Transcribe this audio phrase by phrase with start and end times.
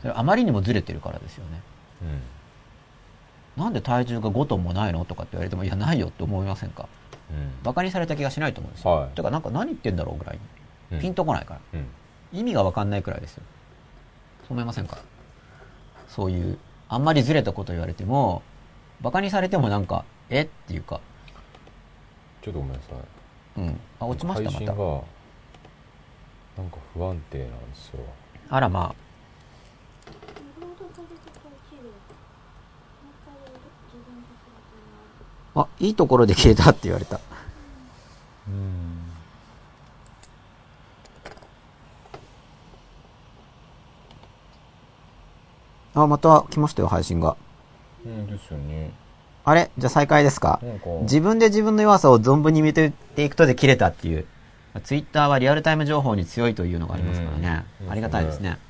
[0.00, 1.60] それあまりにもずれてるからですよね。
[3.56, 6.88] なんで体重が5トンもないのとかって言われても、いや、ないよって思いませんか？
[7.30, 8.90] うんバカにされた気がしないと思うんですよ。
[8.92, 10.36] はいてか、なんか何言ってんだろうぐらい
[10.90, 10.96] に。
[10.96, 11.60] うんピンとこないから。
[11.74, 11.86] うん
[12.32, 13.42] 意味がわかんないくらいですよ。
[14.46, 14.98] そう思いませんか？
[16.08, 16.58] そういう、
[16.88, 18.42] あんまりずれたこと言われても、
[19.00, 20.42] バカにされてもなんか、え？
[20.42, 21.00] っていうか、
[22.40, 23.80] ちょっとごめんなさいうん。
[23.98, 24.58] あ、落ちました、また。
[24.58, 25.02] 配信が
[26.56, 28.00] なんか不安定なんですよ
[28.48, 29.09] あらまあ。
[35.54, 37.20] あ、いいところで消えたって言われた。
[38.48, 39.00] うん
[45.92, 47.36] あ、また来ましたよ、配信が。
[48.06, 48.92] うんですよね
[49.44, 49.70] あれ？
[49.76, 50.60] じゃあ再開ですか？
[51.02, 54.26] 自分で自分の弱さを存分に見ていくとで切れたっていう。
[54.84, 57.66] ツイッターはリアルタイム情報に強いというのがありますからね。
[57.82, 58.50] うんありがたいですね。
[58.50, 58.60] だか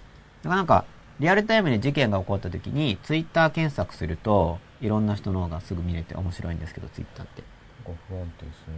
[0.44, 0.86] らなんか、
[1.18, 7.42] リアルタイムに事件が起こった時に、ツイッター検索すると、いろんな人のがすぐ見れて面白いんですけど、ツイッターって。
[7.84, 8.74] 不安定ですね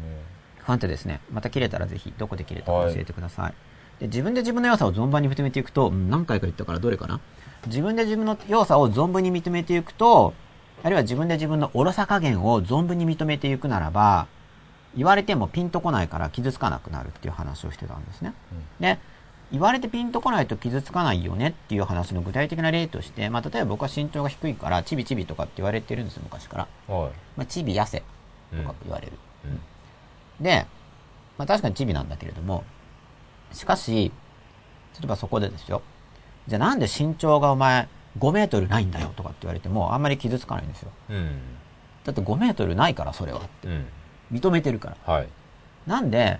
[0.58, 1.20] 不安定ですね。
[1.30, 3.54] また切れたらぜひ、どこで切れたか教えてください。
[4.00, 7.20] で自分で自分の弱さを存分に認めていくと、うん何回か言ったからどれかな
[7.66, 10.34] 自分で自分の弱さを存分に認めていくと、
[10.82, 14.26] あるいは自分で自分の愚さ加減を存分に認めていくならば、
[14.96, 18.34] 言われてもピンとこないから傷つかなくなるっていう話をしてたんですね。
[18.80, 18.98] で、
[19.52, 26.94] 言われてピンとこないと傷つかないよねっていう話の具体的な例として、まあ、例えば僕は身長が低いから、チビチビとかって言われてるんですよ、昔から。
[26.94, 28.02] はいまあ、チビ痩せ
[28.50, 29.12] とか言われる。
[29.44, 29.60] うん
[30.40, 30.66] で、
[31.38, 32.64] まあ確かにチビなんだけれども、
[33.52, 34.10] しかし、
[34.94, 35.82] 例えばそこでですよ。
[36.48, 40.90] じゃあなんで身長がお前5メートルないんだよとかって言われてもあんまり傷つかないんですよ。
[41.10, 41.38] うん
[42.04, 43.42] だって5メートルないからそれは。
[43.64, 43.86] うん
[44.32, 45.14] 認めてるから。
[45.14, 45.28] はい
[45.86, 46.38] なんで、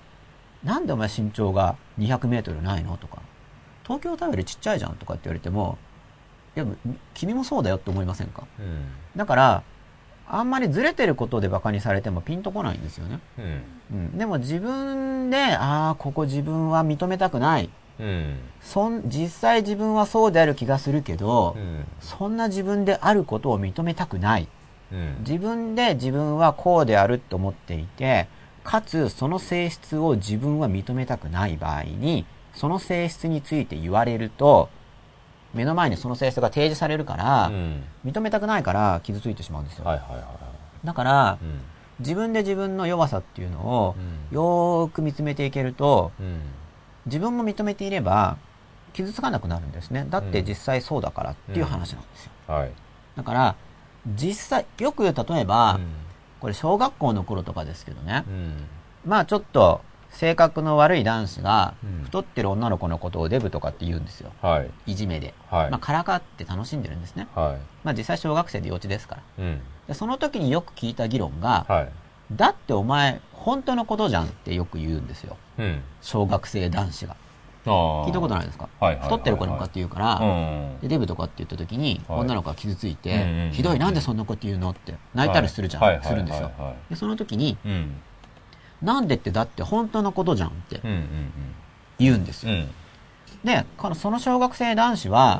[0.65, 2.97] なんでお前身長が200メートルないの？
[2.97, 3.21] とか、
[3.85, 5.79] 東京タワーよりちっちゃいじゃんとかって言われても、
[6.57, 6.67] いや、
[7.15, 8.47] 君もそうだよって思いませんか？
[8.59, 8.85] うん。
[9.17, 9.63] だから、
[10.29, 13.21] あんまりずれてることで馬鹿にされてもピンとこないんですよね。
[13.39, 13.63] うん。
[13.91, 17.69] うん、でも自分で、ああ、ここ自分は認めたくない。
[17.99, 18.37] うん。
[18.63, 21.85] そん、実際自分はそうである気がするけど、うん。
[22.01, 24.49] そんな自分であることを認めたくない。
[24.93, 25.17] うん。
[25.21, 28.29] 自分で自分はこうであると思っていて、
[28.65, 34.69] かつその性質を自分は認めたくない場合に、その性質について言われると、
[35.55, 37.85] 目の前にその性質が提示されるから、うん。
[38.05, 39.85] 認めたくないから傷ついてしまうんですよ。
[39.85, 40.23] はいはいはい
[40.85, 41.61] だから、うん。
[42.01, 43.95] 自分で自分の弱さっていうのを
[44.31, 44.37] うん。
[44.37, 46.41] よーく見つめていけると、うん。
[47.07, 48.37] 自分も認めていれば
[48.93, 50.07] 傷つかなくなるんですね。
[50.09, 52.33] だって実際そうだからっていう話なんですよ。
[52.47, 52.71] はい。
[53.17, 53.55] だから、
[54.07, 56.12] 実際、よく例えば、うん
[56.43, 58.25] これ小学校の頃とかですけどね。
[58.27, 58.53] うん
[59.07, 59.81] まあちょっと
[60.11, 64.33] 性格の悪い男子がうん太ってる女の子のことをデブとかって言うんですよ。
[64.43, 65.35] はいいじめで。
[65.49, 67.29] はいまあからかって楽しんでるんですね。
[67.37, 69.45] はまあ実際小学生で幼稚ですから。
[69.45, 71.89] いうんでその時によく聞いた議論が、はい
[72.35, 75.37] だってお前本当のことじゃんってよく言うんですよ。
[75.59, 77.15] うん小学生男子が。
[77.65, 79.05] 聞いたことないですか、はいはいはいはい。
[79.05, 82.21] 太ってる子に向かって言うから、うんでデブとかって言った時に、はい。
[82.21, 84.71] 女の子が傷ついて、うんうんうんひどいなんでそんなこと言うの？
[84.71, 88.01] って泣いたりするじゃん、はいはいするんですよ、はいはいはいでその時にうん。
[88.83, 91.07] なんでってだって本当のことじゃんってうんうん
[91.99, 92.69] 言うんですよ、うん。
[93.45, 95.39] でこのその小学生男子は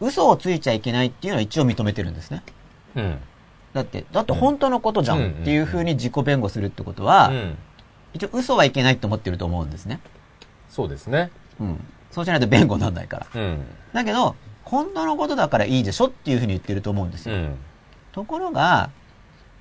[0.00, 0.08] う、ん。
[0.08, 2.42] 嘘をついちゃいけないっていうのは一応認めてるんですね。
[2.96, 3.18] うん。
[3.72, 7.56] だってだって本当のことじゃうんんっていう風に自己弁護するってことは、うん。
[8.12, 10.00] 一応嘘はいけないと思ってると思うんですね
[10.74, 11.30] そうですね
[11.60, 17.56] うんそうしないと弁護にならないからうんだけど本当のことだからいいでしょっていう風に言ってると思うんですよ、うん
[18.14, 18.90] ところが、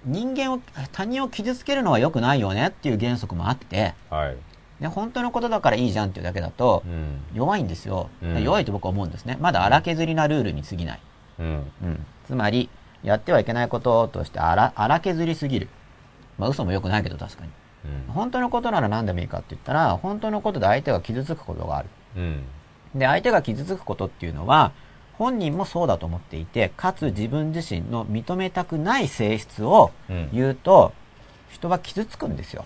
[0.06, 4.38] 人間を、他人を傷つけるのは良くないよねっていう原則もあって、はい
[4.80, 8.10] で本当のことだからいいじゃんっていうだけだとう、ん弱いんですよ。
[8.22, 9.38] うん弱いと僕は思うんですね。
[9.40, 11.00] まだ荒削りなルールに過ぎない。
[11.40, 11.46] うん
[11.82, 12.06] うん。
[12.28, 12.70] つまり、
[13.02, 15.70] やってはいけないこととして荒荒削りすぎる。
[16.38, 17.52] まあ嘘も良くないけど確かに。
[17.86, 21.90] うん本当のことなら何でもいいかって言ったら、本当のことで相手が傷つくことがある。
[22.18, 22.44] うん
[22.96, 24.72] で、相手が傷つくことっていうのは、
[25.18, 30.94] 本人もそうだと思っていて、かつ自分自身の認めたくない性質をうん言うと、
[31.52, 32.66] 人は傷つくんですよ。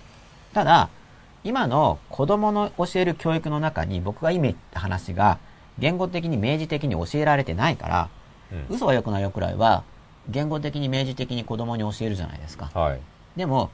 [0.53, 0.89] ただ、
[1.43, 5.37] 今の子供の教える教育の中に僕が今言った話が
[5.79, 8.09] 言語的に明示的に教えられてないから、
[8.51, 9.83] うん嘘は良くないよくらいは
[10.29, 12.69] 言語的に明示的に子供に教えるじゃないですか。
[12.73, 12.99] はい
[13.37, 13.69] でも、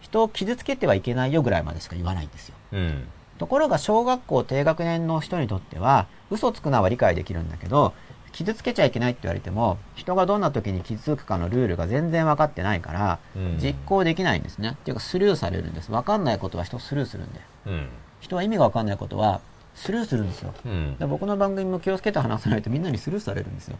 [0.00, 2.54] 人を傷つけてはいけないよぐらいまでしか言わないんですよ。
[2.72, 3.08] うん
[3.38, 7.94] ところが小学校低学年の人にとっては、嘘つくのは理解できるんだけど、
[8.32, 14.70] 傷つけちゃいけないって言われても、人がどんな時に傷つくかのルールが全然分かってないから、うん実行できないんですね。
[14.70, 15.90] っていうかスルーされるんです。
[15.90, 17.40] 分かんないことは人スルーするんで。
[17.66, 17.88] うん
[18.20, 19.40] 人は意味が分かんないことは
[19.76, 20.52] スルーするんですよ。
[20.66, 23.78] うんで僕の番組も気をつけて話さないとみんなにスルーされるんですよ。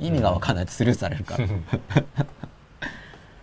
[0.00, 1.46] 意味がわかんないとスルーされるから。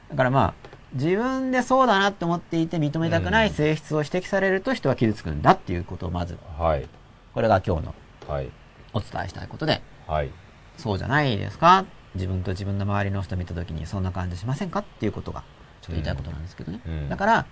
[0.09, 0.53] だからまあ、
[0.93, 6.87] 自分でそうだなって思っていて認めたくない性質を指摘されると人は傷つくんだっていうことをまず、はい。
[7.33, 7.95] これが今日の
[8.27, 8.49] はい。
[8.93, 10.29] お伝えしたいことで、はい。
[10.77, 11.85] そうじゃないですか？
[12.15, 14.79] 自分と自分の周りの人見た時にそんな感じしませんか？
[14.79, 15.43] っていうことが、
[15.81, 16.81] ちょっと言いたいことなんですけどね。
[16.85, 17.09] うん。
[17.09, 17.45] だから、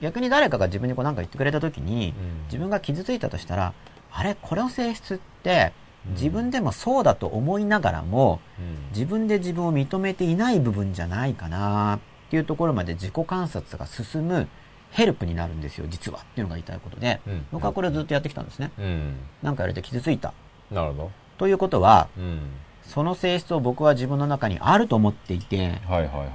[0.00, 2.44] 逆に誰かが自分にこう何か言ってくれた時に、うん。
[2.44, 3.74] 自分が傷ついたとしたら、
[4.10, 5.72] あれ、この性質って、
[6.06, 6.12] うん。
[6.12, 8.88] 自分でもそうだと思いながらも、うん。
[8.92, 14.48] 自分で自分を認めていない部分じゃないかなっていうところまで自己観察が進む
[14.90, 16.20] ヘルプになるんですよ、実は。
[16.20, 18.70] っていうのが言いたいことで、うん僕はこれをずっとやってきたんですね。
[18.78, 19.16] うん。
[19.42, 20.32] なんかやれて傷ついた。
[20.70, 21.10] なるほど。
[21.38, 22.40] ということは、うん。
[22.82, 25.80] その性質を僕は自分の中にあると思っていて、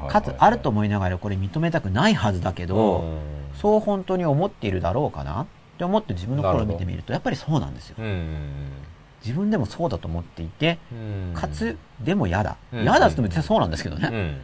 [0.08, 3.20] かつあると思いながらこれ認めたくないはずだけど、うん。
[3.60, 5.42] そう本当に思っているだろうかな？
[5.42, 5.46] っ
[5.78, 7.96] て思って自分の心を見てみると、やっぱりそうなんですよ。
[8.00, 8.70] うん
[9.24, 11.34] 自分でもそうだと思っていて、うん。
[11.34, 12.58] かつ、でも嫌だ。
[12.72, 14.38] うん嫌だって言っても実際そうなんですけどね。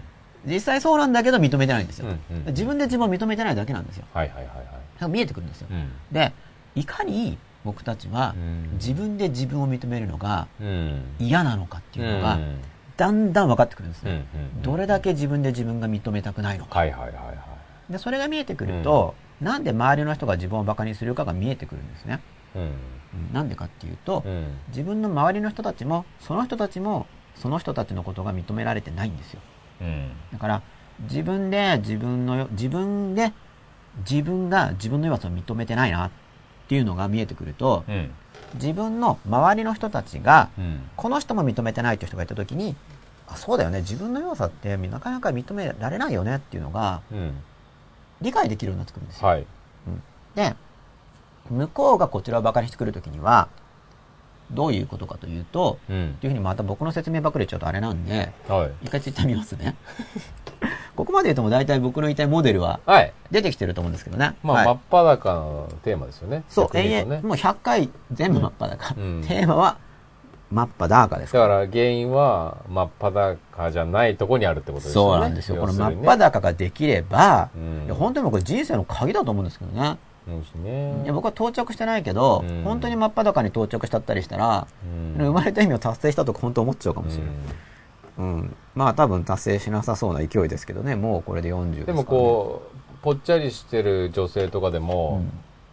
[0.45, 2.07] うん実際そうなんだけど認めてないんですよ。
[2.07, 4.05] うんうん自分で自分を認めてないだけなんですよ。
[4.13, 4.55] はいはいはい
[5.01, 5.67] はい見えてくるんですよ。
[5.71, 6.33] うんで、
[6.75, 12.61] いかに僕たちはうん自分で自分を認めるのがうん嫌なのかっていうのがうん
[12.97, 14.19] だんだん分かってくるんですうんうね。
[14.59, 16.79] んどれだけ自分で自分が認めたくないのか。
[16.79, 22.19] はいはいはいはいで、それが見えてくると、なんで周りの人が自分をバカにするかが見えてくるんですね。
[22.55, 22.69] うんうん
[23.33, 29.41] なんでかっていうと、うん自分の周りの人たちも、その人たちも、その人たちのことが認められてないんですよ。
[29.81, 30.11] うん。
[30.33, 30.61] だから、
[31.01, 33.33] 自分で自分のよ、自分で、
[34.09, 36.11] 自分が自分の弱さを認めてないなっ
[36.67, 38.11] ていうのが見えてくると、うん。
[38.55, 40.81] 自分の周りの人たちが、うん。
[40.95, 42.75] この人も認めてないという人がいたときに、
[43.27, 47.33] あ、そうだよね、自分の弱さってなかなか認められないよねっていうのがうん。
[48.21, 49.27] 理解できるようになってくるんですよ。
[49.27, 49.45] はい。
[50.35, 50.55] で、
[51.49, 53.47] 向こうがこちらをバカにしてくるときには、
[54.51, 59.75] どういうことかというと、うんっていうふうにまた僕の説明ばっかりちゃうとあれなんで、はい一回ツイッター見ますね。
[60.95, 64.35] ここまで言うともう大体僕の言いたいモデルははい出てきてると思うんですけどね。
[64.43, 66.43] まあ、はい真っ裸のテーマですよね。
[66.49, 66.77] そう。
[66.77, 68.95] 延々、もう100回全部真っ裸。
[68.97, 69.77] うんテーマは
[70.51, 75.11] 真っ裸ですだから原因は真っ裸じゃないとこにあるってことですよね。
[75.11, 75.61] そうなんですよ。
[75.61, 79.97] この真っ裸ができれば、うんいや本当にこれ人生の鍵だと思うんですけどね。
[80.29, 81.03] そうですね。
[81.03, 87.33] いや僕は到着してないけど、うん本当に真っ裸に到着したったりしたら、うん生まれた意味を達成したとか本当思っちゃうかもしれない。
[88.19, 88.55] うん。
[88.75, 91.85] まあ多分達成しなさそうな勢いですけどね、もうこれで40ですね。
[91.85, 95.31] でもこう、ぽっちゃりしてる女性とかでも、うん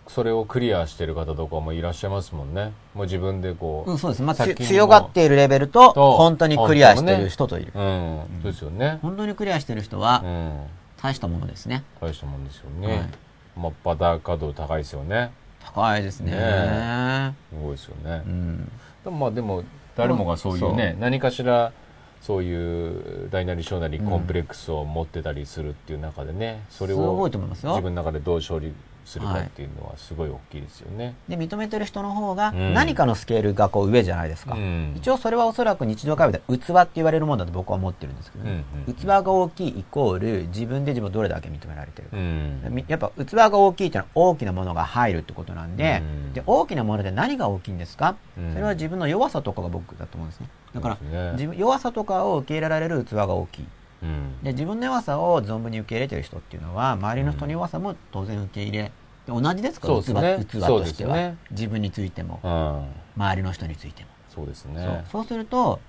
[0.09, 2.73] それをクリアしてる方とかもいらっしゃいますもんね。
[2.95, 3.91] もう自分でこう。
[3.91, 4.23] うん、そうです。
[4.23, 7.73] まあ、強がっているレベルと、と本当にクリアしてる人といる。
[7.75, 8.21] うん。
[8.43, 8.99] そうですよね。
[9.03, 10.67] 本当にクリアしてる人はう、ん。
[11.03, 11.83] 大したものですね。
[12.01, 13.26] 大したもんですよはい
[13.57, 13.63] ね。
[13.63, 15.33] 真っ裸度高いですよね。
[15.61, 16.33] 高いですね。
[16.33, 18.29] ねすごいですよねう。
[18.29, 18.71] ん。
[19.05, 19.65] でもまあでも
[19.97, 21.73] 誰もがそういうね、何かしら
[22.21, 28.75] そういう大なり小なりコンプレックスを持ってたりするっていう中でね、それを自分の中でどう処理
[29.07, 31.15] するかっていうのはすごい大きいですよね。
[31.29, 34.55] で、認めてる人の方が、うん何かのスケールがこう上じゃないですか。
[34.55, 42.17] うん一応それはおそらく日常会話で器って言われるものだと僕は思ってるんですけど、ねうんうん器が大きいイコール自分で自分をどれだけ認められてるか。
[42.17, 42.61] うん。
[42.71, 50.49] みやっぱ器が大きいってのは大きなものが入るってことなんで、うんで大きなもので何が大きいんですか、うんそれは自分の弱さとかが僕だと思うんですね。
[50.75, 53.67] だから、ね自分弱さとかを受け入れられる器が大きい。
[54.03, 54.43] うん。
[54.43, 58.93] で、自分の弱さを存分に受け入れてる人っていうのは、周りの人の弱さも当然受け入れ、
[59.27, 62.87] で同じですから、ね器としては、ね自分についても、うん。
[63.17, 64.09] 周りの人についても。
[64.29, 65.05] そうですね。
[65.11, 65.81] そうすると、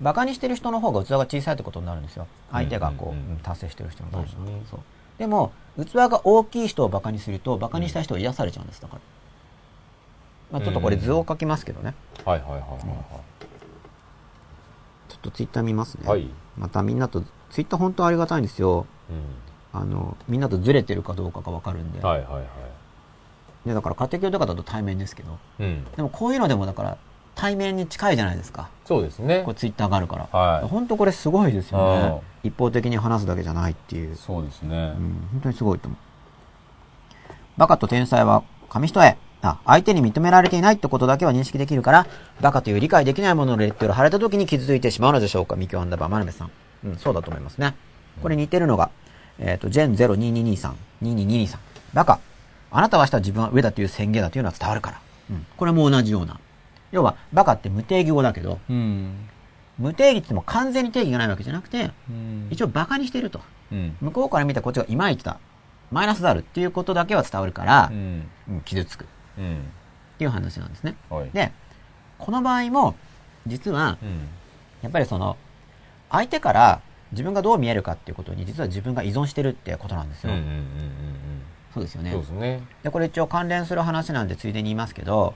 [0.00, 2.26] バカにしてる人の方が器が小さいってことになるんですよ。
[2.52, 4.80] 相手がこう、達成してる人の場合はねそう
[5.18, 9.00] でも、器が大きい人をバカにすると、バカにした人を癒されちゃうんです、だから。
[10.52, 11.94] まあ、ちょっとこれ図を書きますけどね。
[12.24, 13.46] はいはいはいはちょ
[15.18, 16.08] っとツイッター見ますね。
[16.08, 18.86] はいまたみんなと、ツイッター本当ありがたいんですよ。
[19.08, 19.84] いはい。
[19.84, 22.00] あの、みんなとずれてるかどうかがわかるんで。
[22.00, 22.04] うん。
[22.04, 23.68] はいはいはい。
[23.68, 25.38] ね、だから家庭教とかだと対面ですけど。
[25.60, 25.84] うん。
[25.96, 26.98] でもこういうのでもだから、
[27.36, 28.68] 対面に近いじゃないですか。
[28.84, 29.54] そうですねこれ。
[29.54, 30.38] ツイッターがあるから。
[30.38, 32.20] はい本当これすごいですよね。
[32.42, 34.16] 一方的に話すだけじゃないっていう。
[34.16, 35.00] そうですねう。
[35.00, 35.98] ん、本当にすごいと思う。
[37.56, 39.16] バカと天才は紙一重。
[39.42, 42.06] あ、相手に認められていないってことだけは認識できるから、
[42.40, 45.56] バカという理解できないもののレッテルを貼れた時に傷ついてしまうのでしょうか？
[45.56, 46.50] ミキョアンダーバーマルメさん。
[46.84, 47.74] うん、そうだと思いますね。
[48.22, 48.90] これ似てるのが、
[49.38, 51.58] えっ、と、ジェン02223、22223。
[51.94, 52.20] バカ。
[52.70, 55.00] あなたはした自分は上だという宣言だというのは伝わるから。
[55.30, 55.46] うん。
[55.56, 56.38] これも同じような。
[56.90, 59.28] 要は、バカって無定義語だけど、うん。
[59.78, 63.40] 無定義って言っても完全に定義がないわけじゃなくて、うん一応バカにしていると。
[63.70, 63.96] うん。
[64.00, 65.38] 向こうから見たこっちがいまいちだ。
[65.90, 68.28] マイナスであるっていうことだけは伝わるからう、ん。
[68.50, 69.06] うん傷つく。
[69.38, 69.56] うん。
[69.56, 69.60] っ
[70.18, 70.96] ていう話なんですね。
[71.10, 71.30] はい。
[71.32, 71.52] で、
[72.18, 72.96] この場合も、
[73.46, 74.28] 実は、うん。
[74.82, 75.36] やっぱりその、
[76.10, 76.80] 相手から
[77.12, 80.32] 自分がどう見えるかっていうことに、実は自分が依存してるってことなんですよ。
[80.32, 80.58] うんうんうんうん
[81.74, 82.62] そうですよねですね。
[82.82, 85.34] で、これ一応関連する話なんでついでに言いますけど、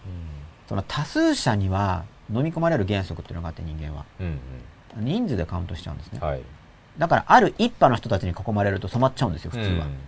[0.67, 4.05] その多数者には飲み込まれる原則っていうのがあって人間は。
[4.21, 4.39] うん
[4.95, 6.29] 人数でカウントしちゃうんですねうん。。
[6.29, 6.43] はい。
[6.99, 9.87] だから、ある一派の人たちに囲まれると染まっちゃうんですよ、普通は。
[9.87, 9.99] うん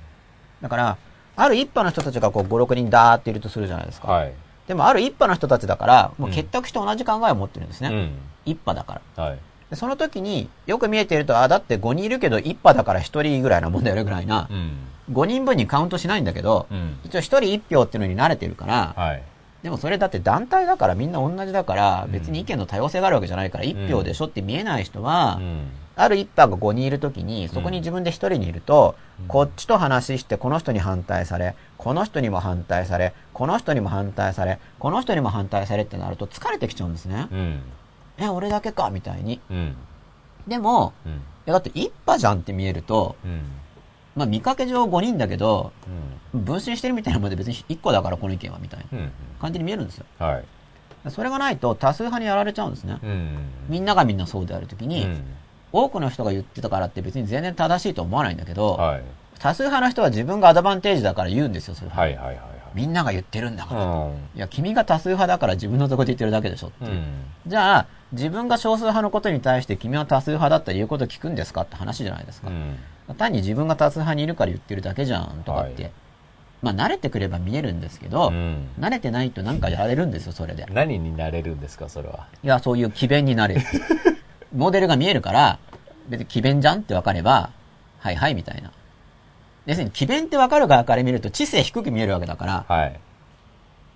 [0.61, 0.99] だから、
[1.37, 4.09] ある一派の人たちがこう5、6人ダーっているとするじゃないですか。
[4.09, 4.33] はい。
[4.67, 7.89] でも、ある一派の人たちだから、もう結託して同じ考えを持ってるんですね。
[7.89, 8.13] うん。
[8.47, 9.25] 一派だから。
[9.25, 9.39] はい。
[9.71, 14.77] でその時によく見えていると、あ、だって5人いるけど1派だから1人ぐらいなもんだよねぐらいなう、ん。
[15.13, 16.99] 5人分にカウントしないんだけど、うん。
[17.05, 19.23] 一応1人1票っていうのに慣れてるから、はい。
[19.65, 25.71] でもそれだって団体だからみんな同じだからうん別に意見の多様性があるわけじゃないから1票でしょって見えない人は、うん。
[25.97, 37.29] ある1派が5人いる時にそこに自分で1人にいると、うんこっちと話してこの人に反対され、この人にも反対され、この人にも反対され、この人にも反対されってなると疲れてきちゃうんですね。
[37.31, 37.63] うん。
[38.19, 39.41] え、俺だけかみたいに。
[39.49, 39.77] うん。
[40.49, 41.13] でも、うん。
[41.13, 41.17] い
[41.47, 43.43] やだって一派じゃんって見えると、うん。
[44.17, 45.73] まあ見かけ上5人だけど、
[46.33, 46.45] うん。
[46.45, 49.11] 分身してるみたいなもんで別に1個だからこの意見はみたいなうん。
[49.41, 50.07] 感じに見えるんですよ。
[50.19, 51.11] はい。
[51.11, 52.99] それがないと多数派にやられちゃうんですね。
[53.03, 53.37] うん。
[53.69, 55.25] みんながみんなそうであるときに、うん。
[55.73, 59.03] 多くの人が言ってたからって別に全然正しいと思わないんだけど、はい。
[59.39, 61.91] 多数派の人は自分がアドバンテージだから言うんですよ、それ。
[61.91, 62.54] はいはいはいはい。
[62.75, 63.85] みんなが言ってるんだから。
[63.85, 64.13] うん。
[64.35, 66.91] いや、君が多数派だから自分のとこで言ってるだけでしょっていう。
[66.91, 67.05] うん。
[67.47, 72.49] じゃあ、自分が少数派のことに対して君は多数派だったら言うこと聞くんですかって話じゃないですか。
[72.49, 73.15] うん。
[73.17, 75.83] 単に自分が多数派にいるから言ってるだけじゃんとかって。
[75.85, 75.93] はい
[76.63, 80.65] まあ慣れてくれば見えるんですけど、うん慣れてないとなんかやられるんですよ、それで。
[80.73, 82.27] 何になれるんですか、それは？
[82.43, 83.61] いや、そういう奇弁になれる。
[84.57, 85.59] モデルが見えるから、
[86.09, 87.51] 別に奇弁じゃんって分かれば、
[87.99, 88.71] はいはいみたいな。
[89.67, 93.01] 要するに奇弁って分かる側から見ると知性低く見えるわけだから、はい。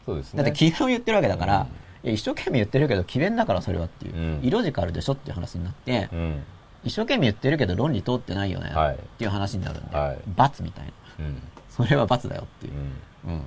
[0.07, 0.43] そうですね。
[0.43, 1.67] だって奇弁を言ってるわけだから、
[2.05, 6.45] いや一生懸命言ってるけど奇弁だからそれはっていう、うんイロジカルでしょっていう話になって、うん。
[6.85, 10.93] 一生懸命言ってるけど論理通ってないよね、はいっていう話になるんで、はい罰みたいな。
[11.25, 11.43] うん。
[11.71, 12.73] それは罰だよっていう
[13.27, 13.31] う。
[13.31, 13.35] ん。
[13.35, 13.43] うん。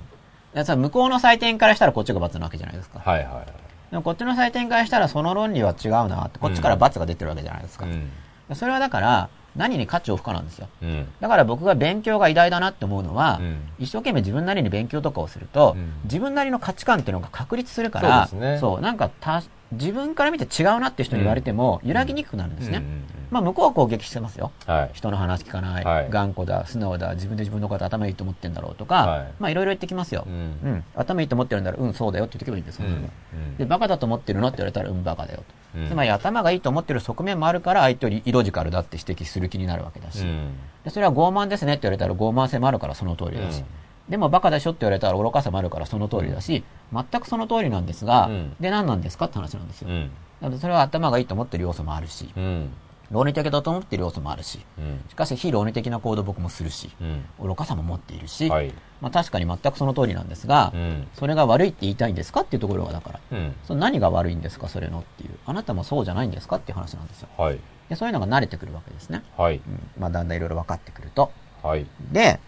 [0.54, 3.00] でさ向こうの採点からしたらこっちが罰なわけじゃないですか。
[3.00, 3.46] はいはいはい。
[3.90, 7.86] でもこっちの採点からしたらその論理は違うなって、こっちから罰が出てるわけじゃないですか。
[7.86, 8.10] うん。
[8.54, 10.68] それはだから、何に価値を付加なんですよ。
[10.82, 11.06] うん。
[11.20, 19.42] だから僕が勉強が偉大だなって思うのは、うん一生懸命自分なりに勉強とかをすると、うん自分なりの価値観っていうのが確立するから、そうねそうなんかた
[19.72, 22.78] 自分から見て違うなって人に言われても、揺らぎにくくなるんですね。
[22.78, 23.02] うんうんうん
[23.32, 24.52] まあ向こうは攻撃してますよ。
[24.66, 24.90] はい。
[24.92, 30.26] 人の話聞かない、はい頑固だ、素直だ、自分で自分のこと頭いいと思ってんだろうとか、はいまあいろいろ言ってきますよ。
[30.26, 30.84] ううんん。
[30.94, 32.84] 頭いいと思ってるんだら、うん、そうだよって言ってけばいいんですよ。
[32.86, 33.10] うんそれは
[33.56, 35.78] で、バカだと思ってるのって言われたら、うん、バカだよと。
[35.80, 40.52] うんつまり頭がいいと思ってる側面もあるから、相手よりイロジカルだって指摘する気になるわけだし、うん。
[40.84, 43.64] でそれは傲慢ですねって言われたら傲慢性もあるからその通りだし、うん
[44.08, 49.88] でもバカでしょって言われたら愚かさもあるからその通りだし、全くその通りなんですが、うんで、何なんですかって話なんですよ。
[49.88, 50.10] うん。
[50.40, 52.72] なのでそれは頭がいいと思ってる要素もあるし、うん。
[53.10, 55.04] 論理的だと思ってる要素もあるし、うん。
[55.08, 57.24] しかし非論理的な行動を僕もするし、うん。
[57.46, 58.72] 愚かさも持っているし、はい。
[59.00, 61.06] まあ確かに全くその通りなんですが、うん。
[61.14, 63.54] それが悪いって言いたいんですかっていうところがだから、うん。
[63.64, 65.38] その何が悪いんですかそれのっていう。
[65.46, 67.28] あなたもそうじゃないんですかっていう話なんですよ。
[67.36, 67.58] はい。
[67.88, 69.22] でそういうのが慣れてくるわけですね。
[69.36, 69.56] はい。
[69.56, 69.62] うん。
[69.98, 71.30] まあだんだんいろいろ分かってくると。
[71.62, 71.86] はい。
[72.10, 72.40] で、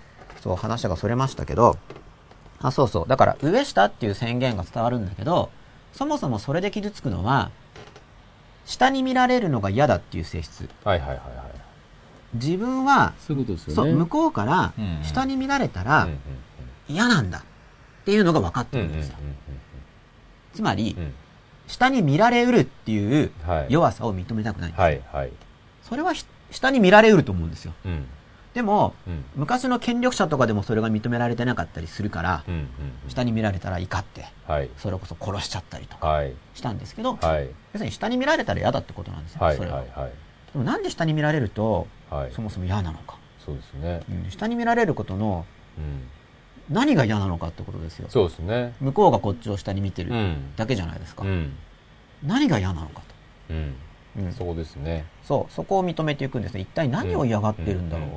[0.44, 1.78] そう話がそれましたけど、
[2.60, 3.08] あ、そうそう。
[3.08, 5.50] だから上下っていう宣言が伝わるんだけど、
[5.94, 7.50] そもそもそれで傷つくのは、
[8.66, 10.68] 下に見られるのが嫌だっていう性質。
[10.84, 11.26] はいはいはいはい。
[12.34, 16.18] 自分は、そういうことですそう、向こうから下に見られたらうん
[16.88, 17.42] 嫌なんだっ
[18.04, 19.16] ていうのが分かってるんですよ。
[20.52, 21.14] つまりう、ん
[21.68, 24.84] 下に見られうるっていうはい弱さを認めたくないんですよ。
[24.84, 25.32] はいはい。
[25.82, 27.72] それはひ下に見られうると思うんですよ。
[27.86, 28.06] うん。
[28.54, 29.24] でも、うん。
[29.34, 32.54] 昔の権力者とかでもそれが認められてなかったりするからう、ん。
[32.54, 32.58] う
[33.06, 33.10] ん。
[33.10, 34.70] 下に見られたら怒って、はい。
[34.78, 36.32] それこそ殺しちゃったりとかはい。
[36.54, 37.46] したんですけど、はい。
[37.46, 39.40] 要するに下に見られたら嫌だってことなんですよ。
[39.42, 39.56] はい。
[39.56, 39.78] それは。
[39.78, 39.88] はい。
[39.88, 40.10] はい。
[40.52, 42.32] でもなんで下に見られると、はい。
[42.32, 43.18] そもそも嫌なのか？
[43.44, 44.00] そうですね。
[44.08, 45.44] うん下に見られることの
[45.76, 46.74] うん。
[46.74, 48.06] 何が嫌なのかってことですよ。
[48.08, 48.72] そうですね。
[48.80, 50.54] 向こうがこっちを下に見てるうん。
[50.56, 51.24] だけじゃないですか。
[51.24, 51.52] うん。
[52.22, 53.02] 何が嫌なのか
[53.50, 53.74] うん。
[54.16, 54.22] と。
[54.22, 55.04] うんそうですね。
[55.26, 56.60] そう、そこを認めていくんですね。
[56.60, 58.08] 一体何を嫌がってるんだろう。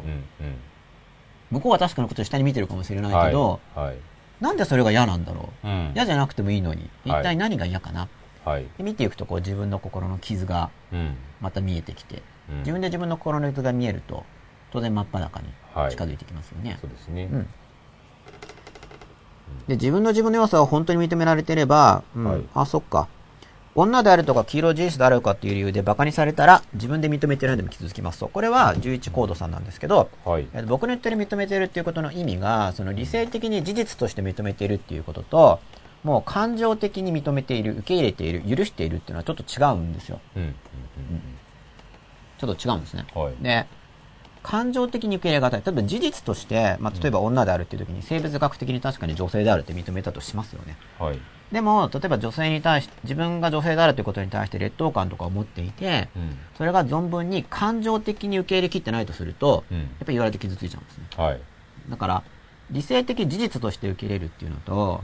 [1.49, 3.03] 向こうは確かなことを下に見てるかもしれうん。
[3.03, 3.85] ないけど、はい。
[3.87, 3.95] はい。
[4.41, 5.67] なんでそれが嫌なんだろう。
[5.67, 5.91] うん。
[5.95, 8.07] 嫌じゃなくてもいいのに、一はい体何が嫌かな。
[8.43, 8.65] はい。
[8.77, 11.15] で見ていくとこう自分の心の傷がうん。
[11.41, 14.23] また見えてきて、うん自分で自分の心の傷が見えると、
[14.71, 16.77] 当然真っ裸にはい近づいてきますよね。
[16.81, 17.29] そうですね。
[17.31, 17.47] うん。
[19.67, 23.07] で、自分の自分の良さを本当に認められてれば、うんはいあ、そっか。
[23.77, 28.27] 女であるとか黄色人種であるかっていう理由で馬鹿にされたら自分で認めてないでも傷つきますと。
[28.27, 30.47] これは11コードさんなんですけど、はい。
[30.51, 35.59] えっと僕の言ってる認めてるっていうことの意味が、その理性的に事実として認めているっていうことと、
[36.03, 40.19] もう感情的に認めている、受け入れている、許しているっていうのはちょっと違うんですよ。
[40.35, 40.55] うん。
[42.39, 43.05] ちょっと違うんですね。
[43.13, 43.67] はいで、
[44.41, 45.61] 感情的に受け入れがたい。
[45.63, 50.77] 例えば事実として、まあ、例えば女であるっていう時に生物学的に確かに女性であるって認めたとしますよね。
[50.97, 51.19] はい。
[51.51, 56.37] でも、例えば女性に対し、自分が女性であるということに対して劣等感とかを持っていて、うん。
[56.57, 61.05] それが存分に感情的に受け入れきってないとすると、うんやっぱり言われて傷ついちゃうんですね。
[61.15, 61.39] はい。
[61.89, 62.23] だから、
[62.71, 65.01] 理性的事実として受け入れるっていうのと、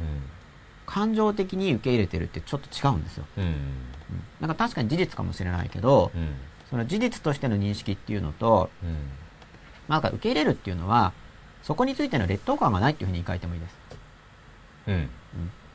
[0.85, 3.25] 感情的に受け入れてるってちょっと違うんですよ。
[3.37, 3.43] うん。
[3.43, 3.53] うん。
[4.41, 6.27] なんか確かに事実かもしれないけど、うん。
[6.69, 8.95] その事実としての認識っていうのと、うん。
[9.87, 11.13] なんか受け入れるっていうのは、
[11.63, 13.75] そこについての劣等感がないっていうふうに言い換えてもいいです。
[14.87, 14.95] うん。
[14.95, 15.09] うん、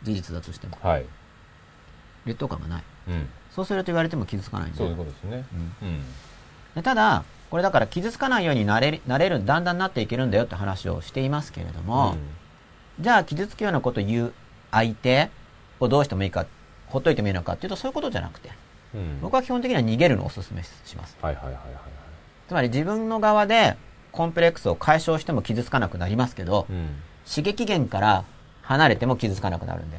[0.02, 0.78] 事実だとしても。
[0.82, 1.06] はい。
[2.26, 2.82] 劣等感がない。
[3.08, 3.28] うん。
[3.50, 4.78] そうすると言われても傷つかないんで。
[4.78, 5.44] そういうことですね。
[5.82, 6.02] うん。
[6.74, 12.16] でただ、これだから傷つかないようになれる、なれる、だんだんなっていけるんだよって話をしていますけれども、
[13.00, 14.32] じゃあ傷つくようなことを言う
[14.70, 15.30] 相手
[15.80, 16.46] をどうしてもいいか、
[16.86, 18.50] ほっといてもいいのかっていうとそういうことじゃなくて、
[18.94, 19.20] うん。
[19.22, 21.16] 僕は基本的には逃げるのをお勧めします。
[21.22, 21.62] はいはいはいはい
[22.48, 23.76] つまり自分の側で
[24.10, 26.72] コンプレックスを解消しても傷つかなくなりますけど、はい。
[26.72, 27.02] うん。
[27.28, 28.24] 刺激源から
[28.68, 29.98] 離れても傷つかなくなるんで、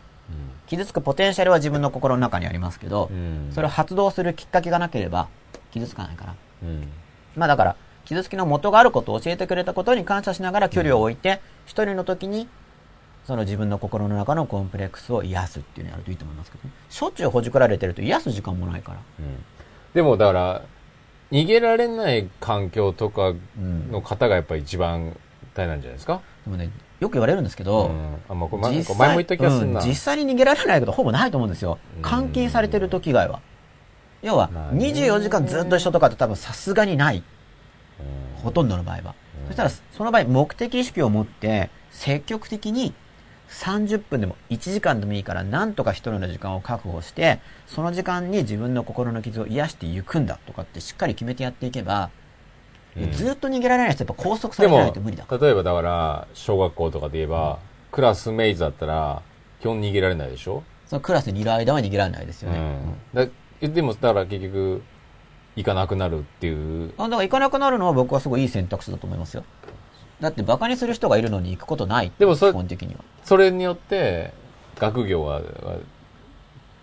[0.67, 3.51] 傷つくポテンシャルは自分の心の中にありますけどう、ん。
[3.53, 5.27] それを発動するきっかけがなければ
[5.71, 6.35] 傷つかないから。
[6.63, 6.87] うん。
[7.35, 12.47] まあだから、傷つきの元があることを教えてくれたことに感謝しながら距離を置いて、一人の時に、
[13.25, 16.73] その自分の心の中のコンプレックスを癒すっていうのをやるといいと思いますけどね。
[16.89, 18.99] しょっちゅうほじくられてると癒す時間もないから。
[19.19, 19.43] うん
[19.93, 20.61] でもだから、
[21.31, 23.91] 逃げられない環境とかうん。
[23.91, 25.15] の方がやっぱり一番
[25.55, 26.21] 大変なんじゃないですか？
[26.45, 28.15] でもね、よく言われるんですけど、うん。
[28.27, 28.47] あ、ま
[29.09, 29.81] も言った気がするな。
[29.81, 32.01] うん実際に逃げられないことほぼないと思うんですようん。
[32.01, 33.41] 監禁されてる時以外は。
[34.21, 37.17] 要はまあ、ね24時間ずっと一緒とかって多分さすがにない。
[37.17, 37.21] う
[38.37, 39.15] んほとんどの場合は。
[39.43, 42.93] うんそしたら、その場合、目的意識を持って、積極的に
[43.49, 52.11] 30分でも1時間でもいいから、なんとか一人の時間を確保して、その時間に自分の心の傷を癒していくんだとかってしっかり決めてやっていけば、
[52.97, 57.59] うんずっと逃げられない人はやっぱ拘束さでれてないもと無理だ。、例えばだから、小学校とかで言えば、
[57.91, 59.21] クラスメイズだったら、
[59.59, 60.63] 基本逃げられないでしょ？
[60.87, 62.59] そのクラスにいる間は逃げられないですよね。
[63.13, 63.73] うん。
[63.73, 64.81] でも、だから結局、
[65.55, 66.93] 行かなくなるっていう。
[66.97, 69.43] あだから行かなくなるのは僕はすごいいい選択肢だと思いますよ。
[70.19, 72.11] だって馬鹿にする人がいるのに行くことない。
[72.17, 73.01] でもそれ基本的には。
[73.23, 74.33] それによって、
[74.79, 75.41] 学業は、は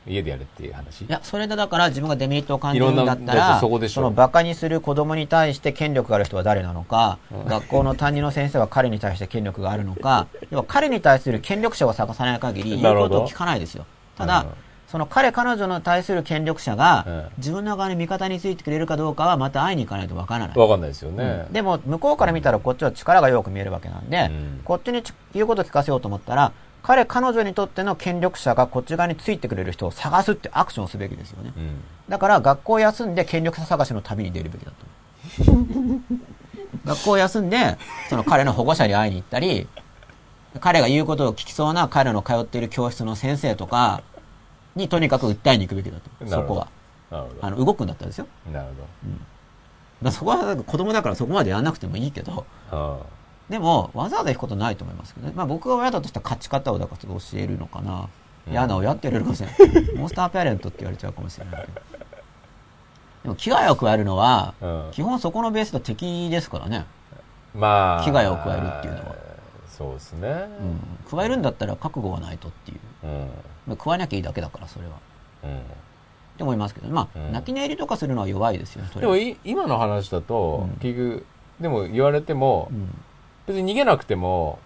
[0.07, 1.03] 家でやれっていう話？
[1.03, 4.03] いや、それでだから自分がデメリットを感じるんだったら、そこでしょ。
[4.03, 13.85] の馬鹿にする子供に対して権力がある人は誰なのか、学校の担任の先生は彼に対して権力があるのか、 要は彼に対する権力者を探さない限り言うことを聞かないですよ。
[14.17, 14.49] ただうん、
[14.87, 17.25] その彼彼女に対する権力者がうん。
[17.39, 20.59] 自分の側に味方についてくれるかどうかはまた会いに行かないとわからない。
[20.59, 21.47] わかんないですよね。
[21.51, 24.61] でも、向こうから見たらこっちは力が弱く見えるわけなんで、うん。
[24.65, 26.53] こっちにち言うことを聞かせようと思ったら、
[26.87, 31.53] 彼、彼女にとっての権力者がこっち側についてくれる人を探すってアクションをすべきですよね。
[31.57, 31.81] うん。
[32.09, 34.87] だから、学校を休んで権力者探しの旅に出るべきだと。
[36.85, 37.77] 学校を休んで、
[38.09, 39.67] その彼の保護者に会いに行ったり、
[40.61, 44.05] 彼が言うことを聞きそうな彼の通っている教室の先生とか
[44.77, 46.27] にとにかく訴えに行くべきだと。
[46.29, 46.69] そこは。
[47.41, 48.29] あの、動くんだったらですよ。
[48.47, 48.53] ど。
[48.53, 48.87] なるだか
[50.03, 53.07] らそこは子供だからそこまでやらなくてもいいけど、ほど。
[53.49, 55.33] でも、わざわざ行くことないと思いますけどね。
[55.37, 57.93] まあ僕が親だとしたら勝ち方をだから教えるのかな。
[58.01, 58.09] うん
[58.49, 59.95] 嫌な親って言われるかもしれない。
[59.99, 61.73] モンスターペアレントって言われちゃうかもしれないけど。
[63.25, 66.87] でも危害を加えるのは、うん基本そこのベースと敵ですからね。
[67.57, 67.61] うん。
[67.61, 68.05] まあ。
[68.05, 69.17] 危害を加えるっていうのは。
[69.69, 70.29] そうですね。
[70.29, 70.81] うん。
[71.11, 72.79] 加えるんだったら覚悟がないとっていう。
[73.03, 73.29] うん。
[73.67, 74.93] まあ、加えなきゃいいだけだから、それは。
[75.43, 75.59] うん。
[75.59, 75.63] っ
[76.37, 81.27] て思いますけど、まあ、うん泣き寝入りとかするのは弱いですよね、そでも今の話だとうん、結局、
[81.61, 82.95] でも言われてもう、ん。
[83.47, 84.59] 別に逃げなくても、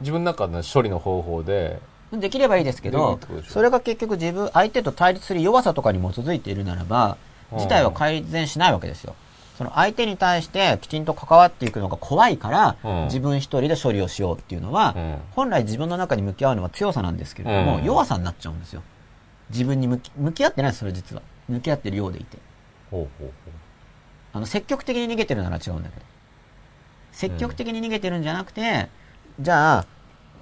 [0.00, 1.80] 自分の中の処理の方法で、
[2.12, 7.18] できればいいですけどそれが結局自分、相手と対立する弱さとかに基づいているならば、
[7.50, 9.14] うん事態は改善しないわけですよ。
[9.56, 18.82] その相手に対してきちんと関わっていくのが怖いから、うん自分一人で処理をしようっていうのは、うん本来自分の中に向き合うのは強さなんですけれども、うん弱さになっちゃうんですよ。
[19.50, 21.22] 自分に向き向き合ってないです、それ実は。
[21.48, 22.38] 向き合ってるようでいて。
[22.90, 23.30] ほうほう
[24.32, 26.05] あの、積極的に逃げてるなら違うんだけど。
[27.16, 28.90] 積極的に逃げてるんじゃなくて、
[29.40, 29.86] じゃあ、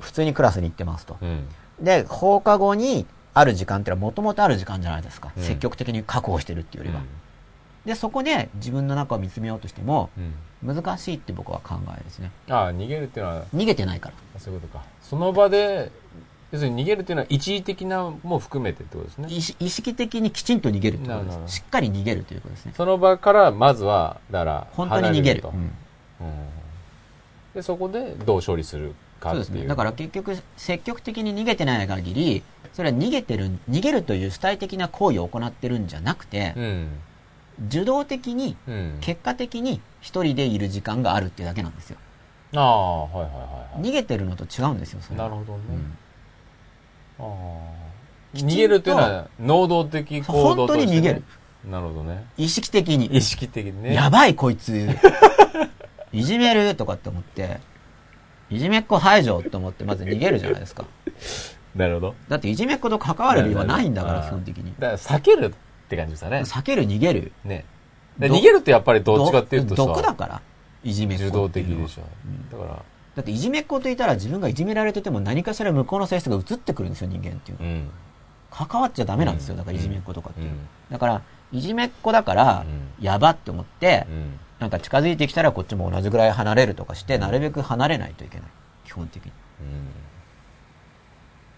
[0.00, 1.14] 普通にクラスに行ってますと。
[1.14, 1.28] ほう。
[1.28, 1.46] うん。
[1.80, 5.30] で、放課後にある時間ってのはもともとある時間じゃないですか。
[5.37, 7.04] うん積極的に確保してるっていうよりは。
[7.87, 10.20] で、そこで自分の中を見つめようとしても、う
[10.68, 10.74] ん。
[10.74, 12.32] 難しいって僕は考えですね。
[12.50, 14.40] ああ、逃げるっていうのは、逃げてないから。
[14.40, 14.84] そういうことか。
[15.00, 15.92] その場で、
[16.50, 19.28] 要するに逃げるっていうのは一時的なも含めてってことですね。
[19.60, 21.56] 意識的にきちんと逃げるってことです。
[21.56, 22.72] しっかり逃げるということですね。
[22.76, 25.42] その場から、まずは、だから、本当に逃げる。
[25.42, 26.63] とうんうん
[27.55, 29.45] で、そこでどう処理するかっていう。
[29.45, 29.69] そうですね。
[29.69, 36.88] だから結局、積極的に逃げてない限り、それは逃げてる、逃げるという主体的な行為を行ってるんじゃなくて、うん。
[37.69, 38.99] 受動的に、うん。
[39.01, 41.99] 結果的に一人でいる時間があるっていうだけなんですよ。
[42.55, 43.40] ああ、はいはいはい
[43.77, 43.83] はい。
[43.83, 45.64] 逃げてるのと違うんですよ、それはなるほどね。
[45.71, 45.99] うん
[47.19, 47.27] ああ。
[48.35, 50.93] 逃げるっていうのは、能動的行動本当として、ね。
[50.93, 51.23] に逃げる。
[51.71, 52.25] なるほどね。
[52.37, 53.07] 意識的に。
[53.07, 53.95] 意識的にね。
[53.95, 54.88] やばいこいつ。
[56.14, 56.74] いじめる？
[56.77, 57.61] とかって思って、
[58.50, 60.85] いじめっ子排除って思ってまず逃げるじゃないですか。
[61.74, 62.14] なるほど。
[62.29, 64.72] だっていじめっ子と関わる理由はないんだから、基本的に。
[64.79, 66.40] だから避けるって感じですかね。
[66.40, 67.33] 避ける逃げる。
[67.44, 67.64] ね。
[68.20, 70.42] 逃げるってやっぱりどっちかっていうとさ、毒だから。
[70.85, 72.03] いじめっ子受動的でしょ。
[72.57, 72.83] だから、
[73.16, 77.72] だっていじめっ子といたら自分がいじめられてても何かしら向こうの性質が移ってくるんですよ、人間っていうのは。
[77.72, 77.90] うん。
[78.50, 80.48] 関わっちゃダメなんですよ、うんだからいじめっ子とかっていう。
[80.48, 80.59] うん
[80.90, 82.64] だから、いじめっ子だから、
[83.00, 84.40] うやばって思ってう、ん。
[84.64, 88.48] なんか近づいてきたらこっちも同じぐらい離れるとかして、なるべく離れないといけない。
[88.87, 89.31] 基本的に。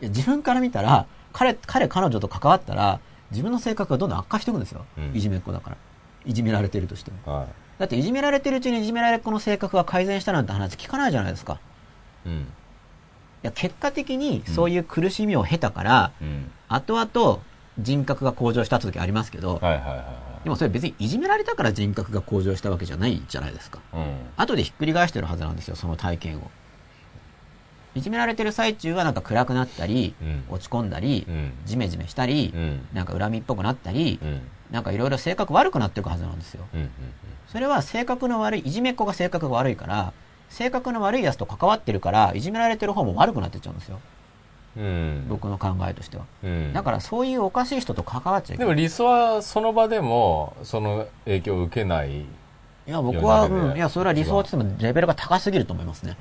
[0.01, 2.99] いや自分から見たら、彼、彼、彼女と関わったら、
[3.31, 4.85] 自分の性格がどんどん悪化していくんですよ。
[4.99, 5.77] うんいじめっ子だから。
[6.25, 7.33] いじめられてるとしても。
[7.33, 7.47] は
[7.79, 11.61] だっていじめられてるうちにいじめられっ子の性格が改善したなんて話聞かないじゃないですか。
[12.25, 12.29] い。
[12.29, 12.35] うん。
[12.35, 12.45] い
[13.43, 16.51] や、結果的にそういう苦しみを経たから、うん。
[16.69, 17.39] 後々
[17.79, 20.26] 人格が向上した時ありますけど、はいはいはいはい。
[20.47, 23.81] でもそれ別にいじめられたから人格が向上したわけじゃないじゃないですか。
[23.93, 24.17] うん。
[24.37, 26.43] 後でひっくり返してるはずなんですよ、その体験を。
[27.97, 31.51] いじめられてる最中はなんか暗くなったり、うん落ち込んだり、うん。
[31.65, 32.87] ジメジメしたり、うん。
[32.93, 34.41] なんか恨みっぽくなったり、うん。
[34.71, 36.65] なんかいろいろ性格悪くなっていくはずなんですよ。
[36.73, 36.81] うん。
[36.83, 36.91] うん。
[37.49, 40.13] それは性格の悪い、いじめっ子が性格が悪いから、
[40.49, 43.99] 性格の悪いやつと関わってるから、いじめられてる方も悪くなってっちゃうんですよ。
[44.77, 45.27] うん。
[45.29, 46.25] 僕の考えとしては。
[46.45, 46.73] うん。
[46.73, 48.67] だからそういうおかしい人と関わっちゃいけない。
[48.69, 52.21] でも理想はその場でも、その影響を受けない。
[52.21, 52.25] い
[52.87, 56.17] や、僕は、うん、いや、それは理想って言ってもレベルが高すぎると思いますね。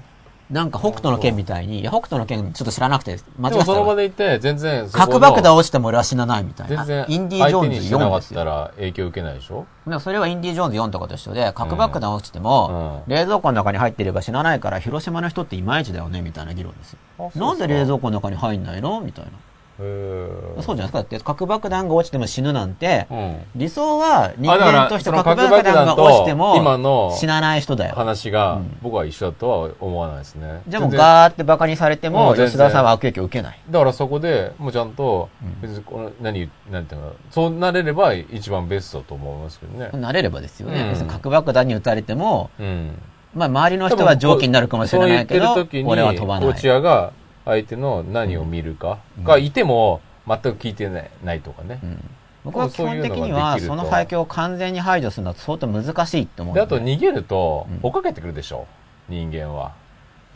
[0.49, 6.85] なんか北斗の剣みたいに、いや、北斗の剣ちょっと知らなくて、間違でもその場でいて、全然そこの、核爆弾落ちても俺は死なないみたいな。
[6.85, 8.21] 全然、インディ・ージョーンズ4相手にしなかっ。
[8.21, 17.31] たら影響受けないでしょでもそれはインディ・ージョーンズ4とかと一緒で、核爆弾落ちても、うん冷蔵庫の中に入ってれば死なないから、広島の人っていまいちだよね、みたいな議論ですよ。
[17.35, 19.01] なんで冷蔵庫の中に入んないの？
[19.01, 19.31] みたいな。
[19.77, 20.97] そうじゃないですか。
[20.99, 23.37] だって核爆弾が落ちても死ぬなんて、うん。
[23.55, 27.95] 理想は人間として核爆弾が落ちても今の死なない人だよ。
[27.95, 30.61] 話がうん僕は一緒だとは思わないですね。
[30.67, 33.59] じゃあもうガーってバカにされても、吉田さんは悪影響を受けない。
[33.69, 39.89] だからそこで、もうちゃんとうん、別にこの、何、なんていうのそうなれれば一番ベストだと思いますけどね。
[39.93, 40.81] なれればですよね。
[40.81, 43.01] うん別に核爆弾に撃たれても、うん。
[43.33, 45.53] まあ周りの人は蒸気になるかもしれないけど
[45.85, 46.49] 俺は飛ばない。
[46.49, 47.11] 落合が
[47.45, 51.79] 相手の何を見るかがいても、全く聞いてないないとかね。
[51.83, 52.09] うん
[52.43, 56.63] 僕は基本的には、その背景を完全に排除するのは相当難しいって思うんで、で。
[56.63, 58.67] あと逃げるとうん、追っかけてくるでしょ。
[59.09, 59.73] 人間は。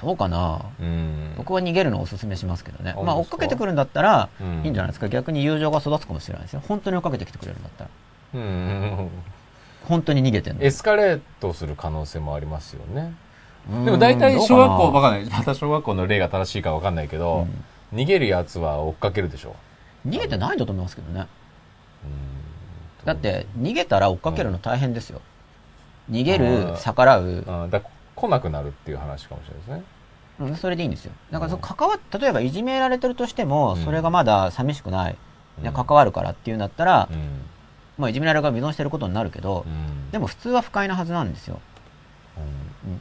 [0.01, 0.65] どうかな？
[0.79, 1.35] うん。
[1.37, 2.95] 僕は逃げるのをお勧めしますけどね。
[2.97, 5.07] あまあ追っかかけてくるんだったら、うんいいんじゃないですか。
[5.07, 6.63] 逆に友情が育つかもしれないですよ。
[6.67, 7.89] 本当に追っかけてきてくれるんだったら。
[8.33, 9.09] うん。
[9.83, 10.63] 本当に逃げてるの。
[10.63, 13.13] エスカレートする可能性もありますよね。
[13.71, 15.29] うんでも大体小学校、わかんない。
[15.29, 17.47] また小学校の例が正しいかわかんないけど、
[17.93, 19.55] 逃げるやつは追っかけるでしょ。
[20.05, 21.27] な逃げてないんだと思いますけどね。
[22.03, 22.39] うん
[23.05, 25.21] だって、逃げたら追っかけるの大変ですよ。
[26.11, 27.81] 逃げある、ー逆らう、あだ
[28.15, 29.83] 来なくなるっていう話かもしれないですね。
[30.39, 31.11] うんそれでいいんですよ。
[31.31, 35.11] だからその関わっ、例えばいじめられてるとしても、うんそれがまだ寂しくない。
[35.11, 37.17] うん関わるからっていうんだったらう、ん。
[37.97, 40.09] まあいじめられる側が依存してることになるけどう、ん。
[40.11, 41.59] でも普通は不快なはずなんですよ。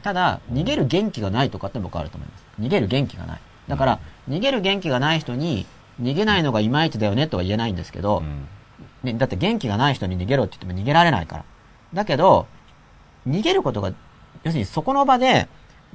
[0.01, 2.45] ただ、逃げる元気がないとかって僕はあると思います。
[2.59, 3.39] 逃げる元気がない。
[3.67, 5.65] だから、逃げる元気がない人に、
[6.01, 8.47] 逃げないのがいまいちだよねとは言えないんですけど、うん
[9.03, 11.45] ね、だって元気がない人に逃げろって言っても逃げられないから。
[11.93, 12.47] だけど、
[13.27, 13.93] 逃げることが、
[14.43, 15.47] 要するにそこの場で、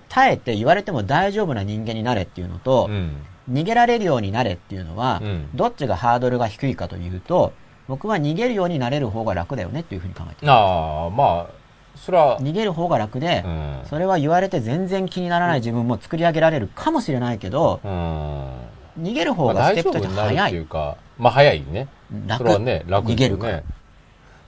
[0.09, 3.17] 耐えて言われても大丈夫な人間になれっていうのと、うん。
[3.51, 7.53] 逃げられるようになれっていうのは、うんどっちがハードルが低いかというと、
[7.87, 10.51] 僕は逃げるようになれる方が楽だよねっていうふうに考えてる。
[10.53, 11.64] ああ、まあ、
[11.97, 13.81] それは、逃げる方が楽で、うん。
[13.89, 19.03] それは言われて全然気にならない自分も作り上げられるかもしれないけど、うん。
[19.03, 20.51] 逃げる方がステップとして早い。
[20.51, 21.89] ていうか、まあ早いね。
[22.27, 22.39] 楽。
[22.39, 23.65] それはね、楽ですよ逃げるからね。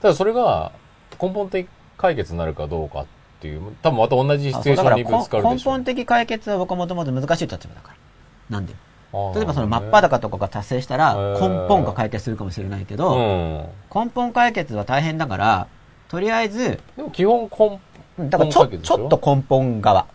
[0.01, 0.71] ただそれが
[1.21, 3.05] 根本的解決になるかどうかっ
[3.39, 5.71] ていう、多分また同じシあチュエーションにぶそうだからつかるでしょ。
[5.71, 7.95] 根本的解決は僕はもともと難しい立場だから。
[8.49, 8.73] なんで
[9.35, 13.69] 例えばその真っ裸とかが達成したら根本が解決するかもしれないけうど、ん。
[13.93, 15.67] 根本解決は大変だから、
[16.09, 17.79] とりあえず、でも基本根、
[18.19, 18.95] うんだからちょちょ？
[18.95, 20.05] ょっと根本側。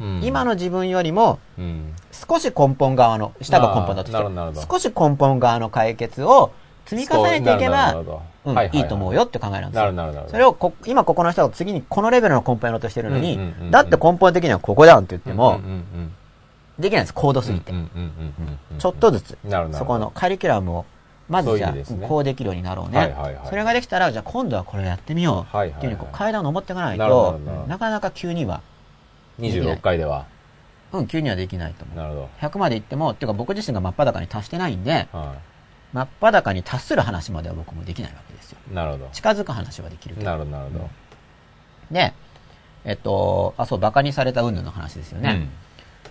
[0.00, 1.94] うん今の自分よりもうん。
[2.10, 6.52] 少し根本側の、下が根本だとして、少し根本側の解決を
[6.86, 7.94] 積み重ねていけば
[8.44, 9.92] うんはいはいと思うよって考えなんですよなる。
[9.94, 10.28] なるなる。
[10.28, 13.38] それをこ、今ここの人が次にこのレベルの根本やろうとしてるのに
[13.70, 15.60] だって根本的にはここだんって言っても
[16.78, 17.72] できないんです、高度すぎて。
[18.78, 19.38] ちょっとずつ、
[19.72, 20.84] そこのカリキュラムを、
[21.28, 22.98] まずじゃあ、ねこうできるようになろうね。
[22.98, 25.56] はいはいはいそれができたら、じゃあ今度はこれやってみよう。
[25.56, 28.62] っていうふうにこう階段を登っていかないとどなかなか急には、
[29.38, 30.26] 26回では。
[30.92, 31.96] うん、急にはできないと思う。
[31.96, 35.18] なるほ100まで行っても、っていうか僕自身が真っ裸に達してないんで、ど。
[35.18, 35.36] は
[35.92, 38.58] 真っ裸に達する話までは僕もできないわけですよ。
[38.70, 38.74] い。
[38.74, 39.08] なるほど。
[39.12, 40.16] 近づく話はできる。
[40.18, 40.90] なるほど、なるほど。
[41.90, 42.12] で、
[42.84, 45.48] えっと、あ、そう、馬鹿にされた云々の話ですよね。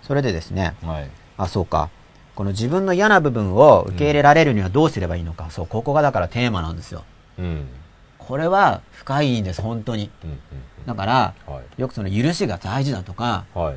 [0.03, 0.89] それでですね、うん。
[0.89, 1.09] はい。
[1.37, 1.89] あ、そうか。
[2.41, 5.51] この自分の嫌な部分を受け入れられるにはどうすればいいのか。
[5.51, 7.03] そう、ここがだからテーマなんですよ。
[7.37, 7.67] うん。
[8.17, 10.09] これは深いんです、本当に。
[10.23, 10.37] うんうん
[10.87, 11.53] だから、うん。
[11.53, 11.63] はい。
[11.77, 13.75] よくその許しが大事だとか、は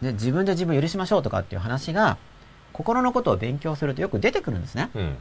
[0.00, 0.04] い。
[0.04, 2.16] で自分で自分を許しましょうとかっていう話が、
[2.72, 4.88] 心のことを勉強するとよく出てくるんですね。
[4.94, 5.16] うん。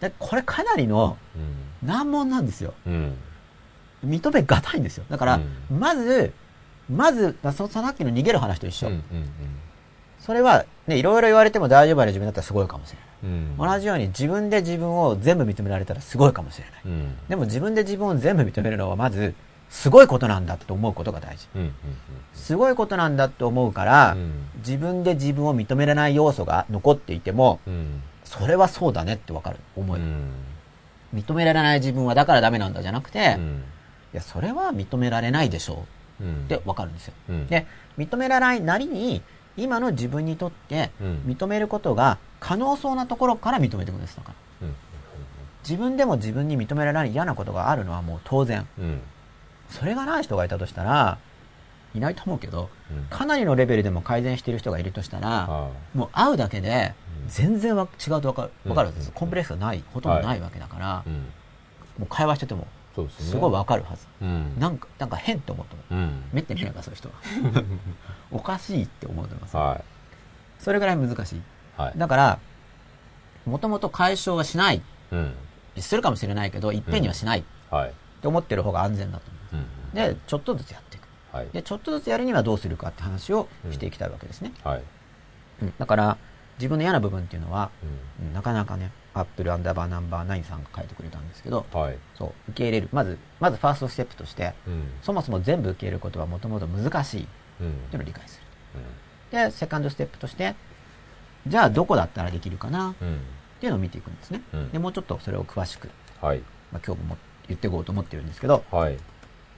[0.00, 1.88] で、これかなりのうん。
[1.88, 2.74] 難問なんですよ。
[2.86, 3.16] うん。
[4.04, 5.06] 認めがたいんですよ。
[5.08, 6.34] だから、うんまず、
[6.90, 8.88] まず、そさっきの逃げる話と一緒。
[8.88, 9.00] うんうん
[10.24, 13.32] それは、ね、いろいろ言われても大丈夫な自分だったらすごいかもしれない。
[13.32, 13.56] うん。
[13.58, 16.80] 同じように自分で自分を全部認められたらすごいかもしれない。
[16.86, 17.16] うん。
[17.28, 19.34] でも自分で自分を全部認めるのはまず、
[19.68, 21.46] すごいことなんだと思うことが大事。
[21.54, 21.60] うん。
[21.62, 21.74] うん。
[22.32, 24.32] すごいことなんだと思うから、うん
[24.64, 28.02] 自分で自分を認められない要素が残っていても、うん。
[28.24, 29.58] それはそうだねってわかる。
[29.76, 30.30] 思い、うん。
[31.14, 33.62] 認められない自分はだからダメなんだじゃなくて、いうん。
[34.14, 35.84] や、それは認められないでしょ
[36.18, 37.14] うってわかるんですよ。
[37.28, 37.46] うん。
[37.46, 37.66] で、
[37.98, 39.20] 認められないなりに、
[39.56, 44.16] 今の自分にとってうん認めることが可能そうなところから認めていくんです。
[44.16, 44.66] だから。
[44.66, 44.74] うん。
[45.62, 48.66] 自分でも自分に認められない嫌なことがあるのはもう当然。
[48.78, 49.00] うん。
[49.70, 51.18] それがない人がいたとしたら、
[51.94, 53.04] いないと思うけど、うん。
[53.04, 58.70] かなりのレベルでも改善している人がいるとしたら、あもう会うだけでうん全然わ違うとわかる。
[58.70, 61.02] わかるんですうんコンプレックスがない、ほとんどないわけだから。
[61.98, 62.66] もう会話してても、
[63.08, 64.06] すごいわかるはず。
[64.22, 64.58] うん。
[64.58, 65.94] なんか、なんか変って思うと思う。
[65.94, 66.24] うん。
[66.32, 67.14] めったにいないから、そういう人は。
[68.30, 69.56] おかしいって思うと思います。
[69.56, 69.80] は
[70.60, 71.36] それぐらい難しい。
[71.36, 71.42] い。
[71.76, 71.92] はい。
[71.96, 72.38] だから、
[73.46, 74.82] もともと解消はしない。
[75.10, 75.34] うん。
[75.78, 77.92] するかもしれないけど、いっぺんにはしないっはい。
[78.22, 79.64] て思ってる方が安全だと思う。
[79.64, 79.94] うん。
[79.94, 81.08] で、ちょっとずつやっていく。
[81.32, 81.48] はい。
[81.52, 84.52] で、ちょっとずつやるにはどうするかって話をしていきたいわけですね。
[84.62, 84.82] はい。
[85.62, 86.16] うんだから、
[86.58, 87.70] 自分の嫌な部分っていうのは、
[88.20, 91.76] ううんなかなかね、アップルアンダーバーナンバーナインさんが書いてくれたんですけど、ん。
[91.76, 91.98] はい。
[92.18, 92.88] そう、受け入れる。
[92.92, 94.88] まず、まずファーストステップとして、うん。
[95.02, 97.28] そもそも全部受け入れることはもともと難しい
[97.60, 97.68] うん。
[97.68, 98.40] っていうのを理解す
[99.32, 99.38] る。
[99.38, 100.54] で、セカンドステップとして、
[101.46, 102.90] じゃあどこだったらできるかな？
[102.90, 103.20] っうん。
[103.60, 104.42] ていうのを見ていくんですね。
[104.52, 106.38] うんで、もうちょっとそれを詳しく、はい。
[106.72, 108.98] まあ、今日もも言っていこうと思ってるんですけど、はい。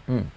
[0.09, 0.33] うん。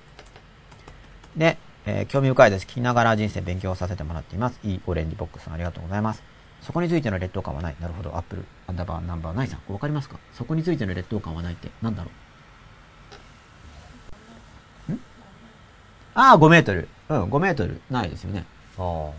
[1.36, 2.65] で、えー興味深いです。
[2.65, 4.60] 聞きながら人生勉強させてもらっています。
[4.63, 6.21] いいオレンジボックスさんありがとうございます。
[6.62, 7.76] そこについての劣等感はない。
[7.80, 8.15] なるほど。
[8.15, 9.74] アップル、アンダーバー、ナンバーナインさん。
[9.74, 10.17] わかりますか？
[10.34, 12.12] そこについての劣等感はないって何だろ
[14.89, 14.91] う？
[14.91, 15.00] ん？
[16.15, 16.88] ああ、5メートル。
[17.10, 17.82] うん、5メートル。
[17.89, 18.45] ないですよね。
[18.78, 19.10] あ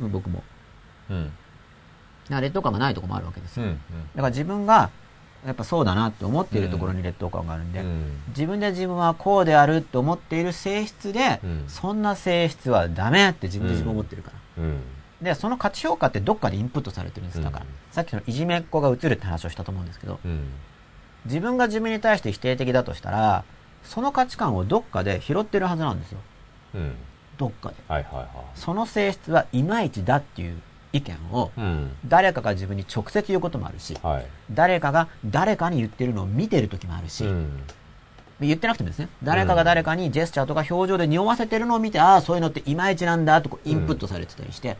[0.00, 0.44] うん、僕も。
[1.10, 1.14] あ。
[1.14, 1.32] うん。
[2.40, 3.64] 劣等感がないとこもあるわけですよ。
[3.64, 3.72] うん。
[3.72, 3.78] だ
[4.16, 4.90] から自分が、
[5.44, 8.20] やっぱそうだなって思っているところに劣等感があるんで、うん。
[8.28, 14.62] 自分で自分はこうであるって思っている性質で、うんそんな性質はダメって自分で自分思ってるから。
[14.62, 14.82] うん。
[15.22, 17.42] で、その価値評価ってどっかでインプットされてるんです。
[17.42, 20.44] だから、うんさっきのいじめっ子が映るって話をしたと思うんですけど、うん。
[21.24, 23.44] 自分が自分に対して否定的だとしたら、
[23.82, 26.20] その価値観をどっかで拾ってるはずなんですよ。
[26.76, 26.94] うん。
[27.36, 27.74] どっかで。
[27.88, 31.60] はいはいはその性質はいまいちだっていう意見を、い。
[31.60, 31.96] うん。
[32.06, 34.26] 誰かが自分に直接言うこともあるし、はい。
[34.52, 37.62] 誰かが誰かに言ってるのを見てる時もあるし、うん。
[38.40, 44.76] 言ってなくてもですね、誰かが誰かにジェスチャーとか表情で匂わせてるのを見て、ああ、そういうのっていまいちなんだとインプットされてたりして、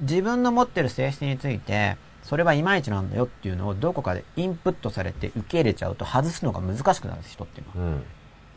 [0.00, 7.92] 自分の持ってる性質について、それはいまいちなんだよっていうのをどこかでインプットされて受け入れちゃうと外すのが難しくなるんです、人っていうのは。
[7.92, 8.02] うん。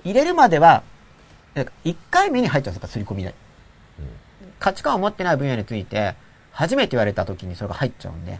[0.05, 0.83] 入れるまでは、
[1.55, 3.33] 1回目に入っちゃうんですか、刷り込みで。
[4.59, 6.15] 価値観を持ってない分野について、
[6.51, 8.39] 初めて言われた時にそれが入っちゃうんで。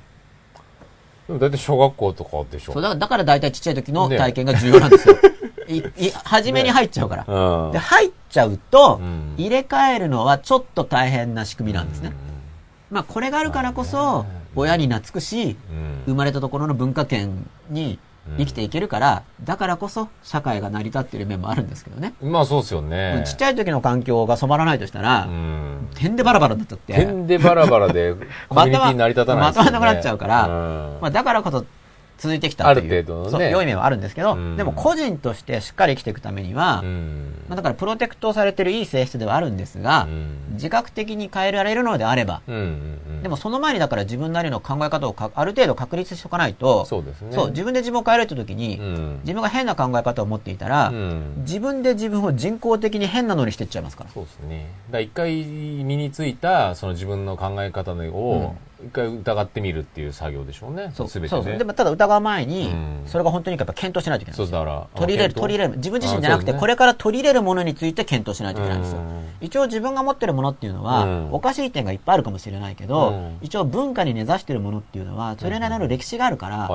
[1.27, 2.73] でも大体小学校とかでしょ。
[2.73, 5.17] そうだからだから大体ちっちゃい時のね体験が重要なんですよ。
[5.67, 5.83] いい
[6.23, 7.25] 初めに入っちゃうから。
[7.27, 7.71] うん。
[7.73, 12.13] で、入っちゃうとうん、入れ替えるのはちょっと大変な仕組みなんですね。
[12.26, 12.26] う
[12.89, 15.57] まあ、これがあるからこそ親に懐くし、ん。
[16.05, 17.99] 生まれたところの文化圏に
[18.37, 22.13] 生きていけるから、だからこそ社会が成り立っている面もあるんですけどね。
[22.21, 23.23] まあそうですよね。
[23.25, 25.89] ちっちゃい時の環境が染まらないとしたらう、ん。
[25.95, 28.13] 点でバラバラになっちゃって、点でバラバラで
[28.49, 29.53] コミュニティに成り立たないね。
[29.53, 31.65] まとまらなくなっちゃうからうんまあ、だからこそ、
[32.17, 32.77] 続いてきたという。
[32.77, 33.51] ある程度のね。
[33.51, 34.57] 良い面はあるんですけど、うん。
[34.57, 37.33] でも個人としてしっかり生きていくためには、うん。
[37.47, 40.37] まあ、だからプロテクトされてるいい性質ではあるんですが、うん。
[40.53, 42.63] 自覚的に変えられるのであれば、うんうんう
[43.19, 43.23] ん。
[43.23, 47.33] でもその前にだから自分なりの考え方をかある程度確立しておかないと、そうですね。
[47.33, 49.19] そう自分で自分を変えるって時に、うん。
[49.21, 51.33] 自分が変な考え方を持っていたら、うん。
[51.39, 54.09] 自分で自分を人工的に変なのにしていっちゃいますから。
[54.09, 54.71] そうですね。
[54.91, 60.91] だ一回身についたその自分の考え方を一回疑ってみるっていう作業でしょうね。
[60.93, 61.51] そうすべてそうそう。
[61.51, 61.57] ね。
[61.57, 64.57] でもただ疑う前に、うんそれが本当にやっぱ検討しないといけないんですよ。
[64.57, 64.99] そうだから。
[64.99, 65.77] 取り入れる、あ取り入れる。
[65.77, 69.25] 自分自身じゃなくて、これから取り入れるものについて検討しないといけないんですようん。
[69.41, 76.69] 一応自分が持ってるものっていうのは、うんおかしい点がいっぱいあるかもしれないけど、うん一応文化に根ざしてるものっていうのは、それなりの歴史があるから。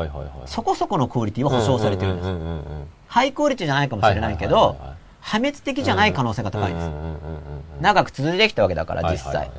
[0.47, 2.29] そこそこのクオリティは保証されてるんです。
[3.09, 4.77] ハイクオリティじゃないかもしれないけど
[5.21, 6.91] 破滅的じゃない可能性が高いんです
[7.81, 9.51] 長く続いてきたわけだから、実際。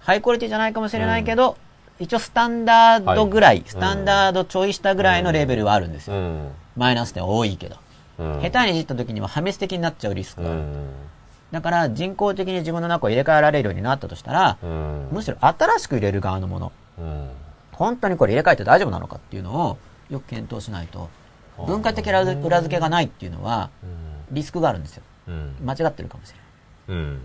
[0.00, 1.56] ハイクオリティじゃないかもしれないけど、
[2.02, 3.64] 一応スタンダードぐらい、はい。
[3.64, 6.16] スタンダードちょい下ぐらいのレベルはあるんですよ。
[6.16, 6.48] うん。
[6.76, 7.76] マイナス点多いけど。
[8.18, 8.40] うん。
[8.42, 10.58] 下手にいじった時には破滅的になっちゃうリスクがある。
[10.58, 10.90] うん。
[11.52, 15.08] だから人工的に自分の中を入れ替えられるようになったとしたら、うん。
[15.12, 17.30] むしろ新しく入れる側のもの、うん。
[17.70, 19.78] 本当にこれ入れ替えて大丈夫なのかっていうのを
[20.10, 21.08] よく検討しないと、
[21.66, 23.70] 文化的裏付けがないっていうのは
[24.32, 25.02] リスクがあるんですよ。
[25.28, 25.56] うん。
[25.64, 27.00] 間違ってるかもしれない。
[27.00, 27.20] うん。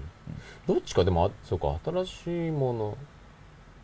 [0.67, 2.97] どっちかでもあそうか新しいもの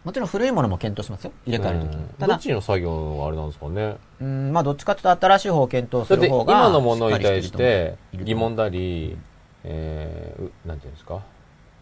[0.03, 1.31] もちろん古いものも検討しますよ。
[1.45, 2.27] 入れ替えるときに。
[2.27, 9.17] どっちの作業はあれなんですかねうん、まあどっちかというと新しい方を検討する方が今のものに対して疑問だり、
[9.63, 11.21] えーうなんていうんですか、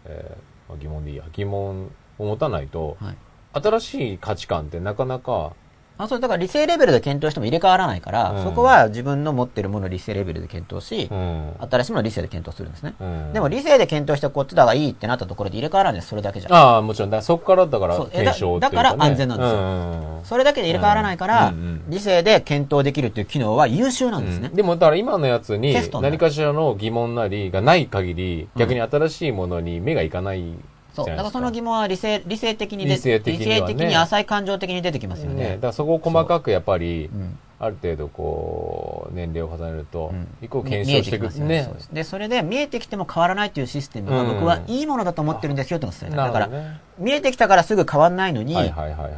[0.04, 3.16] えーまあ疑問でいいや疑問を持たないと、はい。
[3.54, 5.52] 新しい価値観ってなかなか
[5.98, 8.42] あ、そう、だから理性レベルで検討しても入れ替わらないから、うん。
[8.42, 11.52] そこは自分の持ってるものを理性レベルで検討し、うん。
[11.70, 12.94] 新しいものを理性で検討するんですね。
[13.00, 13.32] うん。
[13.32, 15.92] でも理性で検討してこっちだがいいってなったところで入れ替わらない。
[15.92, 16.54] んです、それだけじゃ。
[16.54, 17.10] ああもちろん。
[17.10, 20.20] だそこからだから検証っていうか、ね、だだから安全なんですよ。
[20.24, 21.52] それだけで入れ替わらないから、
[21.88, 24.48] 理性で検討できるっていう機能は優秀なんですね。
[24.48, 24.56] うん。
[24.56, 30.42] でもだから今のやつに何かしらの疑問なりがない限り、逆に新しいものに目がいかない。
[30.42, 30.56] じ
[30.94, 31.06] そう。
[31.06, 31.16] だか。
[31.18, 35.66] からその疑問は理性、理性的にで理性的にはね理性的に浅い感情的に出てきますよね、だねか。
[35.68, 41.62] らそこを細かくやっぱり、うんある程度こう、年齢を重ねると、うん一個検証していくすよね。
[41.72, 46.18] ですで、それで見えてきても変わらないというシステムがうん僕はいいものだと思ってるんですよってのが伝えたい。
[46.18, 46.80] なだから、ね。
[46.98, 48.54] 見えてきたからすぐ変わらないのに、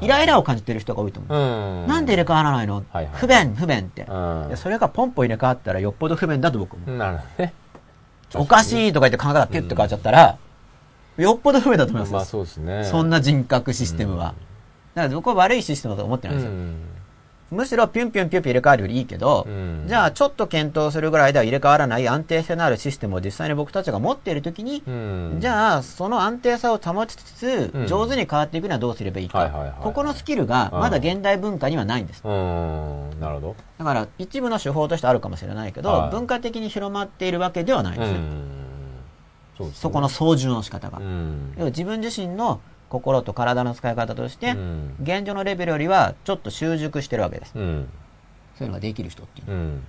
[0.02, 1.38] イライラを感じてる人が多いと思う。
[1.38, 1.87] うん。
[1.87, 6.98] なんで入れ替わらないの、はいはい不便、不便って、うんでそれがポンポン入れ替わったらよっぽど不便だと僕思う。
[6.98, 7.54] なるほどね。
[8.34, 10.37] おかしいとか言って考え方がピュッと変わっちゃったら、
[11.16, 12.16] よっぽど不便だと思いますよ。
[12.16, 12.85] まあそうですね。
[12.85, 14.35] そんな人格システムは。
[14.94, 16.53] だから僕は悪いシステムだと思ってないんですよ。
[16.53, 16.74] うん。
[17.50, 25.37] むしろピュンピュンピュンピュン入れ替わるよりいいけど、うんじゃあちょっと検討するぐらいでは入れ替わらない安定性のあるシステムを実際に僕たちが持っているときに、うん。
[25.40, 32.22] じゃあその安定さを保ちつつ、うん上手に変わっていくにはどうすればいいか、ここのスキルがまだ現代文化にはないんです。
[32.24, 33.11] うん。
[33.20, 33.57] なるほど。
[33.79, 38.18] だから一部の手法としてあるかもしれないけど、はい文化的に広まっているわけではないんですね。
[39.60, 39.72] うん。
[39.72, 40.98] そそこの操縦の仕方が。
[40.98, 41.54] うん。
[41.56, 47.52] 要は自分自身の心と体の使い方として、うん現状のレベルよりはちょっと習熟してるわけです。
[47.56, 47.88] うん。
[48.56, 49.82] そういうのができる人っていうのはうん。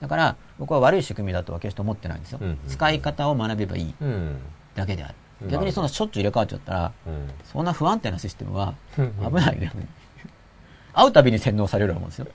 [0.00, 4.36] だから僕は悪い仕組みだとは決して思ってないんですよ、うん使い方を学べばいいうん。
[4.74, 7.30] だけである、うん逆にそのしょっちゅう入れ替わっちゃったらうん。
[7.44, 9.72] そんな不安定なシステムはうん危ないね
[10.92, 12.26] 会うたびに洗脳されると思うんですよ、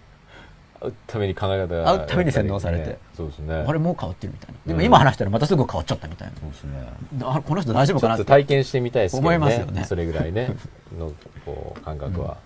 [0.80, 3.54] 会うために考え方が会うために洗脳されてねそうですね。
[3.54, 6.88] あれもう変わってるみたいなでもうん今話したらまたすぐ変わっちゃったみたいそうですね。
[7.18, 9.20] なあこの人大丈夫かなって体験してみたいですね。
[9.20, 10.56] 思いますよねそれぐらいね、
[10.98, 11.12] の、
[11.46, 12.38] こう、感覚は。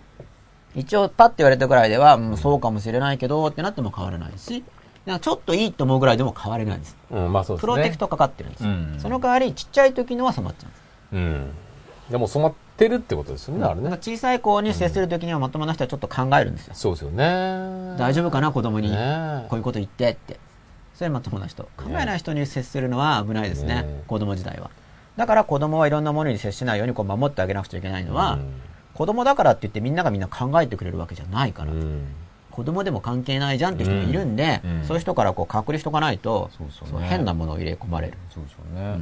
[0.76, 4.63] 一応パッて言われたぐらいでは、うんそうかもしれないけどってなっても変わらないし
[5.06, 7.74] なんかちょっといいと思うぐらいでも変われないんですうん、まあそうですね。
[7.74, 10.82] プロテクトかかってるんですよ、うんその代わりちっちゃい時のは染まっちゃうんです
[11.13, 12.12] うん。
[12.12, 13.89] でも染まってるってことですよね、あれね。
[14.02, 16.74] 小さい子に接する時にはまともな人はちょっと考えるんですよ。
[16.74, 17.96] そうですよね。
[17.98, 18.89] 大丈夫かな子供に。
[18.89, 20.39] ねこういうこと言ってって。
[20.96, 21.63] それまともな人。
[21.78, 23.84] 考えない人に接するのは危ないですね。
[23.84, 24.72] ね子供時代は。
[25.15, 28.39] だから子供はいろんなものに接しないようにこう守ってあげなくちゃいけないのは、
[28.96, 31.72] 子供だからって言ってみんながみんな考えてくれるわけじゃないから。
[31.72, 32.08] うん。
[32.50, 38.17] 子供でも関係ないじゃんって人もいるんで、うんうんそういう人からこう隔離しとかないと、そうそうね変なものを入れ込まれる。
[38.30, 39.00] そうですよね。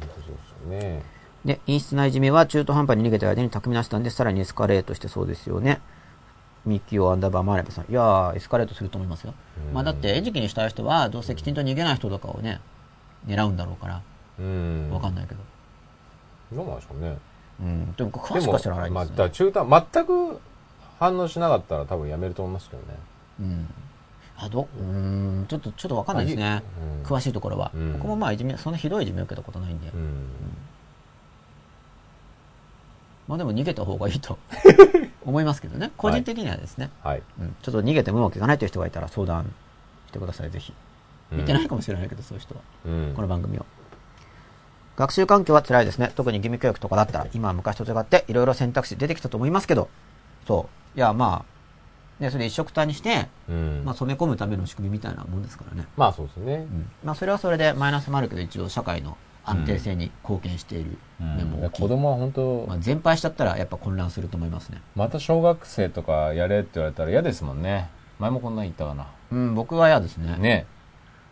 [0.00, 1.17] そうですよね。
[1.48, 5.80] で、陰湿ないじめは中途半端に逃げた間に巧みな手段でさらにエスカレートしてそうですよね。
[6.66, 7.90] ミキオアンダーバーマーレブさん。
[7.90, 9.32] いやー、エスカレートすると思いますよ。
[9.72, 12.60] まあだって、餌食にしたい人は、どうせきちんと逃げない人とかをね、
[13.26, 14.02] 狙うんだろうから、
[14.38, 14.90] うん。
[14.90, 15.40] わかんないけど。
[16.54, 17.16] どうなんでしょうね。
[17.60, 17.92] うん。
[17.94, 19.16] でも、詳しくは知らないまあ、ですね。
[19.16, 20.40] だから中途、全く
[20.98, 22.88] 反応しなかったら多分やめると思いますけどね。
[23.40, 23.68] うん。
[24.36, 26.62] あ、ど、うーん、ちょっと、ちょっとわかんないですね。
[26.82, 27.70] うん詳しいところは。
[27.74, 29.88] うん僕もまあ、いじめ、そんなひどいいじめを受けたことないんで。
[29.88, 30.26] うん。
[33.28, 34.38] まあでも逃げた方がいいと。
[35.24, 35.92] 思いますけどね。
[35.98, 36.90] 個人的にはですね。
[37.04, 37.22] はい。
[37.38, 39.52] うん、ちょっと逃げてもうまくいかないという人がいたら相談
[40.06, 40.72] してください、ぜひ。
[41.30, 42.62] 見てないかもしれないけど、そういう人は。
[42.86, 43.12] うん。
[43.14, 43.66] この番組を。
[44.96, 46.10] 学習環境は辛いですね。
[46.16, 49.90] 特に義務教育とかだったら、今は昔と違って、いろいろ選択肢出てきたと思いますけど、
[50.46, 50.98] そう。
[50.98, 51.44] いや、ま
[52.18, 53.82] あ、ね、それ一色単にして、うん。
[53.84, 55.86] まあ、染め込むための仕組みみたいなもんですからね。
[55.96, 56.54] まあそうですね。
[56.54, 56.90] うん。
[57.04, 59.18] まあ、それはそれでマイナスもあるけど、一応社会の
[59.48, 61.82] 安定性に貢献している面も大きい。
[61.82, 64.82] 子供は本当、まあ、全廃しちゃったらやっぱ混乱すると思いますね。
[64.94, 67.88] また小学生とかやれって言われたら嫌ですもんね。
[68.18, 69.06] 前もこんなん言ったかな。
[69.30, 70.36] うん、僕は嫌ですね。
[70.38, 70.66] ね。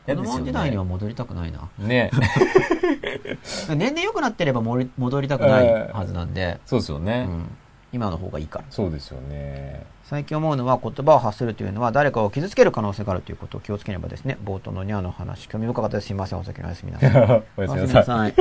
[0.07, 0.91] 子供時代にはね。
[0.91, 1.69] 戻りたくないな。
[1.79, 2.11] ね。
[3.77, 7.27] 年々良くなってれば戻り戻りたくないはずなんで、そうですよね。
[7.29, 7.57] うん、
[7.93, 8.65] 今の方がいいから。
[8.71, 9.85] そうですよね。
[10.09, 16.07] 最近思うのは言葉を発するというのは誰かを傷つける可能性があるということを気をつければですね、冒頭のニャーの話、興味深かったです。
[16.07, 17.43] すいません、お先におやすみなさい。
[17.57, 18.35] おやすみなさい。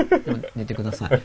[0.55, 1.21] 寝てください。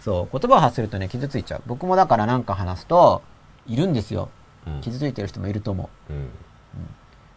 [0.00, 1.62] そう、言葉を発するとね、傷ついちゃう。
[1.64, 3.22] 僕もだからなんか話すと、
[3.68, 4.30] いるんですよ。
[4.66, 6.12] うん傷ついてる人もいると思う。
[6.12, 6.28] うん。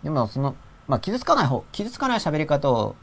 [0.04, 0.56] でもその、
[0.88, 2.96] まあ、傷つかない方、傷つかない喋り方を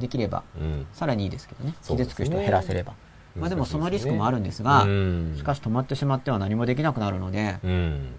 [0.00, 0.86] できれば、うん。
[0.92, 2.94] さらにいいですけどね傷つく人を減らせれば。
[3.38, 8.14] まあでもそのリスクもあるんですがが、しかし止まってしまっては何もできなくなるので、うん。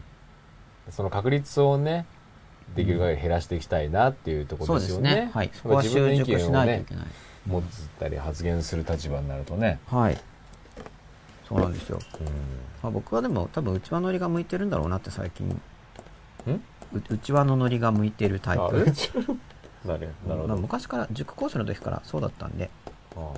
[0.89, 2.05] その確率をね、
[2.75, 5.09] できる限り減らしていきたいなっていうとこそうろですよね。
[5.09, 5.31] ですね。
[5.33, 5.49] はい。
[5.53, 7.05] そこは習熟しないといけ、ない。
[7.45, 7.63] 持っ
[7.99, 9.79] たり発言する立場になるとね。
[9.87, 10.17] はい。
[11.47, 11.99] そうなんですよ。
[12.19, 12.25] うん。
[12.83, 15.47] まあ、僕はでも多分内輪ノリが向いてるんだろうなって最近。
[15.47, 15.51] ん？
[16.49, 18.85] う内輪のノリが向いてるタイあプ。
[19.85, 20.57] なるほまあど。
[20.57, 22.69] 昔から、塾講師の時からそうだったんで。
[23.15, 23.31] あ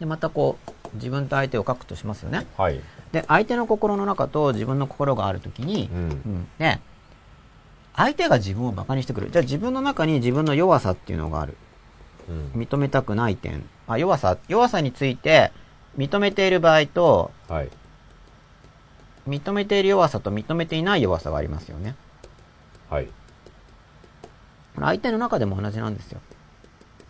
[0.00, 2.46] で、またこう、自分と相手を書くとしますよね。
[2.56, 2.80] あはい。
[3.12, 6.04] で、相手の心の中と自分の心があるときにう、んう。
[6.28, 6.48] ん。
[6.58, 6.80] で、
[7.94, 9.30] 相手が自分を馬鹿にしてくる。
[9.30, 11.56] じゃあ自分の中に自分の弱さっていうのがある。
[12.28, 12.60] うん。
[12.60, 13.64] 認めたくない点。
[13.86, 15.52] あ、弱さ、弱さについて
[15.98, 17.70] 認めている場合と、はい。
[19.28, 21.94] 認めている弱さと認めていない弱さがありますよね。
[22.88, 23.06] はい。
[24.74, 26.20] これ相手の中でも同じなんですよ。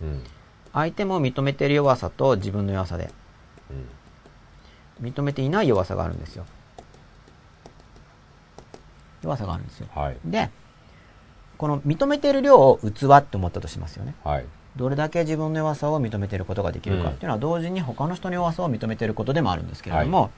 [0.02, 0.24] うん。
[0.72, 3.10] 相手も認めている弱さと自分の弱さで、
[5.00, 5.10] うん。
[5.10, 6.46] 認めていない弱さがあるんですよ。
[9.22, 9.88] 弱さがあるんですよ。
[9.94, 10.16] はい。
[10.24, 10.50] で、
[11.58, 14.14] この認めている量を器って思ったとしますよね。
[14.24, 14.46] はい。
[14.76, 20.30] どれだけ自分の弱さを認めていることができるかっていうのは同時に他の人の弱さを認めていることでもあるんですけれども、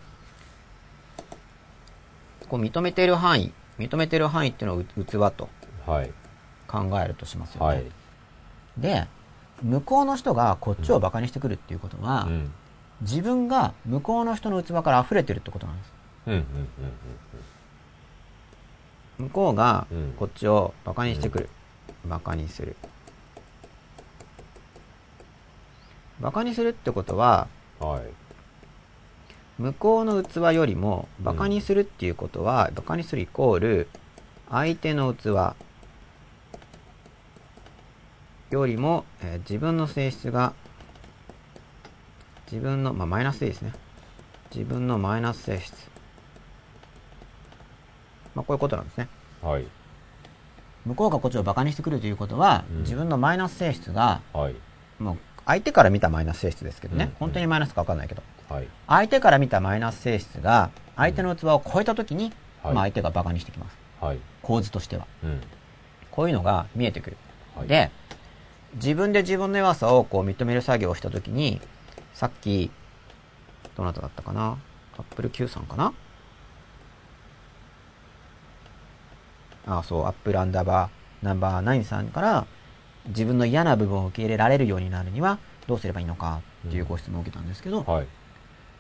[2.49, 5.49] こう認めている範囲、認めている範囲っていうのを器と
[5.87, 6.11] はい。
[6.67, 7.67] 考えるとしますよね。
[7.67, 7.85] はい。
[8.79, 9.07] で、
[9.63, 12.53] 向こうの人がこっちを馬鹿にしてくるっていうことは、うん。
[13.03, 15.93] 自分が向こうの人の器から溢れてるってことなんです。
[16.27, 16.35] うん。
[16.35, 16.47] うん。
[19.27, 21.49] 向こうがうんこっちを馬鹿にしてくる。
[22.05, 22.77] 馬鹿にする。
[26.21, 27.49] 馬鹿にするってことは、
[27.81, 27.89] うん。
[27.89, 28.03] はい。
[29.59, 33.89] 向こうの器よりも馬鹿にするっていうことは、馬鹿にするイコール
[34.51, 35.55] 相手の器
[38.55, 40.55] よりも、えー自分の性質が
[42.51, 43.73] 自分の、まあ、マイナスでいいですね。
[44.55, 45.73] 自分のマイナス性質。
[48.35, 49.09] まあこういうことなんですね。
[49.41, 49.67] はい。
[50.85, 52.79] 向こうがこっちを馬鹿にしてくるということは、うん。
[52.83, 54.55] 自分のマイナス性質がはい。
[54.99, 57.11] もう相手から見たマイナス性質ですけどね、うん。
[57.19, 58.23] 本当にマイナスか分かんないけど。
[58.51, 58.69] はい。
[58.87, 62.33] 相手から見たマイナス性質が相手の器を超えた時に、
[62.63, 62.75] はい。
[62.75, 63.77] まあ、相手がバカにしてきます。
[64.01, 64.19] はい。
[64.43, 65.07] 構図としては。
[65.25, 65.41] うん。
[66.11, 67.17] こういうのが見えてくる、
[67.57, 67.69] はい。
[67.69, 67.91] で
[68.75, 71.61] 自分で自分の弱さをこう認める作業をした時に
[72.15, 72.71] さっき
[73.77, 74.59] どなただったかな？
[74.97, 75.93] アップル Q さんかな？
[79.67, 82.47] ああそうアップルアンダーバーナンバーナインさんから
[83.07, 86.43] 自分の嫌な部分を受け入れられるようになるにはどうすればいいのか？
[86.69, 88.07] っていうご質問を受けたんですけど、はい。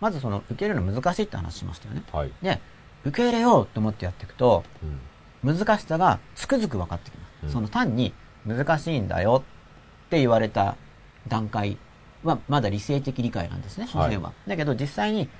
[0.00, 2.02] まずその受け入れるの難しいって話しましたよね。
[2.12, 2.32] はい。
[2.42, 2.60] で、
[3.04, 4.64] 受け入れようと思ってやっていくと、
[5.44, 5.56] うん。
[5.56, 7.30] 難しさがつくづく分かってきます。
[7.44, 8.12] うんその単に
[8.46, 9.61] 難しいんだよっ
[10.12, 10.76] て言われた
[11.26, 11.78] 段階
[12.22, 14.34] はまだ理性的理解なんですね、所詮は。
[14.46, 15.30] だけど実際に、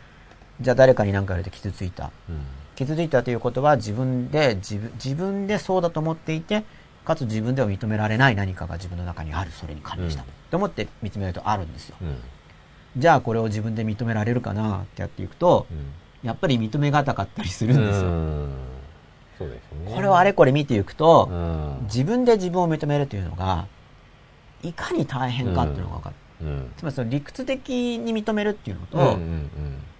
[0.62, 2.10] じゃあ誰かに何か言われて傷ついた。
[2.30, 2.40] うん。
[2.74, 6.64] 傷ついたということは自分で自分、自分でそうだと思っていて、
[7.04, 10.22] かつ自分では認められない何かが自分の中にある、それに関連した。
[10.22, 11.96] うんと思って見つめるとあるんですよ。
[12.02, 12.16] うん。
[12.98, 15.66] じゃあこれを自分で認められるかなってやっていくと、
[16.22, 18.08] やっぱり認めがたかったりするんですよ。
[18.08, 18.50] うん
[19.38, 19.94] そうですね。
[19.94, 21.84] これをあれこれ見ていくと、うん。
[21.84, 23.66] 自分で自分を認めるというのが、
[24.62, 26.46] いかに大変かっていうのが分かる。
[26.46, 26.72] うん。
[26.76, 29.50] つまりその理屈的に認めるっていうのと、うんうん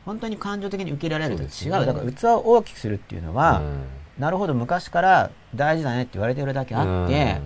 [0.04, 1.78] 本当に感情的に受け入れられると違う。
[1.78, 3.36] ねだから器を大きくするっていうのうん。
[3.36, 3.84] は、うん
[4.18, 7.40] なるほど昔から大事だねって言われてるだけあって、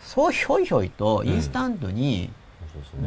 [0.00, 2.32] そうひょいひょいとインスタントに